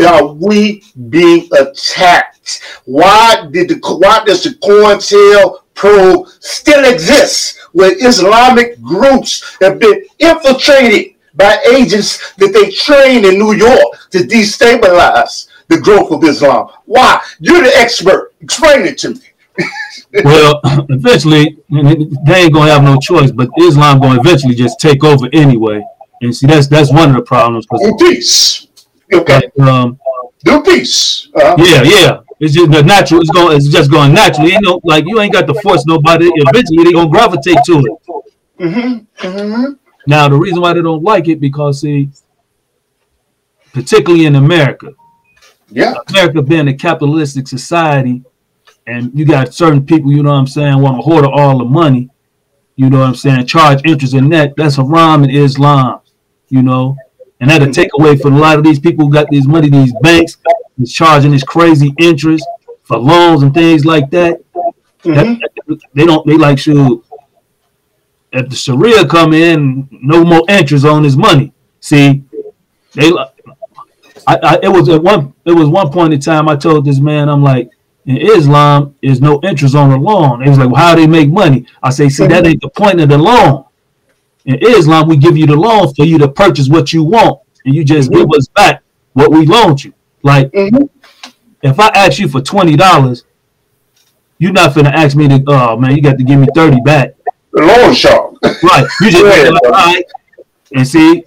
[0.07, 2.61] are we being attacked?
[2.85, 5.61] Why did the why does the COINTEL
[6.39, 13.53] still exist where Islamic groups have been infiltrated by agents that they train in New
[13.53, 16.69] York to destabilize the growth of Islam.
[16.85, 17.21] Why?
[17.39, 18.33] You're the expert.
[18.41, 19.21] Explain it to me.
[20.23, 20.59] well,
[20.89, 25.83] eventually, they ain't gonna have no choice, but Islam gonna eventually just take over anyway.
[26.21, 27.65] And see, that's that's one of the problems.
[27.67, 28.67] Do peace.
[29.13, 29.49] Okay.
[29.61, 29.99] um,
[30.43, 31.29] Do peace.
[31.35, 31.55] Uh-huh.
[31.57, 32.19] Yeah, yeah.
[32.39, 33.21] It's just the natural.
[33.21, 33.55] It's going.
[33.55, 34.51] It's just going naturally.
[34.51, 36.29] You know, like you ain't got to force nobody.
[36.35, 38.23] Eventually, they gonna gravitate to it.
[38.59, 39.27] Mm-hmm.
[39.27, 39.73] Mm-hmm.
[40.07, 42.09] Now, the reason why they don't like it because see,
[43.73, 44.93] particularly in America,
[45.69, 48.23] yeah, America being a capitalistic society,
[48.87, 51.65] and you got certain people, you know what I'm saying, want to hoard all the
[51.65, 52.09] money.
[52.75, 53.45] You know what I'm saying?
[53.47, 54.55] Charge interest in that.
[54.57, 56.01] That's haram in Islam.
[56.49, 56.95] You know,
[57.39, 59.93] and that'll take away from a lot of these people who got these money, these
[60.01, 60.37] banks
[60.79, 62.45] is charging this crazy interest
[62.83, 64.41] for loans and things like that.
[65.03, 65.39] Mm-hmm.
[65.67, 66.25] that they don't.
[66.25, 67.01] They like should.
[68.31, 71.53] If the Sharia come in, no more interest on his money.
[71.79, 72.23] See,
[72.93, 73.11] they.
[74.27, 75.34] I, I, it was at one.
[75.45, 76.49] It was one point in time.
[76.49, 77.69] I told this man, I'm like,
[78.06, 80.41] in Islam, is no interest on the loan.
[80.41, 81.65] He was like, well, how do they make money?
[81.81, 83.65] I say, see, that ain't the point of the loan.
[84.45, 87.73] In Islam, we give you the loan for you to purchase what you want, and
[87.73, 88.22] you just mm-hmm.
[88.22, 88.84] give us back
[89.14, 89.93] what we loaned you.
[90.22, 90.85] Like, mm-hmm.
[91.64, 93.23] if I ask you for twenty dollars,
[94.38, 95.43] you're not gonna ask me to.
[95.47, 97.15] Oh man, you got to give me thirty back.
[97.53, 98.35] The loan shark.
[98.43, 98.85] Right.
[99.02, 100.03] You just yeah, like, all right.
[100.73, 101.23] And see,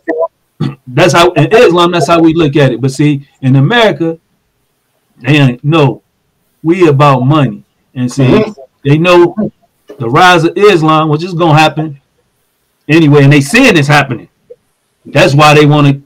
[0.86, 1.92] that's how in Islam.
[1.92, 2.80] That's how we look at it.
[2.80, 4.18] But see, in America,
[5.18, 6.02] they ain't no.
[6.62, 7.64] We about money,
[7.94, 8.60] and see, mm-hmm.
[8.84, 9.52] they know
[9.98, 12.00] the rise of Islam, which is gonna happen
[12.88, 14.28] anyway, and they seeing this happening.
[15.04, 16.02] That's why they want to,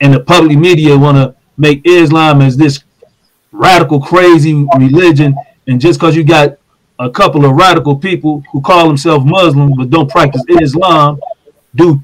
[0.00, 2.82] and the public media want to make Islam as this
[3.52, 5.34] radical, crazy religion,
[5.66, 6.58] and just because you got
[6.98, 11.20] a couple of radical people who call themselves Muslims but don't practice Islam,
[11.74, 12.02] do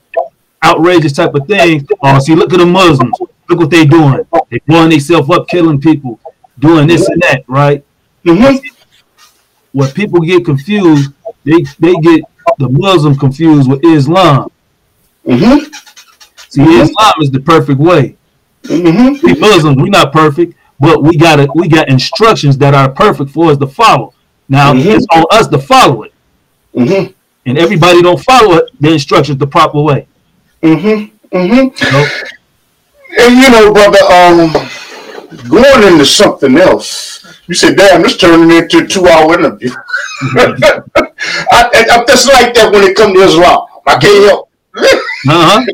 [0.64, 1.84] outrageous type of things.
[2.02, 3.16] Oh, see, look at the Muslims.
[3.48, 4.26] Look what they're doing.
[4.50, 6.18] They blowing themselves up, killing people,
[6.58, 7.84] doing this and that, right?
[8.24, 8.66] Mm-hmm.
[9.72, 11.12] When people get confused,
[11.44, 12.24] they they get
[12.58, 14.50] the Muslim confused with Islam.
[15.26, 15.72] Mm-hmm.
[16.48, 16.82] See, mm-hmm.
[16.82, 18.16] Islam is the perfect way.
[18.62, 19.26] Mm-hmm.
[19.26, 21.50] We Muslims, we're not perfect, but we got it.
[21.54, 24.14] We got instructions that are perfect for us to follow.
[24.48, 24.88] Now mm-hmm.
[24.88, 26.12] it's on us to follow it,
[26.74, 27.12] mm-hmm.
[27.44, 28.70] and everybody don't follow it.
[28.80, 30.06] The instructions the proper way.
[30.64, 31.36] Mm-hmm.
[31.36, 32.26] Mm-hmm.
[33.20, 37.22] And you know, brother, um, going into something else.
[37.46, 39.70] You said, "Damn, this turning into a two-hour interview."
[40.36, 43.66] I, am just like that when it comes to Islam.
[43.86, 44.50] I can't help.
[45.28, 45.66] uh-huh.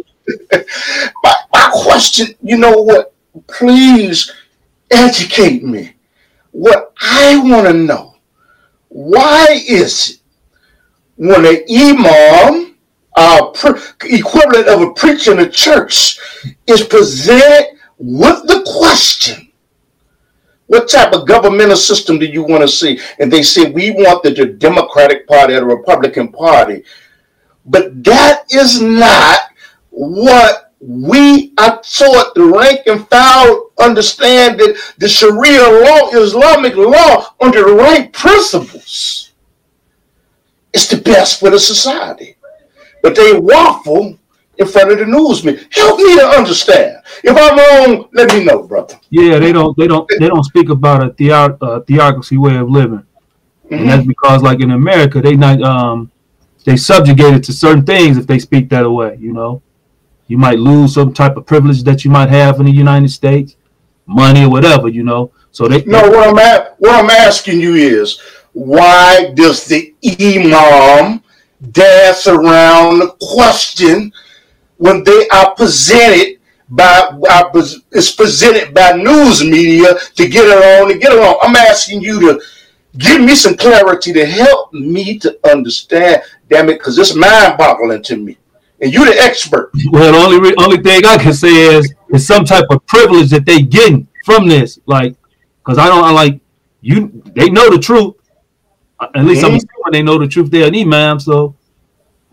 [1.23, 3.15] my, my question, you know what?
[3.47, 4.33] Please
[4.91, 5.95] educate me.
[6.51, 8.17] What I want to know,
[8.89, 10.21] why is it
[11.15, 12.70] when an imam,
[13.21, 13.53] uh,
[14.05, 16.19] equivalent of a preacher in a church,
[16.67, 19.53] is presented with the question,
[20.67, 22.99] what type of governmental system do you want to see?
[23.19, 26.83] And they say, we want the, the Democratic Party or the Republican Party.
[27.67, 29.41] But that is not
[29.91, 37.35] what we are taught the rank and file understand that the Sharia law, Islamic law,
[37.41, 39.33] under the right principles,
[40.73, 42.37] is the best for the society.
[43.02, 44.18] But they waffle
[44.60, 45.59] in front of the newsman.
[45.70, 47.02] Help me to understand.
[47.24, 49.01] If I'm wrong, let me know, brother.
[49.09, 49.77] Yeah, they don't.
[49.77, 50.09] They don't.
[50.18, 53.74] They don't speak about a theor- uh, theocracy way of living, mm-hmm.
[53.74, 56.10] and that's because, like in America, they not um
[56.64, 59.16] they subjugated to certain things if they speak that way.
[59.18, 59.62] You know,
[60.28, 63.56] you might lose some type of privilege that you might have in the United States,
[64.06, 64.89] money or whatever.
[64.89, 65.82] You know, so they.
[65.85, 68.20] No, what I'm at, what I'm asking you is
[68.52, 71.22] why does the imam
[71.61, 74.12] dance around the question?
[74.81, 76.39] when they are presented
[76.70, 77.11] by
[77.93, 81.37] is presented by news media to get it on to get it on.
[81.43, 82.41] I'm asking you to
[82.97, 86.23] give me some clarity to help me to understand.
[86.49, 88.39] Damn it, because it's mind-boggling to me,
[88.81, 89.70] and you're the expert.
[89.91, 93.45] Well, the only only thing I can say is is some type of privilege that
[93.45, 95.15] they getting from this, like,
[95.59, 96.41] because I don't I like
[96.81, 97.23] you.
[97.37, 98.15] They know the truth.
[99.15, 99.55] At least mm-hmm.
[99.55, 99.61] I'm
[99.93, 100.51] they know the truth.
[100.51, 101.55] They're an imam, so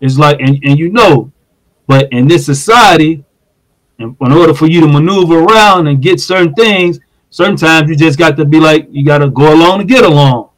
[0.00, 1.32] it's like, and, and you know,
[1.86, 3.24] but in this society,
[3.98, 8.18] in, in order for you to maneuver around and get certain things, sometimes you just
[8.18, 10.50] got to be like, you got to go along to get along.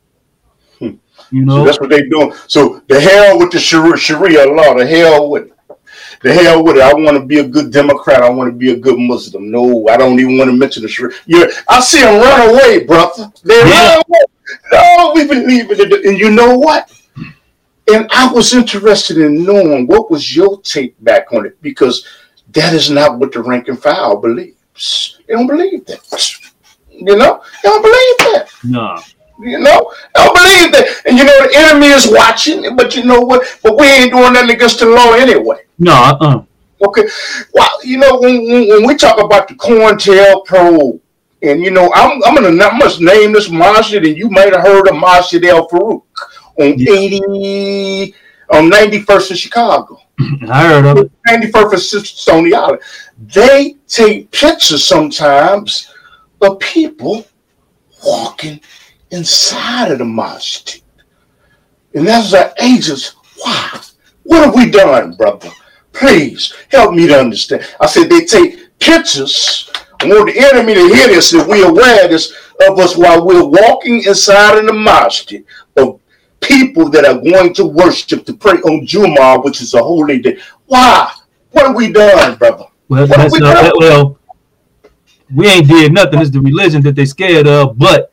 [0.78, 0.90] Hmm.
[1.31, 2.32] You know, so that's what they're doing.
[2.48, 5.52] So the hell with the Sharia law, the hell with it.
[6.22, 6.82] The hell with it.
[6.82, 8.22] I want to be a good Democrat.
[8.22, 9.51] I want to be a good Muslim.
[9.51, 11.16] No, I don't even want to mention the Sharia.
[11.24, 13.32] Yeah, I see them run away, brother.
[13.43, 13.94] They yeah.
[13.94, 14.20] run away.
[14.72, 16.05] No, we believe in it.
[16.05, 16.90] And you know what?
[17.93, 22.06] And I was interested in knowing what was your take back on it because
[22.52, 25.18] that is not what the rank and file believes.
[25.27, 26.01] They don't believe that.
[26.90, 28.48] You know, they don't believe that.
[28.64, 28.98] No.
[29.40, 31.02] You know, I don't believe that.
[31.06, 33.59] And you know, the enemy is watching, but you know what?
[33.62, 35.62] But we ain't doing nothing against the law anyway.
[35.78, 36.43] No, uh-uh.
[36.86, 37.05] Okay.
[37.55, 41.01] Well, you know, when, when we talk about the COINTELPRO,
[41.42, 44.62] and you know, I'm, I'm gonna not much name this masjid, and you might have
[44.62, 46.02] heard of Masjid Al Farouk
[46.58, 46.92] on yeah.
[46.92, 48.14] 80
[48.50, 49.98] on 91st in Chicago.
[50.48, 51.12] I heard of it.
[51.28, 52.82] 91st in Stony Island.
[53.18, 55.92] They take pictures sometimes
[56.40, 57.26] of people
[58.04, 58.60] walking
[59.10, 60.80] inside of the mosque.
[61.94, 63.14] And that's our agents.
[63.44, 63.80] Wow.
[64.24, 65.50] What have we done, brother?
[65.92, 67.66] Please help me to understand.
[67.80, 69.69] I said they take pictures.
[70.01, 72.32] I want the enemy to hear this that we're aware of this
[72.68, 75.32] of us while we're walking inside of the mosque
[75.77, 76.01] of
[76.40, 80.39] people that are going to worship to pray on Jumu'ah, which is a holy day.
[80.66, 81.12] Why?
[81.51, 82.64] What have we done, brother?
[82.89, 84.20] Well, that's, we, uh, well
[85.35, 86.20] we ain't did nothing.
[86.20, 88.12] It's the religion that they scared of, but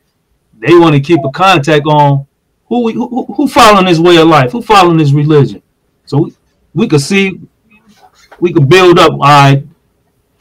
[0.58, 2.26] they want to keep a contact on
[2.66, 5.62] who we who, who following this way of life, who following this religion.
[6.04, 6.34] So we,
[6.74, 7.40] we could see,
[8.40, 9.12] we could build up.
[9.12, 9.66] All right,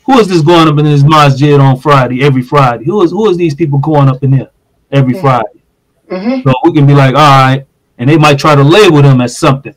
[0.07, 2.85] who is this going up in this masjid on Friday every Friday?
[2.85, 4.49] Who is who is these people going up in there
[4.89, 5.21] every mm-hmm.
[5.21, 5.63] Friday?
[6.09, 6.49] Mm-hmm.
[6.49, 7.65] So we can be like, all right,
[7.97, 9.75] and they might try to label him as something.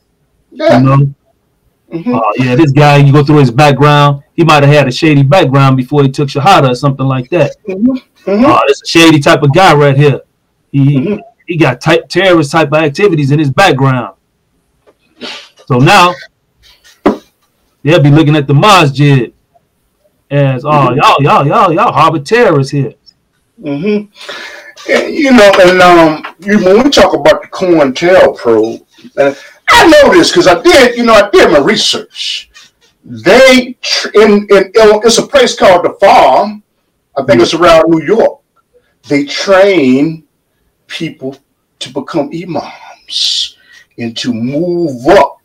[0.49, 0.79] Yeah.
[0.79, 1.15] You know?
[1.91, 2.15] Mm-hmm.
[2.15, 5.23] Uh, yeah, this guy, you go through his background, he might have had a shady
[5.23, 7.57] background before he took Shahada or something like that.
[7.67, 8.45] Mm-hmm.
[8.45, 10.21] Uh, it's a shady type of guy right here.
[10.71, 11.19] He mm-hmm.
[11.45, 14.15] he got type, terrorist type of activities in his background.
[15.65, 16.13] So now
[17.83, 19.33] they'll be looking at the masjid
[20.31, 20.95] as, oh, mm-hmm.
[20.97, 22.95] y'all, y'all, y'all, y'all harbor terrorists here.
[23.61, 24.11] Mm-hmm
[24.87, 28.85] you know, and um, you, when we talk about the COINTELPRO,
[29.17, 29.37] and
[29.69, 32.49] I know this because I did, you know, I did my research.
[33.03, 33.77] They
[34.15, 36.63] in, in it's a place called the Farm.
[37.17, 38.41] I think it's around New York.
[39.07, 40.23] They train
[40.87, 41.35] people
[41.79, 43.57] to become imams
[43.97, 45.37] and to move up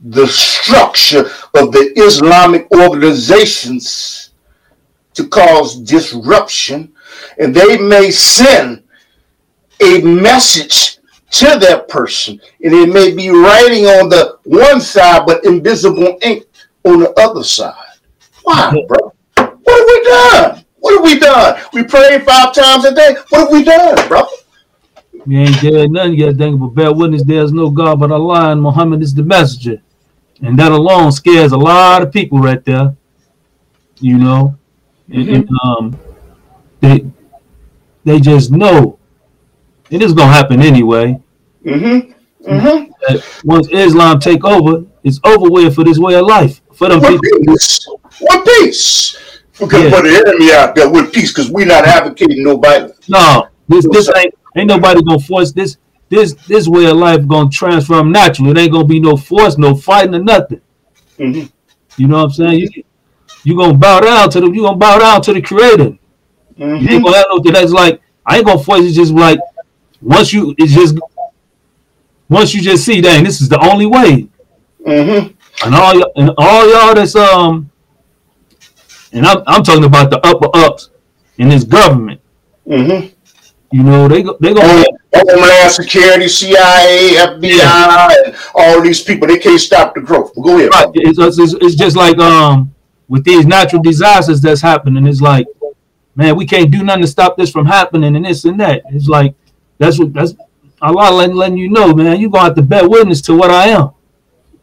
[0.00, 4.23] the structure of the Islamic organizations
[5.14, 6.92] to cause disruption
[7.38, 8.82] and they may send
[9.80, 10.98] a message
[11.30, 16.44] to that person, and it may be writing on the one side, but invisible ink
[16.84, 17.74] on the other side.
[18.44, 19.12] Why, bro?
[19.34, 20.64] What have we done?
[20.78, 21.60] What have we done?
[21.72, 23.16] We pray five times a day.
[23.30, 24.26] What have we done, bro?
[25.26, 26.36] We ain't dead nothing yet.
[26.36, 29.82] Think but bear witness there's no God but Allah and Muhammad is the messenger.
[30.40, 32.94] And that alone scares a lot of people right there.
[33.98, 34.58] You know.
[35.08, 35.20] Mm-hmm.
[35.20, 35.98] And, and, um
[36.80, 37.06] they
[38.04, 38.98] they just know.
[39.90, 41.20] And it's gonna happen anyway.
[41.64, 42.12] Mm-hmm.
[42.50, 43.48] Mm-hmm.
[43.48, 46.60] once Islam take over, it's over with for this way of life.
[46.74, 47.54] For them what people.
[47.54, 47.88] Peace?
[48.20, 49.40] What peace?
[49.56, 49.90] Can yeah.
[49.90, 53.08] put the enemy out there with peace because we're not advocating no violence.
[53.08, 55.76] No, this this ain't ain't nobody gonna force this
[56.08, 58.50] this this way of life gonna transform naturally.
[58.50, 60.60] It ain't gonna be no force, no fighting or nothing.
[61.18, 61.46] Mm-hmm.
[61.96, 62.58] You know what I'm saying?
[62.58, 62.84] You
[63.44, 65.96] you gonna bow down to the you gonna bow down to the creator.
[66.58, 66.84] Mm-hmm.
[66.84, 69.38] You ain't gonna have no that's like I ain't gonna force you just like
[70.00, 70.98] once you it's just
[72.28, 74.28] once you just see dang this is the only way.
[74.86, 75.34] Mm-hmm.
[75.64, 77.70] And all y- and all y'all that's um
[79.12, 80.90] and I'm, I'm talking about the upper ups
[81.38, 82.20] in this government.
[82.66, 83.14] Mm-hmm.
[83.70, 84.60] You know, they go, they go.
[85.14, 88.08] Homeland Security, CIA, FBI, yeah.
[88.26, 89.28] and all these people.
[89.28, 90.32] They can't stop the growth.
[90.34, 90.70] But go ahead.
[90.70, 90.88] Right.
[90.94, 92.73] It's, it's, it's, just like um
[93.08, 95.06] with these natural disasters that's happening.
[95.06, 95.46] It's like,
[96.14, 98.82] man, we can't do nothing to stop this from happening and this and that.
[98.90, 99.34] It's like
[99.78, 100.34] that's what that's
[100.80, 102.20] Allah letting, letting you know, man.
[102.20, 103.90] You're gonna have to bear witness to what I am.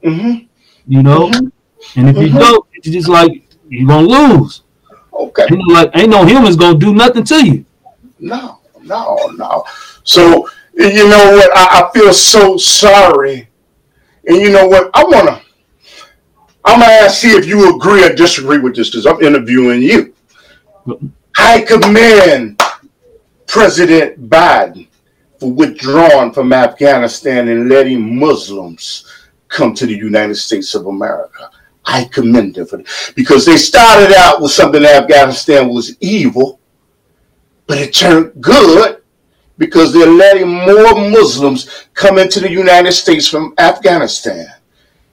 [0.03, 0.45] Mm-hmm.
[0.87, 1.99] You know, mm-hmm.
[1.99, 2.37] and if you mm-hmm.
[2.37, 4.63] don't, it's just like you're gonna lose.
[5.13, 5.43] Okay.
[5.43, 7.65] Ain't no, like ain't no humans gonna do nothing to you.
[8.19, 9.63] No, no, no.
[10.03, 11.55] So you know what?
[11.55, 13.49] I, I feel so sorry.
[14.27, 14.89] And you know what?
[14.93, 15.41] I wanna
[16.71, 20.13] I'm gonna ask see if you agree or disagree with this because I'm interviewing you.
[21.37, 22.61] I commend
[23.45, 24.87] President Biden
[25.37, 29.05] for withdrawing from Afghanistan and letting Muslims
[29.49, 31.49] come to the United States of America.
[31.83, 32.87] I commend them for it
[33.17, 36.61] because they started out with something Afghanistan was evil,
[37.67, 39.01] but it turned good
[39.57, 44.47] because they're letting more Muslims come into the United States from Afghanistan,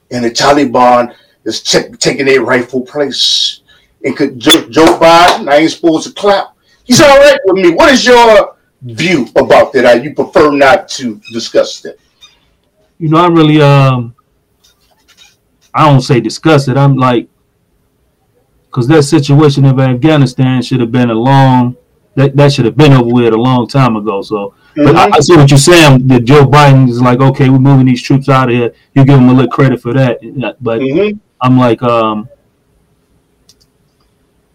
[0.09, 1.13] and the Taliban
[1.45, 3.61] is taking a rightful place.
[4.03, 6.55] And could Joe, Joe Biden, I ain't supposed to clap.
[6.83, 7.71] He's all right with me.
[7.71, 10.03] What is your view about that?
[10.03, 11.97] You prefer not to discuss that?
[12.97, 14.15] You know, I really um
[15.73, 16.77] I don't say discuss it.
[16.77, 17.29] I'm like,
[18.65, 21.75] because that situation of Afghanistan should have been a long,
[22.15, 24.21] that, that should have been over with a long time ago.
[24.21, 24.83] So, mm-hmm.
[24.83, 26.07] but I, I, see what you're saying.
[26.07, 28.73] That Joe Biden is like, okay, we're moving these troops out of here.
[28.93, 30.19] You give him a little credit for that.
[30.61, 31.17] But mm-hmm.
[31.41, 32.29] I'm like, um,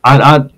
[0.02, 0.50] I, I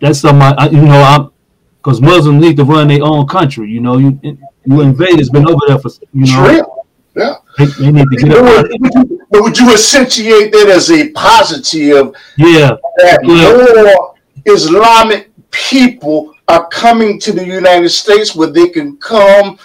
[0.00, 1.30] that's something I, I you know, I'm
[1.76, 3.70] because Muslims need to run their own country.
[3.70, 6.74] You know, you you invaders been over there for you know.
[7.16, 7.34] Yeah.
[7.56, 12.14] They, they need to get would, but would you accentuate that as a positive?
[12.36, 12.76] Yeah.
[12.98, 13.84] That yeah.
[13.84, 14.14] more
[14.44, 19.58] Islamic people are coming to the United States where they can come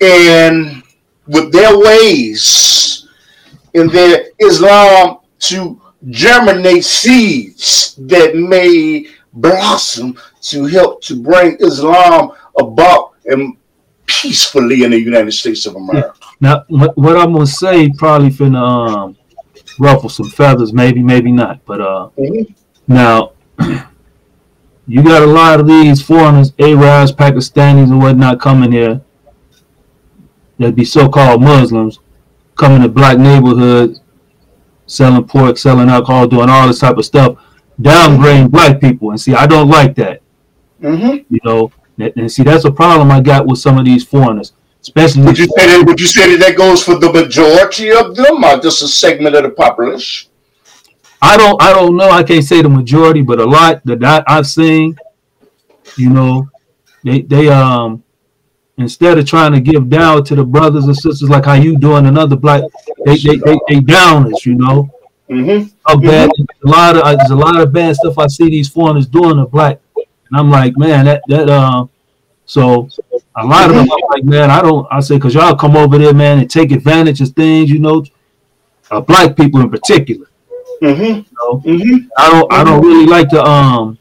[0.00, 0.82] and
[1.26, 3.07] with their ways
[3.74, 5.80] in their Islam to
[6.10, 13.56] germinate seeds that may blossom to help to bring Islam about and
[14.06, 16.14] peacefully in the United States of America.
[16.40, 19.16] Now, what I'm gonna say probably finna um,
[19.78, 21.64] ruffle some feathers, maybe, maybe not.
[21.64, 22.52] But uh, mm-hmm.
[22.86, 23.32] now
[24.86, 29.00] you got a lot of these foreigners, Arabs, Pakistanis, and whatnot coming here.
[30.58, 32.00] That be so-called Muslims
[32.58, 34.00] coming to black neighborhoods,
[34.86, 37.38] selling pork, selling alcohol, doing all this type of stuff,
[37.80, 39.10] downgrading black people.
[39.10, 40.20] And see, I don't like that.
[40.82, 41.34] Mm-hmm.
[41.34, 44.52] You know, and see, that's a problem I got with some of these foreigners.
[44.80, 48.14] Especially would you say that would you say that that goes for the majority of
[48.14, 50.30] them or just a segment of the population?
[51.20, 52.10] I don't I don't know.
[52.10, 54.96] I can't say the majority, but a lot that I've seen,
[55.96, 56.48] you know,
[57.02, 58.04] they they um
[58.78, 62.06] instead of trying to give down to the brothers and sisters like how you doing
[62.06, 62.62] another black,
[63.04, 64.88] they they they, they down us, you know.
[65.28, 65.68] Mm-hmm.
[65.86, 66.68] How bad mm-hmm.
[66.68, 69.46] a lot of there's a lot of bad stuff I see these foreigners doing to
[69.46, 71.84] black, and I'm like, man, that that um.
[71.84, 71.86] Uh,
[72.46, 72.88] so
[73.36, 74.86] a lot of them I'm like, man, I don't.
[74.90, 78.02] I say because y'all come over there, man, and take advantage of things, you know,
[78.90, 80.26] uh, black people in particular.
[80.80, 81.02] Mm-hmm.
[81.02, 81.60] You know?
[81.60, 82.08] mm-hmm.
[82.16, 82.50] I don't.
[82.50, 83.98] I don't really like to um,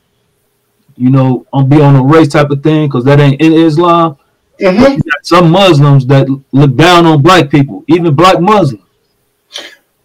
[0.96, 4.18] you know, on be on a race type of thing because that ain't in Islam.
[4.60, 5.00] Mm-hmm.
[5.24, 8.84] Some Muslims that look down on black people, even black Muslims.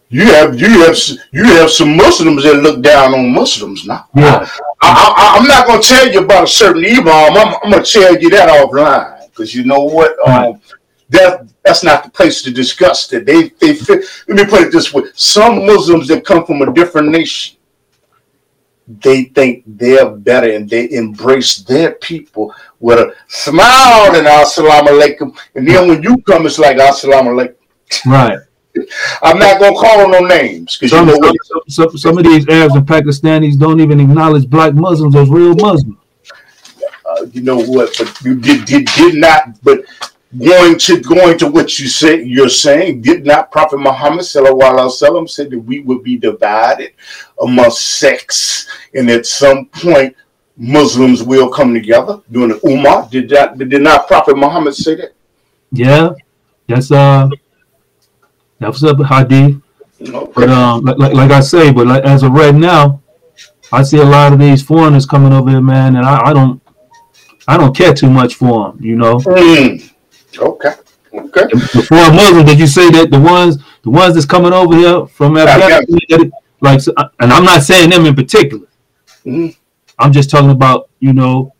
[0.09, 0.97] You have you have
[1.33, 4.07] you have some Muslims that look down on Muslims now.
[4.15, 4.47] Yeah,
[4.83, 7.09] I, am not going to tell you about a certain imam.
[7.09, 10.15] I'm, I'm going to tell you that offline because you know what?
[10.29, 10.61] Um,
[11.09, 13.25] that that's not the place to discuss that.
[13.25, 16.71] They they fit, let me put it this way: some Muslims that come from a
[16.75, 17.57] different nation
[19.01, 25.35] they think they're better and they embrace their people with a smile and assalamu alaikum.
[25.55, 27.55] And then when you come, it's like assalamu alaikum.
[28.07, 28.39] Right.
[29.23, 31.33] I'm not gonna call on no names because you know?
[31.45, 35.55] Some, some, some of these Arabs and Pakistanis don't even acknowledge black Muslims as real
[35.55, 35.97] Muslims.
[37.07, 37.95] Uh, you know what?
[37.99, 39.63] But you did did did not.
[39.63, 39.85] But
[40.39, 44.89] going to going to what you say you're saying did not prophet muhammad sallallahu alaihi
[44.89, 46.93] wasallam said that we would be divided
[47.43, 50.17] amongst sects and at some point
[50.57, 55.13] muslims will come together during the ummah did that did not prophet muhammad say that
[55.73, 56.11] yeah
[56.69, 57.29] that's uh
[58.59, 59.61] that's a hadith
[60.01, 60.33] okay.
[60.35, 63.01] but um like, like, like i say but like as of right now
[63.73, 66.61] i see a lot of these foreigners coming over here man and i, I don't
[67.49, 69.93] i don't care too much for them you know mm.
[70.39, 70.75] Okay.
[71.13, 71.45] Okay.
[71.51, 75.37] Before Muslim, did you say that the ones the ones that's coming over here from
[75.37, 76.81] Afghanistan, like,
[77.21, 78.67] and I'm not saying them in particular.
[79.27, 79.59] Mm-hmm.
[80.03, 81.55] I'm just talking about you know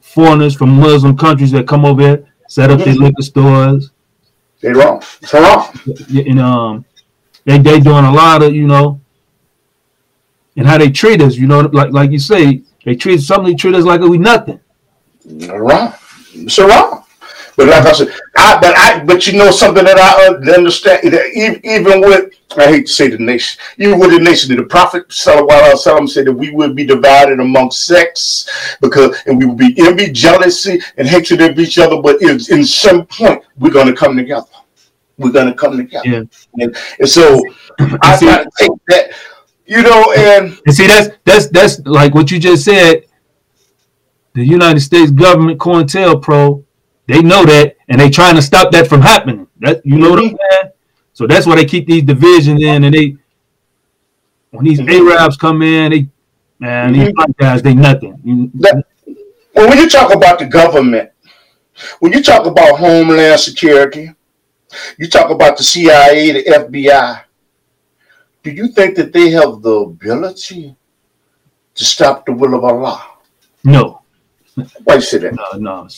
[0.00, 3.90] foreigners from Muslim countries that come over here, set up their liquor stores.
[4.60, 5.02] They wrong.
[5.20, 5.68] It's wrong.
[6.08, 6.84] And um,
[7.44, 9.00] they they doing a lot of you know,
[10.56, 11.36] and how they treat us.
[11.36, 14.58] You know, like like you say, they treat somebody treat us like we nothing.
[15.26, 15.92] Wrong.
[16.32, 17.01] It's wrong.
[17.56, 21.12] But like I said, I but I but you know something that I uh, understand
[21.12, 25.08] that even with I hate to say the nation, even with the nation, the Prophet
[25.08, 30.10] Sallallahu said that we would be divided among sects because and we would be envy,
[30.10, 32.00] jealousy, and hatred of each other.
[32.00, 34.46] But in, in some point, we're gonna come together.
[35.18, 36.08] We're gonna come together.
[36.08, 36.22] Yeah.
[36.58, 37.42] And, and so
[37.78, 39.12] I gotta take that,
[39.66, 43.04] you know, and, and see that's that's that's like what you just said.
[44.34, 46.64] The United States government, COINTELPRO,
[47.06, 49.46] they know that, and they trying to stop that from happening.
[49.58, 50.72] That you know what I'm saying?
[51.12, 53.16] So that's why they keep these divisions in, and they
[54.50, 55.08] when these mm-hmm.
[55.08, 56.08] Arabs come in, they
[56.58, 57.12] man, these mm-hmm.
[57.14, 58.50] black guys, they nothing.
[58.54, 58.84] That,
[59.54, 61.10] well, when you talk about the government,
[62.00, 64.10] when you talk about Homeland Security,
[64.98, 67.22] you talk about the CIA, the FBI.
[68.42, 70.74] Do you think that they have the ability
[71.74, 73.06] to stop the will of Allah?
[73.64, 74.02] No.
[74.84, 75.34] Why you say that?
[75.34, 75.88] No, no.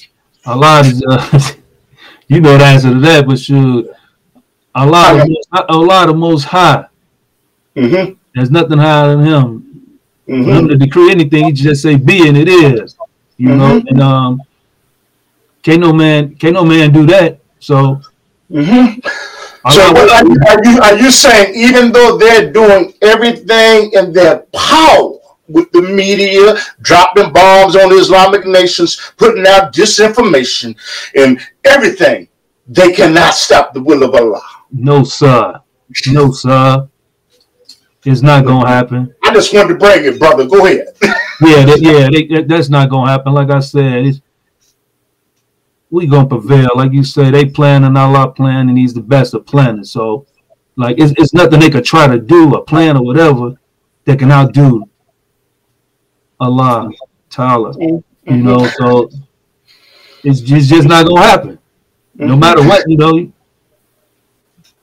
[0.47, 1.41] Allah is, uh,
[2.29, 3.91] you know the answer to that, but shoot,
[4.75, 5.33] Allah, okay.
[5.33, 6.87] is, Allah the most high.
[7.77, 8.15] Mm-hmm.
[8.35, 9.91] There's nothing higher than him.
[10.29, 10.51] Mm-hmm.
[10.51, 12.97] Him to decree anything, he just say be and it is.
[13.37, 13.59] You mm-hmm.
[13.59, 14.43] know, and um,
[15.63, 17.41] can't no man, can't no man do that.
[17.59, 18.01] So,
[18.51, 19.01] mm-hmm.
[19.71, 24.13] so what are, you, are you are you saying even though they're doing everything in
[24.13, 25.14] their power?
[25.49, 30.77] With the media, dropping bombs on Islamic nations, putting out disinformation
[31.15, 32.29] and everything.
[32.67, 34.43] They cannot stop the will of Allah.
[34.73, 35.61] No, sir.
[36.09, 36.89] No, sir.
[38.05, 39.15] It's not gonna happen.
[39.23, 40.47] I just wanted to bring it, brother.
[40.47, 40.89] Go ahead.
[41.03, 43.33] yeah, that, yeah, they, that's not gonna happen.
[43.33, 44.21] Like I said, it's,
[45.91, 46.69] we gonna prevail.
[46.75, 49.91] Like you say, they plan and Allah plan, and He's the best of planners.
[49.91, 50.27] So,
[50.77, 53.55] like, it's, it's nothing they could try to do, a plan or whatever,
[54.05, 54.89] that can outdo
[56.41, 56.91] Allah
[57.31, 57.75] Ta'ala.
[57.79, 59.11] You know, so
[60.23, 61.59] it's just, just not gonna happen.
[62.15, 62.41] No mm-hmm.
[62.41, 63.33] matter what, you know.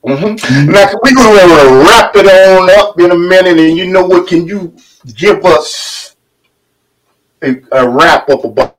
[0.04, 0.70] Mm-hmm.
[0.70, 4.28] Now we're gonna wrap it on up in a minute, and you know what?
[4.28, 4.74] Can you
[5.16, 6.16] give us
[7.42, 8.76] a, a wrap up about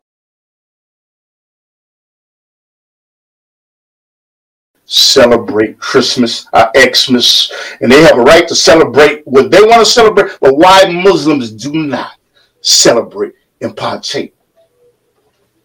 [4.86, 7.52] celebrate Christmas, uh, Xmas,
[7.82, 11.52] and they have a right to celebrate what they want to celebrate, but why Muslims
[11.52, 12.18] do not
[12.64, 14.34] celebrate and partake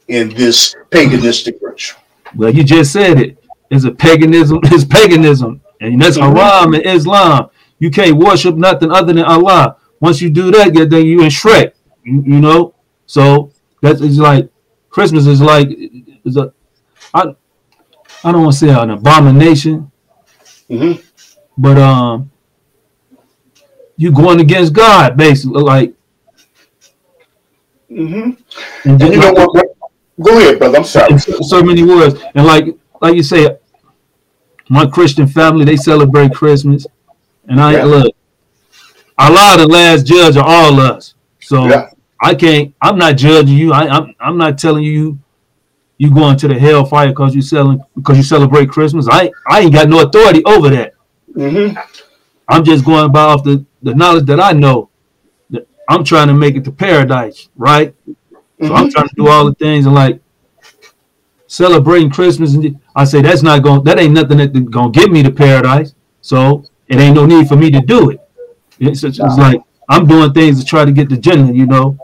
[0.09, 2.01] in this paganistic ritual.
[2.35, 3.43] Well, you just said it.
[3.70, 4.61] It's a paganism.
[4.65, 6.37] It's paganism, and that's mm-hmm.
[6.37, 7.51] haram in Islam.
[7.79, 9.77] You can't worship nothing other than Allah.
[10.01, 11.75] Once you do that, then you in shirk.
[12.03, 12.75] You, you know.
[13.07, 14.51] So that's it's like
[14.91, 15.69] Christmas is like
[16.25, 16.53] is a
[17.15, 17.35] I
[18.25, 19.91] I don't want to say an abomination,
[20.69, 21.01] mm-hmm.
[21.57, 22.31] but um,
[23.97, 25.62] you going against God basically.
[25.62, 25.95] Like
[27.99, 28.89] Mm-hmm.
[28.89, 29.66] And, and you know what?
[30.20, 30.79] Go ahead, brother.
[30.79, 31.19] I'm sorry.
[31.19, 32.66] So, so, many words, and like
[33.01, 33.57] like you say,
[34.69, 36.87] my Christian family they celebrate Christmas,
[37.49, 37.85] and I yeah.
[37.85, 38.15] look.
[39.20, 41.15] Allah, the last judge of all us.
[41.41, 41.91] So yeah.
[42.20, 42.73] I can't.
[42.81, 43.73] I'm not judging you.
[43.73, 44.15] I, I'm.
[44.20, 45.19] I'm not telling you
[45.99, 49.09] you going to the hellfire because you selling because you celebrate Christmas.
[49.11, 50.95] I I ain't got no authority over that.
[51.35, 51.77] Mm-hmm.
[52.49, 54.89] I'm just going by off the, the knowledge that I know.
[55.89, 57.94] I'm trying to make it to paradise, right?
[58.06, 58.66] Mm-hmm.
[58.66, 58.90] So I'm mm-hmm.
[58.90, 60.20] trying to do all the things and like
[61.47, 62.55] celebrating Christmas.
[62.55, 65.94] And I say that's not going, that ain't nothing that's gonna get me to paradise.
[66.20, 68.20] So it ain't no need for me to do it.
[68.78, 71.98] It's, it's, it's like I'm doing things to try to get the Jannah, you know.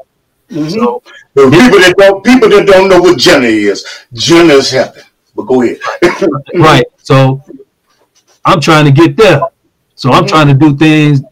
[0.50, 0.68] Mm-hmm.
[0.70, 1.00] So,
[1.34, 5.02] people that don't people that don't know what Jannah is, Jannah is heaven.
[5.34, 5.78] But go ahead.
[6.54, 6.84] right.
[6.98, 7.42] So
[8.44, 9.40] I'm trying to get there.
[9.94, 10.26] So I'm mm-hmm.
[10.26, 11.22] trying to do things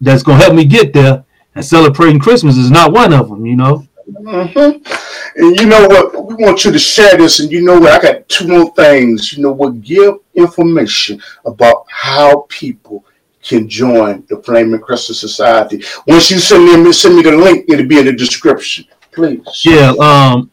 [0.00, 1.24] that's gonna help me get there.
[1.54, 3.86] And celebrating Christmas is not one of them, you know.
[4.08, 5.42] Mm-hmm.
[5.42, 6.26] And you know what?
[6.26, 7.40] We want you to share this.
[7.40, 7.92] And you know what?
[7.92, 9.32] I got two more things.
[9.32, 9.80] You know what?
[9.80, 13.04] Give information about how people
[13.42, 15.82] can join the Flaming Crescent Society.
[16.06, 18.84] Once you send me send me the link, it'll be in the description.
[19.12, 19.64] Please.
[19.64, 19.94] Yeah.
[19.98, 20.50] Um.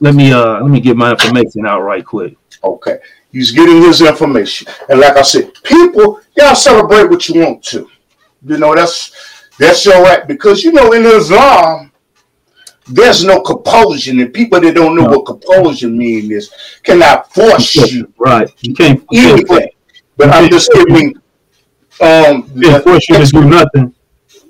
[0.00, 2.36] Let me uh let me get my information out right quick.
[2.62, 2.98] Okay.
[3.32, 7.90] He's getting his information, and like I said, people, y'all celebrate what you want to.
[8.46, 11.92] You know that's that's your right because you know in Islam
[12.86, 15.16] there's no compulsion, and people that don't know no.
[15.16, 18.12] what compulsion means is cannot force you.
[18.18, 18.50] Right.
[18.60, 19.02] You can't.
[19.12, 19.70] Anything.
[20.16, 21.14] But I'm just giving
[22.00, 23.94] um, we can't force you to do nothing.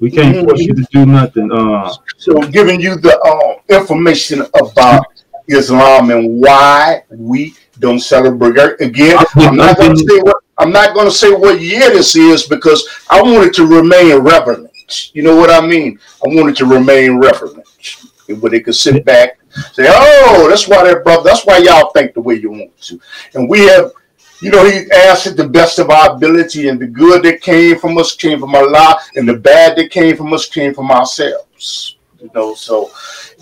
[0.00, 0.46] We can't mm-hmm.
[0.46, 1.50] force you to do nothing.
[1.52, 5.06] Uh, so giving you the uh, information about
[5.48, 8.80] Islam and why we don't celebrate.
[8.80, 12.16] Again, I'm not going to say what I'm not going to say what year this
[12.16, 14.70] is because I want it to remain relevant.
[15.12, 15.98] You know what I mean?
[16.24, 17.66] I want it to remain relevant,
[18.40, 19.38] where they could sit back,
[19.72, 21.22] say, "Oh, that's why that brother.
[21.24, 23.00] That's why y'all think the way you want to."
[23.34, 23.92] And we have
[24.40, 27.78] you know, he asked it the best of our ability, and the good that came
[27.78, 31.96] from us came from Allah, and the bad that came from us came from ourselves.
[32.20, 32.90] You know, so,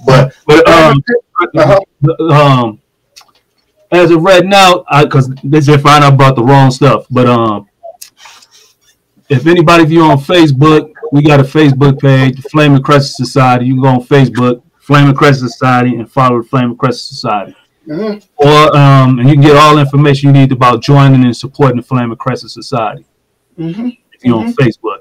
[0.07, 1.03] but but um,
[1.57, 1.81] uh-huh.
[2.31, 2.81] um
[3.91, 7.07] as of right now, because they just find out about the wrong stuff.
[7.11, 7.69] But um,
[9.33, 13.27] if anybody of you on Facebook, we got a Facebook page, the Flame Flaming Crescent
[13.27, 13.65] Society.
[13.65, 17.17] You can go on Facebook, Flame Flaming Crescent Society, and follow the Flame Flaming Crescent
[17.17, 17.57] Society.
[17.89, 18.19] Mm-hmm.
[18.37, 21.83] Or um, and you can get all information you need about joining and supporting the
[21.83, 23.07] Flame Flaming Crescent Society.
[23.59, 23.89] Mm-hmm.
[24.13, 24.49] If you're mm-hmm.
[24.49, 24.99] on Facebook,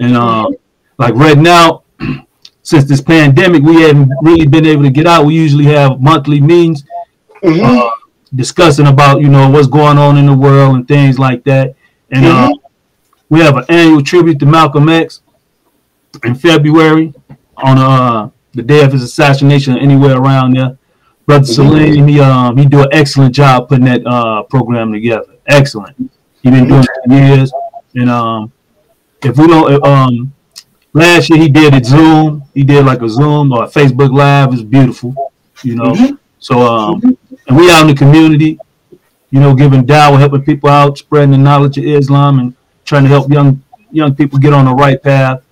[0.00, 0.56] and um,
[0.98, 1.84] like right now,
[2.62, 5.26] since this pandemic, we haven't really been able to get out.
[5.26, 6.82] We usually have monthly meetings
[7.42, 7.78] mm-hmm.
[7.78, 7.90] uh,
[8.34, 11.74] discussing about you know what's going on in the world and things like that.
[12.10, 12.52] And uh,
[13.28, 15.20] we have an annual tribute to Malcolm X
[16.24, 17.12] in February
[17.56, 20.78] on uh, the day of his assassination, anywhere around there.
[21.26, 25.34] Brother Salim, he um he do an excellent job putting that uh program together.
[25.48, 25.96] Excellent.
[26.40, 27.52] He been doing it for years.
[27.96, 28.52] And um
[29.22, 30.32] if we don't um
[30.92, 32.44] last year he did it Zoom.
[32.54, 34.52] He did like a Zoom or a Facebook Live.
[34.52, 35.32] It's beautiful,
[35.64, 35.92] you know.
[35.94, 36.14] Mm-hmm.
[36.38, 38.60] So um and we out in the community,
[39.30, 42.54] you know, giving dawah, helping people out, spreading the knowledge of Islam and
[42.86, 45.42] trying to help young young people get on the right path.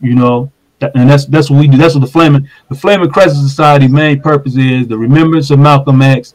[0.00, 1.78] You know, and that's that's what we do.
[1.78, 6.02] That's what the Flaming the Flaming Crescent Society main purpose is: the remembrance of Malcolm
[6.02, 6.34] X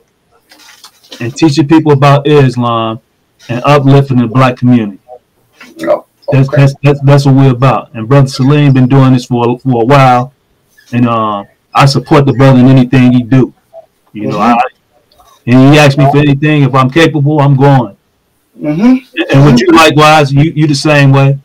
[1.20, 3.00] and teaching people about Islam
[3.50, 5.00] and uplifting the black community.
[5.82, 6.38] Oh, okay.
[6.38, 7.94] that's, that's, that's that's what we're about.
[7.94, 10.34] And brother Salim been doing this for for a while,
[10.92, 11.44] and uh,
[11.74, 13.54] I support the brother in anything he do.
[14.14, 14.60] You know, mm-hmm.
[14.60, 14.64] I,
[15.46, 16.64] and he asked me for anything.
[16.64, 17.96] If I'm capable, I'm going.
[18.60, 19.22] Mm-hmm.
[19.32, 20.34] And would you likewise?
[20.34, 21.40] You you the same way?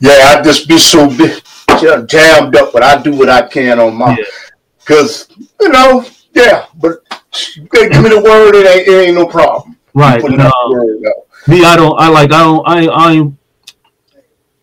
[0.00, 1.42] Yeah, I just be so big
[2.06, 4.16] jammed up, but I do what I can on my,
[4.78, 5.46] because yeah.
[5.60, 6.66] you know, yeah.
[6.76, 7.02] But
[7.54, 9.76] you give me the word, it ain't, it ain't no problem.
[9.94, 10.22] Right.
[10.22, 10.52] No,
[11.46, 11.98] me, I don't.
[11.98, 12.32] I like.
[12.32, 12.62] I don't.
[12.66, 12.88] I.
[12.88, 13.32] I.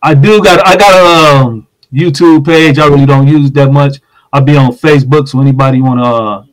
[0.02, 0.66] I do got.
[0.66, 2.78] I got a um, YouTube page.
[2.78, 3.98] I really don't use that much.
[4.32, 6.44] I'll be on Facebook, so anybody want to, uh,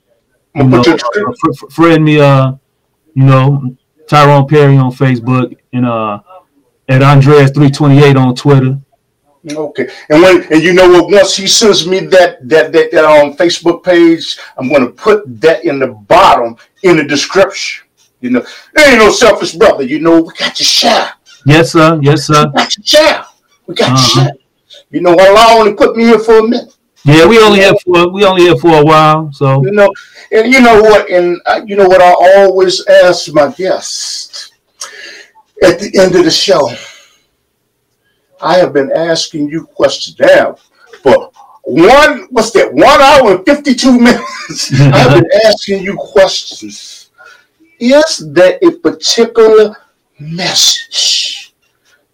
[0.55, 2.53] you know, uh, friend me, uh,
[3.15, 3.77] you know,
[4.13, 6.21] Tyron Perry on Facebook and uh,
[6.87, 8.79] at Andreas three twenty eight on Twitter.
[9.51, 11.11] Okay, and when and you know what?
[11.11, 14.93] Once he sends me that that that, that on um, Facebook page, I'm going to
[14.93, 17.87] put that in the bottom in the description.
[18.21, 19.83] You know, there ain't no selfish brother.
[19.83, 21.15] You know, we got to share.
[21.47, 21.99] Yes, sir.
[22.03, 22.47] Yes, sir.
[22.47, 23.25] We got to share.
[23.67, 23.97] We got uh-huh.
[23.97, 24.35] to share.
[24.91, 26.77] You know, Allah only put me here for a minute.
[27.05, 29.33] Yeah, we only have for we only here for a while.
[29.33, 29.93] So you know,
[30.31, 31.11] and you know what?
[31.11, 32.01] And uh, you know what?
[32.01, 34.53] I always ask my guests
[35.63, 36.69] at the end of the show
[38.43, 40.57] I have been asking you questions now
[41.03, 41.31] for
[41.63, 44.73] one, what's that, one hour and 52 minutes.
[44.81, 47.11] I've been asking you questions.
[47.79, 49.77] Is there a particular
[50.19, 51.55] message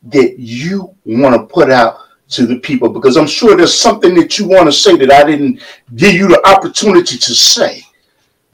[0.02, 1.98] that you want to put out
[2.30, 2.88] to the people?
[2.88, 5.62] Because I'm sure there's something that you want to say that I didn't
[5.94, 7.82] give you the opportunity to say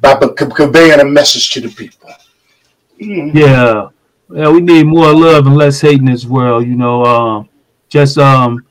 [0.01, 0.17] by
[0.55, 2.11] conveying a message to the people.
[3.01, 3.35] Mm.
[3.35, 3.89] Yeah.
[4.33, 6.67] Yeah, we need more love and less hate in this world.
[6.67, 7.49] You know, um,
[7.89, 8.65] just um,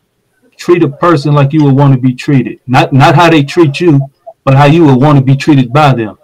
[0.58, 2.60] treat a person like you would want to be treated.
[2.66, 4.00] Not not how they treat you,
[4.44, 6.18] but how you would want to be treated by them.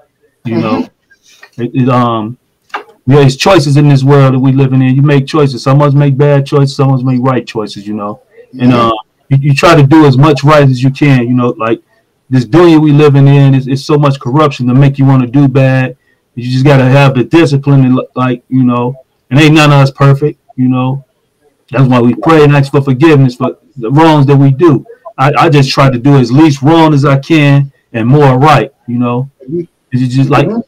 [0.46, 0.62] You mm-hmm.
[0.62, 0.90] know,
[1.64, 2.38] it, it, um,
[3.06, 4.96] there's choices in this world that we living in.
[4.96, 5.64] You make choices.
[5.64, 6.76] Some of us make bad choices.
[6.76, 7.88] Some of us make right choices.
[7.88, 8.22] You know,
[8.54, 8.94] and uh,
[9.30, 11.28] you, you, try to do as much right as you can.
[11.28, 11.82] You know, like
[12.30, 15.28] this dunya we living in is, is so much corruption to make you want to
[15.28, 15.98] do bad.
[16.36, 18.96] You just gotta have the discipline and like you know,
[19.30, 20.40] and ain't none of us perfect.
[20.56, 21.06] You know,
[21.70, 24.86] that's why we pray and ask for forgiveness for the wrongs that we do.
[25.18, 28.72] I, I just try to do as least wrong as I can and more right.
[28.88, 29.32] You know,
[29.92, 30.62] it's just like mm-hmm.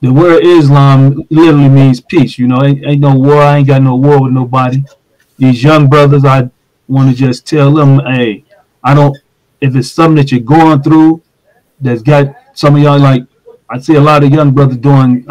[0.00, 2.38] the word Islam literally means peace.
[2.38, 3.42] You know, ain't, ain't no war.
[3.42, 4.82] I ain't got no war with nobody.
[5.38, 6.50] These young brothers, I
[6.88, 8.44] want to just tell them, hey,
[8.82, 9.16] I don't.
[9.60, 11.22] If it's something that you're going through,
[11.80, 13.24] that's got some of y'all like,
[13.70, 15.24] I see a lot of young brothers doing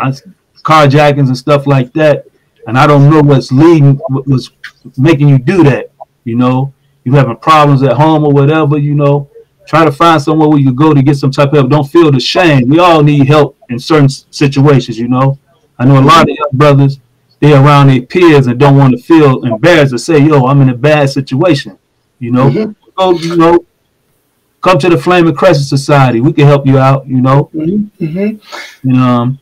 [0.64, 2.26] carjackings and stuff like that,
[2.68, 4.50] and I don't know what's leading, what's
[4.98, 5.92] making you do that.
[6.24, 6.74] You know,
[7.04, 8.78] you having problems at home or whatever.
[8.78, 9.30] You know,
[9.68, 11.70] try to find somewhere where you go to get some type of help.
[11.70, 12.68] Don't feel the shame.
[12.70, 14.98] We all need help in certain situations.
[14.98, 15.38] You know,
[15.78, 17.00] I know a lot of young brothers
[17.44, 20.70] they're around their peers and don't want to feel embarrassed to say, "Yo, I'm in
[20.70, 21.78] a bad situation."
[22.18, 22.72] You know, mm-hmm.
[22.98, 23.66] so, you know,
[24.62, 26.22] come to the Flame Flaming Crescent Society.
[26.22, 27.06] We can help you out.
[27.06, 28.06] You know, mm-hmm.
[28.06, 28.90] mm-hmm.
[28.90, 29.40] and um,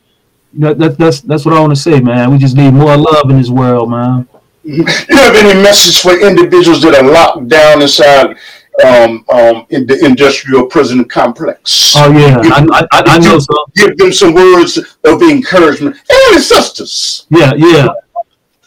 [0.54, 2.32] that, that, that's that's what I want to say, man.
[2.32, 4.28] We just need more love in this world, man.
[4.66, 5.12] Mm-hmm.
[5.12, 8.36] You have any message for individuals that are locked down inside
[8.84, 11.94] um, um, in the industrial prison complex.
[11.96, 13.66] Oh yeah, give, I, I, I know so.
[13.74, 17.26] Give them some words of encouragement and sisters.
[17.30, 17.88] Yeah, yeah.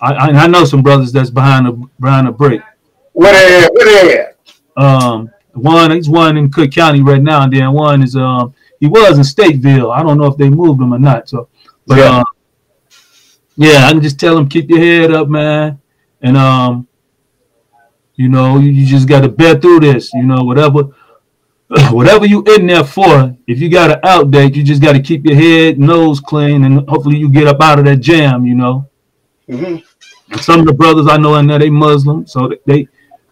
[0.02, 2.62] I, I know some brothers that's behind a behind a brick.
[3.14, 3.74] Where they at?
[3.74, 4.38] Where they at?
[4.78, 8.88] Um, one he's one in Cook County right now, and then one is um he
[8.88, 9.94] was in Stateville.
[9.94, 11.30] I don't know if they moved him or not.
[11.30, 11.50] So,
[11.88, 12.26] but yeah, um,
[13.56, 15.80] yeah I can just tell him keep your head up, man,
[16.22, 16.88] and um
[18.16, 20.14] you know, you, just got to bear through this.
[20.14, 20.84] You know, whatever,
[21.92, 23.36] whatever you in there for.
[23.48, 26.88] If you got an outdate, you just got to keep your head, nose clean, and
[26.88, 28.46] hopefully you get up out of that jam.
[28.46, 28.90] You know.
[29.50, 30.38] Mm-hmm.
[30.38, 32.88] Some of the brothers I know in there, they Muslim, so they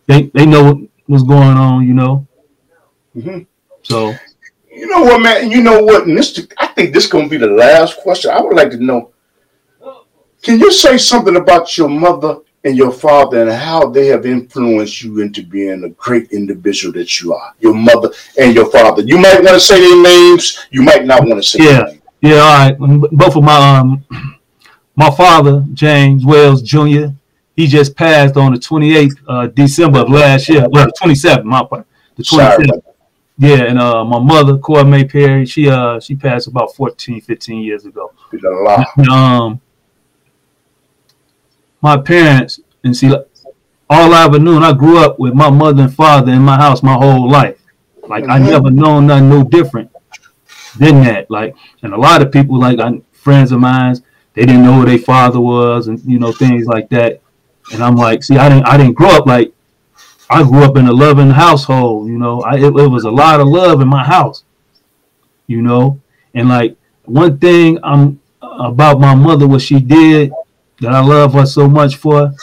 [0.08, 1.88] they they know what's going on.
[1.88, 2.28] You know.
[3.16, 3.44] Mm-hmm.
[3.84, 4.14] So.
[4.76, 5.52] You know what, man?
[5.52, 6.08] You know what?
[6.08, 8.32] And this, I think this gonna be the last question.
[8.32, 9.12] I would like to know.
[10.42, 15.04] Can you say something about your mother and your father and how they have influenced
[15.04, 17.54] you into being a great individual that you are.
[17.60, 18.10] Your mother
[18.40, 19.02] and your father.
[19.02, 20.66] You might want to say their names.
[20.72, 21.64] You might not want to say.
[21.64, 21.84] Yeah,
[22.22, 22.38] yeah.
[22.38, 23.10] All right.
[23.12, 24.06] Both of my um,
[24.96, 27.08] my father James Wells Jr.
[27.56, 30.68] He just passed on the 28th uh, December of last year.
[30.70, 31.44] Well, 27th.
[31.44, 31.86] My part.
[32.16, 32.82] The 27th.
[33.38, 37.62] Yeah, and uh, my mother, Cora May Perry, she uh she passed about 14, 15
[37.62, 38.14] years ago.
[39.12, 39.60] Um,
[41.84, 43.14] my parents and see
[43.90, 46.56] all I ever knew, and I grew up with my mother and father in my
[46.56, 47.60] house my whole life.
[48.08, 48.28] Like.
[48.28, 49.92] I never known nothing no different
[50.78, 51.30] than that.
[51.30, 53.96] Like, and a lot of people, like I, friends of mine,
[54.34, 57.22] they didn't know who their father was, and you know things like that.
[57.74, 59.54] And I'm like, see, I didn't, I didn't grow up like
[60.30, 62.08] I grew up in a loving household.
[62.08, 64.44] You know, I, it, it was a lot of love in my house.
[65.48, 66.00] You know,
[66.34, 70.32] and like one thing I'm about my mother, what she did
[70.84, 72.34] that I love her so much for.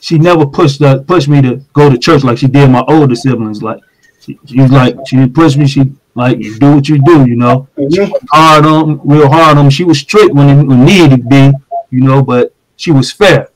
[0.00, 3.14] She never pushed the, pushed me to go to church like she did my older
[3.14, 3.62] siblings.
[3.62, 3.80] Like
[4.20, 5.66] she, she was like she didn't push me.
[5.68, 7.68] She like you do what you do, you know.
[7.78, 8.26] Mm-hmm.
[8.30, 9.66] hard on real hard on.
[9.66, 9.70] Me.
[9.70, 11.52] She was strict when it needed to be,
[11.90, 13.48] you know, but she was fair.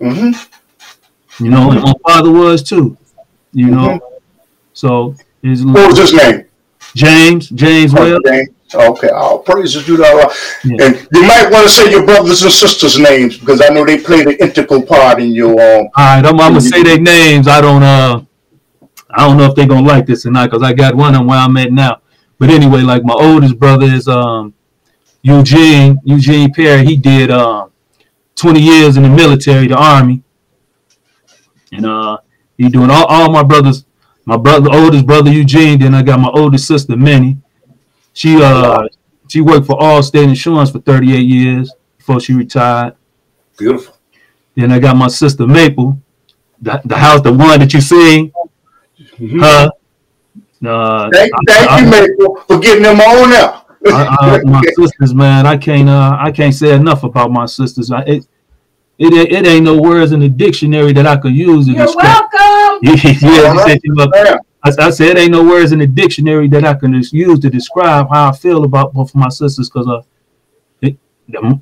[0.00, 1.44] Mm-hmm.
[1.44, 2.96] You know, and my father was too.
[3.52, 4.16] You know, mm-hmm.
[4.72, 6.46] so his what was his name?
[6.94, 8.22] James James oh, Wells.
[8.24, 8.48] James.
[8.74, 10.32] Okay, all praises to Allah.
[10.64, 10.86] Yeah.
[10.86, 13.98] And you might want to say your brothers and sisters' names because I know they
[13.98, 15.52] played an integral part in your.
[15.52, 17.48] Um, all right, I'm, I'm gonna say their names.
[17.48, 18.24] I don't uh,
[19.10, 21.26] I don't know if they're gonna like this or not because I got one them
[21.26, 22.00] where I'm at now.
[22.38, 24.54] But anyway, like my oldest brother is um,
[25.22, 26.84] Eugene Eugene Perry.
[26.84, 27.70] He did um,
[28.36, 30.22] 20 years in the military, the army,
[31.72, 32.18] and uh,
[32.56, 33.84] he doing all, all my brothers.
[34.24, 35.80] My brother, oldest brother Eugene.
[35.80, 37.38] Then I got my oldest sister Minnie
[38.12, 38.86] she uh
[39.28, 42.94] she worked for Allstate Insurance for 38 years before she retired.
[43.56, 43.96] Beautiful.
[44.54, 45.98] Then I got my sister Maple,
[46.60, 48.30] the, the house, the one that you see,
[49.00, 49.40] mm-hmm.
[49.40, 49.70] her.
[50.64, 53.66] Uh, thank, thank I, you, Maple, for getting them on out.
[53.86, 57.90] I, my sisters, man, I can't uh, I can't say enough about my sisters.
[57.90, 58.26] I, it,
[58.98, 62.30] it it ain't no words in the dictionary that I could use to You're describe.
[62.32, 62.78] welcome.
[62.82, 67.12] yeah, yeah, I, I said, ain't no words in the dictionary that I can just
[67.12, 70.02] use to describe how I feel about both of my sisters because, uh,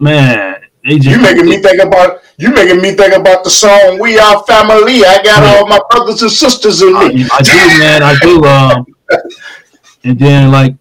[0.00, 3.98] man, they just, you making me think about you making me think about the song
[3.98, 7.26] "We Are Family." I got all my brothers and sisters in me.
[7.30, 8.02] I, I do, man.
[8.02, 8.44] I do.
[8.44, 8.86] Um,
[10.04, 10.74] and then like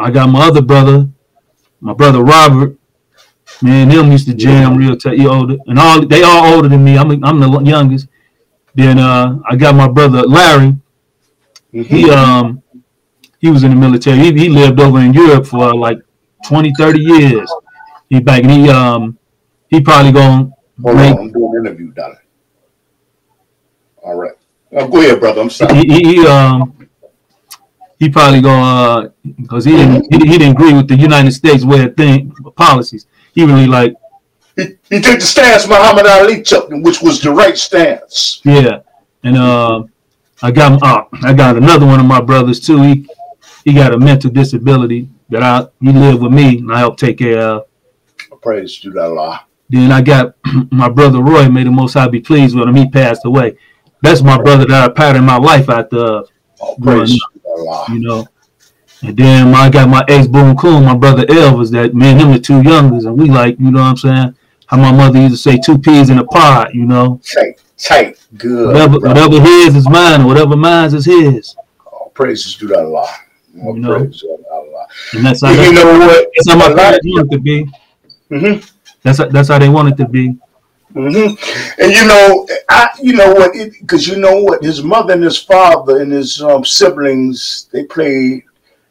[0.00, 1.08] I got my other brother,
[1.80, 2.76] my brother Robert.
[3.60, 5.18] Man, them used to jam real tight.
[5.18, 6.96] He older, and all they all older than me.
[6.96, 8.06] I'm I'm the youngest.
[8.74, 10.76] Then uh, I got my brother Larry.
[11.74, 11.94] Mm-hmm.
[11.94, 12.62] He um
[13.38, 14.18] he was in the military.
[14.18, 15.98] He, he lived over in Europe for like
[16.46, 17.52] 20, 30 years.
[18.08, 19.18] He back and he um
[19.68, 20.50] he probably gonna
[20.82, 22.18] Hold make, on, I'm doing an interview, darling.
[24.02, 24.32] All right.
[24.72, 25.40] Oh, go ahead, brother.
[25.40, 25.74] I'm sorry.
[25.76, 26.88] He, he, he um
[27.98, 31.64] he probably gonna because uh, he didn't he, he, didn't agree with the United States
[31.64, 33.06] way of thing policies.
[33.32, 33.94] He really like
[34.56, 38.40] he, he took the stance Muhammad Ali took, which was the right stance.
[38.44, 38.80] Yeah,
[39.22, 39.84] and uh,
[40.42, 42.82] I got uh, I got another one of my brothers too.
[42.82, 43.08] He
[43.64, 47.18] he got a mental disability that I he lived with me and I helped take
[47.18, 47.66] care of.
[48.42, 49.46] Praise to Allah.
[49.68, 50.34] Then I got
[50.70, 51.48] my brother Roy.
[51.48, 52.74] May the Most High be pleased with him.
[52.74, 53.56] He passed away.
[54.02, 56.24] That's my brother that I patterned my life after.
[56.60, 57.86] Oh, praise Allah.
[57.90, 58.26] You know.
[59.02, 62.28] And then I got my ex Boone Coon, my brother Elvis, that me and him
[62.30, 64.36] are two youngers, and we like, you know what I'm saying?
[64.66, 66.68] How my mother used to say, two peas in a pod.
[66.72, 67.20] you know?
[67.82, 68.68] Tight, good.
[68.68, 71.56] Whatever, whatever his is mine, whatever mine is his.
[71.86, 73.08] Oh, praises to Allah.
[73.54, 73.98] You know?
[73.98, 74.86] praise Allah.
[75.12, 76.28] And that's how, you know what?
[76.34, 77.66] That's how my parents want it to be.
[78.30, 78.66] Mm-hmm.
[79.02, 80.36] That's, that's how they want it to be.
[80.94, 81.82] Mm-hmm.
[81.82, 83.52] And you know, I you know what?
[83.80, 88.44] Because you know what, his mother and his father and his um, siblings they played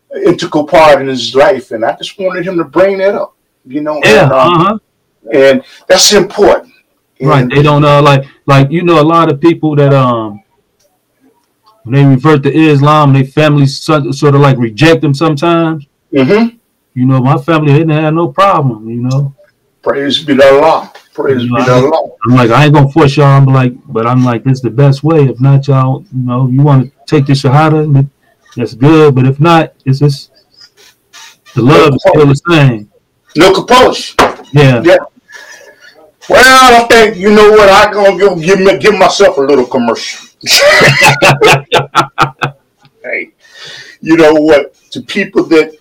[0.09, 3.35] an integral part in his life, and I just wanted him to bring that up.
[3.65, 4.77] You know, yeah, and, um, uh-huh.
[5.31, 6.73] and that's important.
[7.19, 7.47] And, right?
[7.47, 10.43] They don't uh like like you know a lot of people that um
[11.83, 15.87] when they revert to Islam, their families sort, sort of like reject them sometimes.
[16.13, 16.57] Mm-hmm.
[16.93, 18.89] You know, my family didn't have no problem.
[18.89, 19.35] You know,
[19.81, 20.93] praise be to Allah.
[21.13, 22.11] Praise you know, be to Allah.
[22.27, 23.27] I'm like, I ain't gonna force y'all.
[23.27, 25.23] I'm like, but I'm like, this is the best way.
[25.23, 28.07] If not, y'all, you know, you want to take the shahada,
[28.55, 29.15] that's good.
[29.15, 30.31] But if not, it's just
[31.55, 32.91] the love no is still the same.
[33.37, 34.17] No compulsion.
[34.51, 34.81] Yeah.
[34.83, 34.97] Yeah.
[36.31, 39.65] Well, I think you know what I gonna give give, me, give myself a little
[39.65, 40.29] commercial.
[43.03, 43.33] hey,
[43.99, 44.73] you know what?
[44.91, 45.75] To people that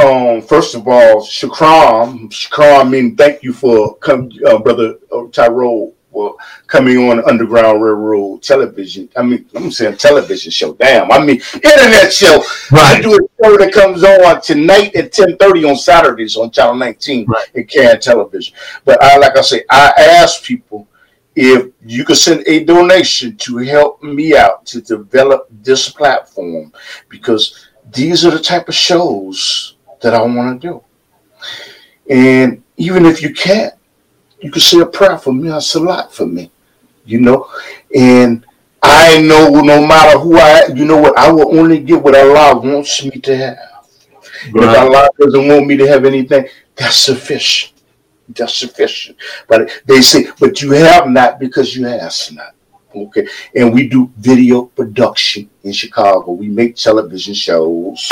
[0.00, 5.92] um, first of all, Shukran, Shukran mean thank you for come, uh, brother uh, Tyron,
[6.12, 6.36] for
[6.66, 9.08] coming on Underground Railroad television.
[9.16, 10.74] I mean, I'm saying television show.
[10.74, 12.44] Damn, I mean internet show.
[12.70, 12.98] Right.
[12.98, 17.26] I do a show that comes on tonight at 10:30 on Saturdays on Channel 19
[17.26, 17.48] right.
[17.54, 18.54] in Can Television.
[18.84, 20.86] But I, like I say, I ask people
[21.34, 26.72] if you could send a donation to help me out to develop this platform
[27.08, 30.84] because these are the type of shows that I want to do.
[32.10, 33.74] And even if you can't,
[34.42, 36.50] you can say a prayer for me, that's a lot for me,
[37.04, 37.48] you know.
[37.94, 38.44] And
[38.82, 42.60] I know no matter who I, you know what, I will only get what Allah
[42.60, 43.58] wants me to have.
[44.52, 44.68] Right.
[44.68, 47.72] If Allah doesn't want me to have anything, that's sufficient.
[48.28, 49.16] That's sufficient.
[49.48, 52.54] But they say, but you have not because you ask not.
[52.94, 53.26] Okay.
[53.54, 56.32] And we do video production in Chicago.
[56.32, 58.10] We make television shows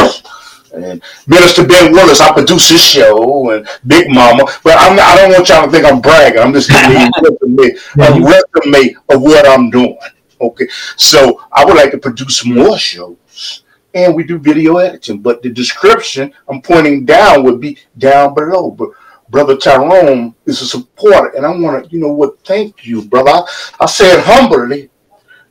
[0.73, 5.17] and Minister Ben Willis, I produce his show and Big Mama, but I'm not, I
[5.17, 6.41] don't want y'all to think I'm bragging.
[6.41, 9.99] I'm just giving you a resume, a resume of what I'm doing.
[10.41, 13.65] Okay, so I would like to produce more shows,
[13.95, 15.21] and we do video editing.
[15.21, 18.71] But the description I'm pointing down would be down below.
[18.71, 18.91] But
[19.29, 22.41] Brother Tyron is a supporter, and I want to, you know what?
[22.45, 23.31] Thank you, brother.
[23.31, 23.43] I,
[23.81, 24.91] I said humbly,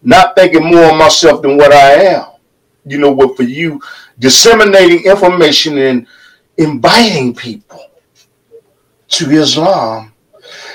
[0.01, 2.25] not thinking more of myself than what I am.
[2.85, 3.37] You know what?
[3.37, 3.79] For you
[4.19, 6.07] disseminating information and
[6.57, 7.89] inviting people
[9.07, 10.13] to Islam.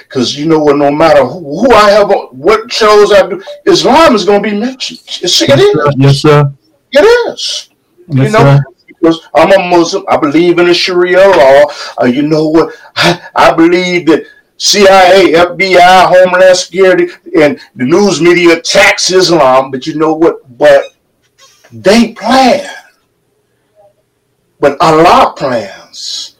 [0.02, 4.14] Because you know what, no matter who, who, I have, what shows I do, Islam
[4.14, 5.00] is going to be mentioned.
[5.06, 5.94] It's, it is.
[5.96, 6.52] Yes, sir.
[6.92, 7.70] It is.
[8.08, 8.60] Yes, you know, sir.
[8.86, 10.04] because I'm a Muslim.
[10.08, 11.64] I believe in the Sharia law.
[12.00, 12.74] Uh, you know what?
[12.96, 14.26] I, I believe that
[14.56, 17.08] CIA, FBI, Homeland Security,
[17.40, 19.70] and the news media attacks Islam.
[19.70, 20.36] But you know what?
[20.56, 20.94] But
[21.72, 22.70] they plan
[24.64, 26.36] but Allah plans.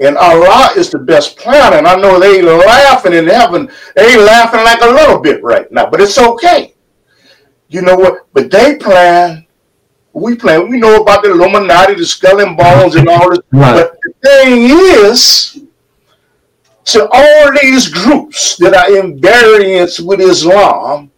[0.00, 1.74] And Allah is the best plan.
[1.74, 3.68] And I know they laughing in heaven.
[3.96, 6.74] They laughing like a little bit right now, but it's okay.
[7.66, 8.32] You know what?
[8.32, 9.48] But they plan.
[10.12, 10.70] We plan.
[10.70, 13.40] We know about the Illuminati, the skull and bones, and all this.
[13.50, 13.74] Right.
[13.74, 14.70] But the thing
[15.02, 15.60] is,
[16.84, 21.10] to all these groups that are in variance with Islam,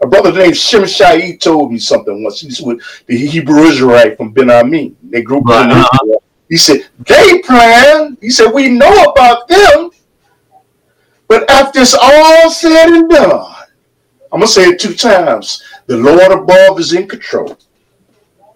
[0.00, 2.40] a brother named Shimshai told me something once.
[2.40, 4.96] He's with the Hebrew Israelite from Ben Amin.
[5.14, 5.64] They grew up right.
[5.66, 5.88] in Israel.
[5.92, 6.18] Uh-huh.
[6.48, 8.18] He said, they plan.
[8.20, 9.90] He said, we know about them.
[11.28, 13.54] But after it's all said and done,
[14.32, 15.62] I'm going to say it two times.
[15.86, 17.56] The Lord above is in control.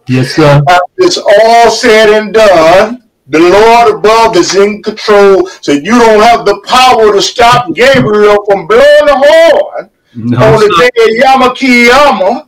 [0.09, 0.61] Yes, sir.
[0.69, 5.47] After it's all said and done, the Lord above is in control.
[5.61, 10.59] So you don't have the power to stop Gabriel from blowing the horn no, on
[10.59, 12.48] the day of Yama Kiyama.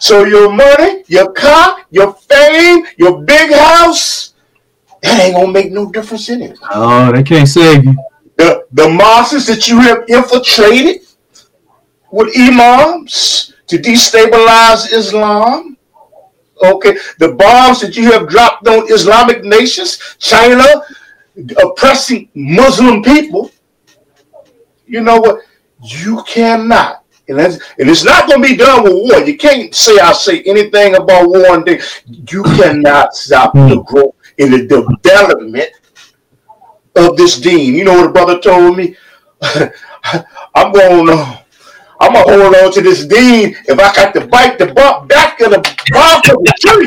[0.00, 4.34] So your money, your car, your fame, your big house,
[5.02, 6.58] that ain't gonna make no difference in it.
[6.72, 7.96] Oh, they can't save you.
[8.36, 11.02] The the mosques that you have infiltrated
[12.10, 15.76] with imams to destabilize Islam.
[16.60, 20.64] Okay, the bombs that you have dropped on Islamic nations, China,
[21.62, 23.50] oppressing Muslim people.
[24.86, 25.42] You know what?
[25.82, 27.04] You cannot.
[27.28, 29.20] And, that's, and it's not going to be done with war.
[29.20, 31.80] You can't say I say anything about war and thing.
[32.06, 33.82] You cannot stop the hmm.
[33.82, 35.70] growth in the development
[36.96, 37.74] of this deen.
[37.74, 38.96] You know what the brother told me?
[40.54, 41.44] I'm going to
[42.00, 45.50] I'm gonna hold on to this deen if I got to bite the back of
[45.50, 45.58] the
[45.90, 46.86] bark of the tree.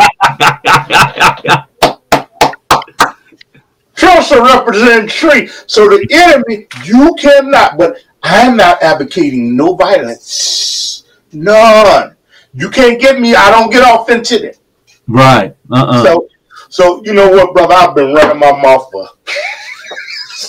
[3.95, 5.49] Trust a representing tree.
[5.67, 11.03] So the enemy, you cannot, but I'm not advocating no violence.
[11.31, 12.15] None.
[12.53, 14.59] You can't get me, I don't get off into it.
[15.07, 15.55] Right.
[15.71, 16.03] Uh-uh.
[16.03, 16.27] So
[16.71, 17.73] so you know what, brother?
[17.73, 19.09] I've been running my mouth for.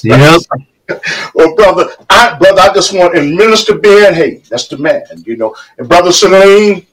[0.04, 0.40] yep.
[1.34, 5.36] well, brother, I brother, I just want and Minister Ben, hey, that's the man, you
[5.36, 5.56] know.
[5.78, 6.86] And brother Salim,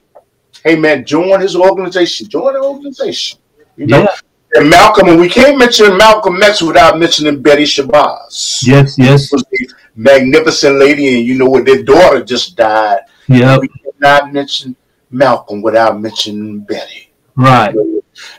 [0.64, 2.28] hey man, join his organization.
[2.28, 3.40] Join the organization.
[3.78, 4.02] You know.
[4.02, 4.16] Yeah.
[4.56, 8.66] And Malcolm, and we can't mention Malcolm X without mentioning Betty Shabazz.
[8.66, 9.32] Yes, yes.
[9.32, 9.44] Was
[9.96, 13.02] magnificent lady, and you know what, their daughter just died.
[13.28, 13.58] Yeah.
[13.58, 14.76] We cannot mention
[15.12, 17.12] Malcolm without mentioning Betty.
[17.36, 17.76] Right.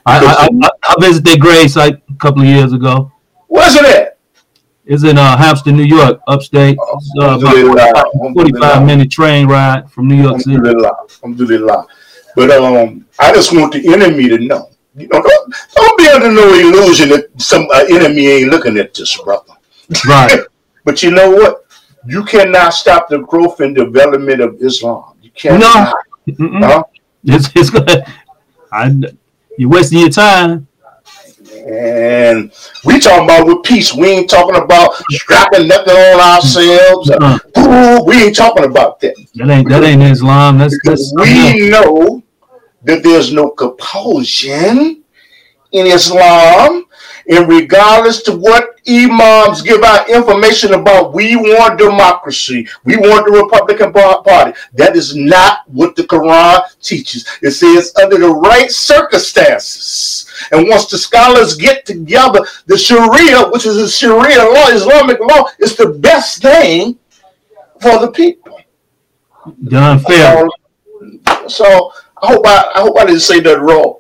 [0.04, 3.10] I, I, I, visited Grace like a couple of years ago.
[3.48, 4.18] Where's it at?
[4.84, 6.76] It's in uh, Hampton, New York, upstate.
[6.78, 7.52] It's, uh, about
[8.12, 10.56] 45, 45 minute train ride from New York City.
[10.56, 11.86] Alhamdulillah.
[12.36, 14.70] But um, I just want the enemy to know.
[14.96, 18.92] You know, don't, don't be under no illusion that some uh, enemy ain't looking at
[18.92, 19.54] this, brother.
[20.06, 20.40] Right.
[20.90, 21.66] but you know what?
[22.04, 25.16] You cannot stop the growth and development of Islam.
[25.22, 25.94] You cannot.
[26.26, 26.66] No.
[26.66, 26.82] Huh?
[27.22, 28.02] It's, it's good.
[28.72, 28.90] I,
[29.56, 30.66] you're wasting your time.
[31.54, 32.50] And
[32.84, 33.94] we talking about with peace.
[33.94, 37.10] We ain't talking about strapping nothing on ourselves.
[37.10, 38.02] Uh-huh.
[38.04, 39.14] we ain't talking about that.
[39.34, 40.58] That ain't that ain't Islam.
[40.58, 42.22] That's, that's we know
[42.82, 45.04] that there's no compulsion
[45.72, 46.86] in Islam.
[47.28, 53.32] And regardless to what imams give out information about we want democracy, we want the
[53.32, 54.58] Republican Party.
[54.74, 57.26] That is not what the Quran teaches.
[57.42, 60.26] It says under the right circumstances.
[60.52, 65.48] And once the scholars get together, the Sharia, which is a Sharia law, Islamic law,
[65.58, 66.98] is the best thing
[67.80, 68.60] for the people.
[69.64, 70.48] Done fair.
[71.20, 71.92] So, so
[72.22, 73.96] I hope I, I hope I didn't say that wrong.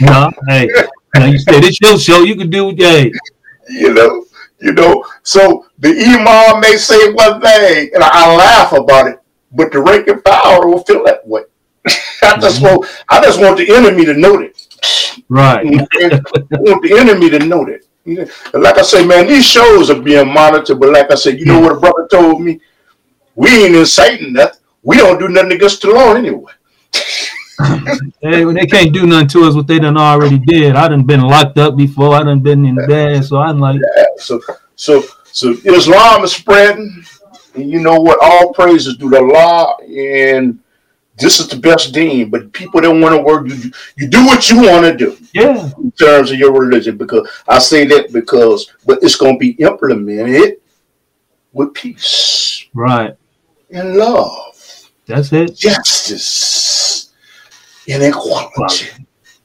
[0.00, 0.68] no, hey,
[1.14, 2.22] now you said it's your show.
[2.22, 3.12] You can do it, hey.
[3.68, 4.24] You know,
[4.62, 9.18] you know, so the imam may say one thing, and I laugh about it,
[9.50, 11.42] but the ranking power will feel that way.
[11.86, 12.76] I just mm-hmm.
[12.76, 15.22] want, I just want the enemy to know that.
[15.28, 15.66] Right.
[15.66, 17.82] I want the enemy to know that.
[18.54, 21.60] Like I say, man, these shows are being monitored, but like I said, you know
[21.60, 22.60] what a brother told me?
[23.34, 24.60] We ain't inciting nothing.
[24.82, 26.52] We don't do nothing against the law anyway.
[27.58, 30.74] Hey, they can't do nothing to us what they done already did.
[30.74, 32.14] I done been locked up before.
[32.14, 34.40] I done been in bed, so I'm like, yeah, so
[34.76, 37.04] so so Islam is spreading,
[37.54, 38.18] and you know what?
[38.22, 40.58] All praises to the law, and
[41.18, 42.30] this is the best deen.
[42.30, 43.48] But people don't want to work.
[43.48, 45.16] You you do what you want to do.
[45.34, 45.70] Yeah.
[45.78, 49.50] In terms of your religion, because I say that because, but it's going to be
[49.62, 50.60] implemented
[51.52, 53.14] with peace, right,
[53.70, 54.90] and love.
[55.06, 55.54] That's it.
[55.56, 56.71] Justice
[57.86, 58.88] inequality.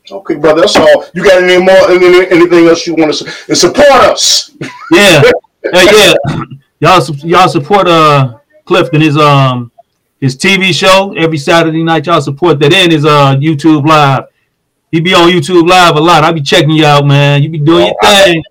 [0.09, 1.05] Okay, brother, that's all.
[1.13, 3.31] You got any more, any, anything else you want to say?
[3.49, 4.51] And support us.
[4.89, 5.21] Yeah,
[5.73, 6.13] hey, yeah.
[6.79, 9.69] Y'all, y'all support uh Clifton his um
[10.21, 12.05] his TV show every Saturday night.
[12.05, 14.27] Y'all support that in his uh YouTube live.
[14.91, 16.23] He be on YouTube live a lot.
[16.23, 17.43] I be checking you out, man.
[17.43, 18.43] You be doing your thing.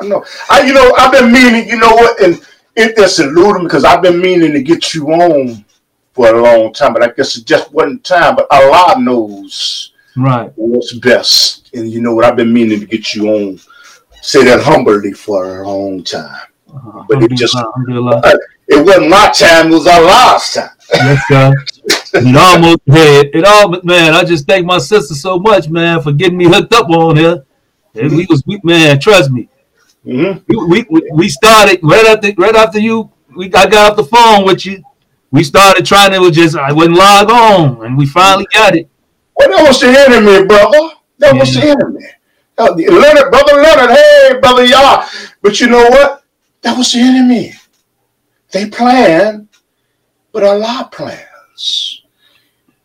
[0.00, 0.24] I know.
[0.48, 1.68] I you know I've been meaning.
[1.68, 2.18] You know what?
[2.22, 2.40] And
[2.76, 5.62] it just eluded because I've been meaning to get you on
[6.12, 8.36] for a long time, but I guess it just wasn't time.
[8.36, 13.14] But Allah knows right what's best, and you know what I've been meaning to get
[13.14, 13.60] you on.
[14.20, 17.64] Say that humbly for a long time, uh, but it just uh,
[18.68, 20.70] it wasn't my time; it was our last time.
[20.94, 21.52] Yes, sir.
[22.14, 24.14] it almost hey, it all man.
[24.14, 27.44] I just thank my sister so much, man, for getting me hooked up on here.
[27.94, 29.48] And we was we, man, trust me.
[30.06, 30.68] Mm-hmm.
[30.70, 33.10] We, we we started right after right after you.
[33.34, 34.82] We I got off the phone with you
[35.32, 38.88] we started trying to just I wouldn't log on, and we finally got it.
[39.36, 40.94] Well, that was the enemy, brother.
[41.18, 41.40] That yeah.
[41.40, 42.06] was the enemy.
[42.56, 45.08] Uh, Leonard, brother Leonard, hey, brother y'all.
[45.40, 46.22] But you know what?
[46.60, 47.54] That was the enemy.
[48.52, 49.48] They planned
[50.32, 52.02] but Allah plans.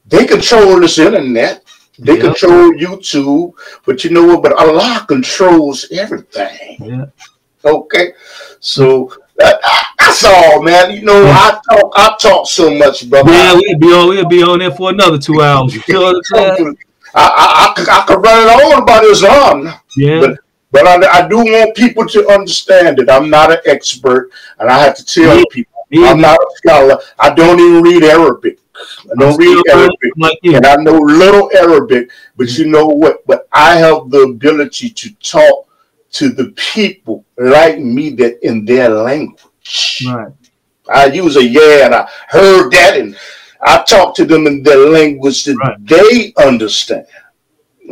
[0.06, 1.64] They control this internet.
[1.98, 2.22] They Yeah.
[2.22, 3.54] control YouTube,
[3.86, 4.44] but you know what?
[4.44, 6.78] But Allah controls everything.
[6.80, 7.06] Yeah.
[7.66, 8.14] Okay,
[8.60, 10.92] so that's all, man.
[10.92, 13.32] You know, I talk, I talk so much, brother.
[13.32, 14.10] Yeah, we'll be on.
[14.10, 15.74] We'll be on there for another two hours.
[15.74, 16.78] You feel what I'm saying?
[17.16, 19.74] I, I, I, could- I could run it on about Islam.
[19.96, 20.20] Yeah.
[20.22, 20.40] But-
[20.70, 24.78] but I, I do want people to understand that I'm not an expert, and I
[24.80, 27.00] have to tell Me- people Me I'm not a scholar.
[27.18, 28.60] I don't even read Arabic.
[28.78, 32.12] I I'm read Arabic, like and I know little Arabic.
[32.36, 33.26] But you know what?
[33.26, 35.67] But I have the ability to talk
[36.14, 40.04] to the people like me that in their language.
[40.08, 40.32] Right.
[40.90, 43.18] I use a yeah, and I heard that, and
[43.62, 45.86] I talk to them in their language that Right.
[45.86, 47.06] they understand.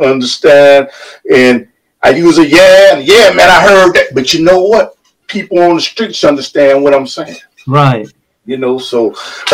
[0.00, 0.88] Understand?
[1.32, 1.68] And
[2.02, 4.14] I use a yeah, and yeah, man, I heard that.
[4.14, 4.94] But you know what?
[5.26, 7.36] People on the streets understand what I'm saying.
[7.66, 8.06] Right.
[8.44, 9.10] You know, so,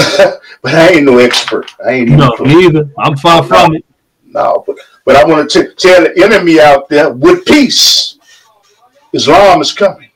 [0.63, 1.71] but I ain't no expert.
[1.85, 2.47] I ain't No, close.
[2.49, 2.91] me either.
[2.99, 3.85] I'm far from it.
[4.27, 8.19] No, but, but I want to tell the enemy out there with peace,
[9.13, 10.11] Islam is coming.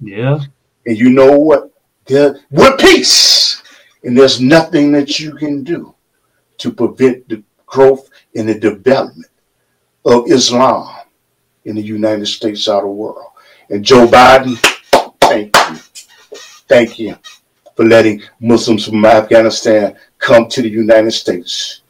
[0.00, 0.40] Yeah.
[0.86, 1.70] And you know what?
[2.06, 3.62] There, with peace.
[4.02, 5.94] And there's nothing that you can do
[6.58, 9.30] to prevent the growth and the development
[10.04, 10.96] of Islam
[11.64, 13.26] in the United States out of the world.
[13.68, 14.56] And Joe Biden,
[15.20, 15.76] thank you.
[16.68, 17.16] Thank you
[17.76, 21.82] for letting Muslims from Afghanistan come to the United States.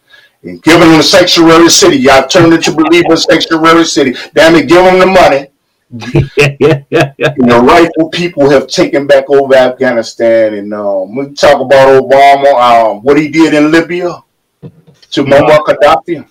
[0.43, 1.99] And giving them a sanctuary city.
[1.99, 4.15] Y'all turned it to believe in sanctuary city.
[4.35, 5.49] Damn it, give them the money
[5.91, 6.23] Yeah.
[6.39, 6.83] Yeah.
[6.91, 7.12] Yeah.
[7.19, 7.35] Yeah.
[7.37, 10.55] the rightful people have taken back over Afghanistan.
[10.55, 14.23] And um, we talk about Obama, um, what he did in Libya
[14.62, 16.27] to Muammar Gaddafi.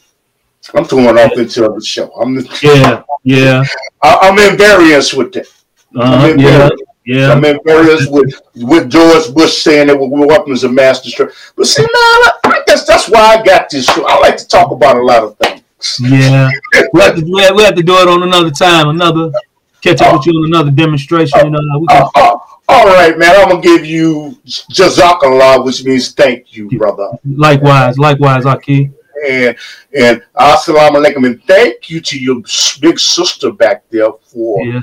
[0.74, 2.12] I'm throwing off into the show.
[2.14, 3.04] I'm Yeah.
[3.24, 3.64] Yeah.
[4.02, 5.48] I, I'm in variance with that.
[5.96, 6.36] Uh-huh.
[6.38, 6.58] Yeah.
[6.58, 6.82] variance.
[7.06, 7.32] Yeah.
[7.32, 11.36] I'm in variance with with George Bush saying that we're weapons of mass destruction.
[11.56, 14.06] But see, man, I, I guess that's why I got this show.
[14.06, 15.64] I like to talk about a lot of things.
[16.02, 16.50] Yeah.
[16.94, 17.24] We have to.
[17.24, 18.90] We have, we have to do it on another time.
[18.90, 19.32] Another
[19.82, 21.40] catch up with you on another demonstration.
[21.52, 21.58] We
[21.88, 22.38] can, Uh, uh,
[22.68, 23.36] all right, man.
[23.36, 24.38] I'm gonna give you
[24.72, 27.10] Jazakallah, which means thank you, brother.
[27.26, 27.98] likewise.
[27.98, 28.92] Likewise, Aki.
[29.28, 29.56] and
[29.98, 32.42] and assalamu alaikum and thank you to your
[32.80, 34.80] big sister back there for Yeah.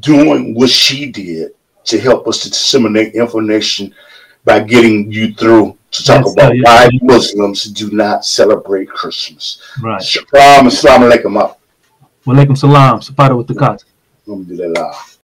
[0.00, 1.50] doing what she did
[1.84, 3.94] to help us to disseminate information
[4.44, 6.88] by getting you through to talk about why.
[7.02, 9.58] Muslims do not celebrate Christmas.
[9.82, 10.00] Right.
[10.00, 11.54] Shukran, assalamu alaikum.
[12.26, 13.00] Walaikum salam.
[13.00, 13.84] Sapata with the cut.
[14.28, 15.09] Alhamdulillah.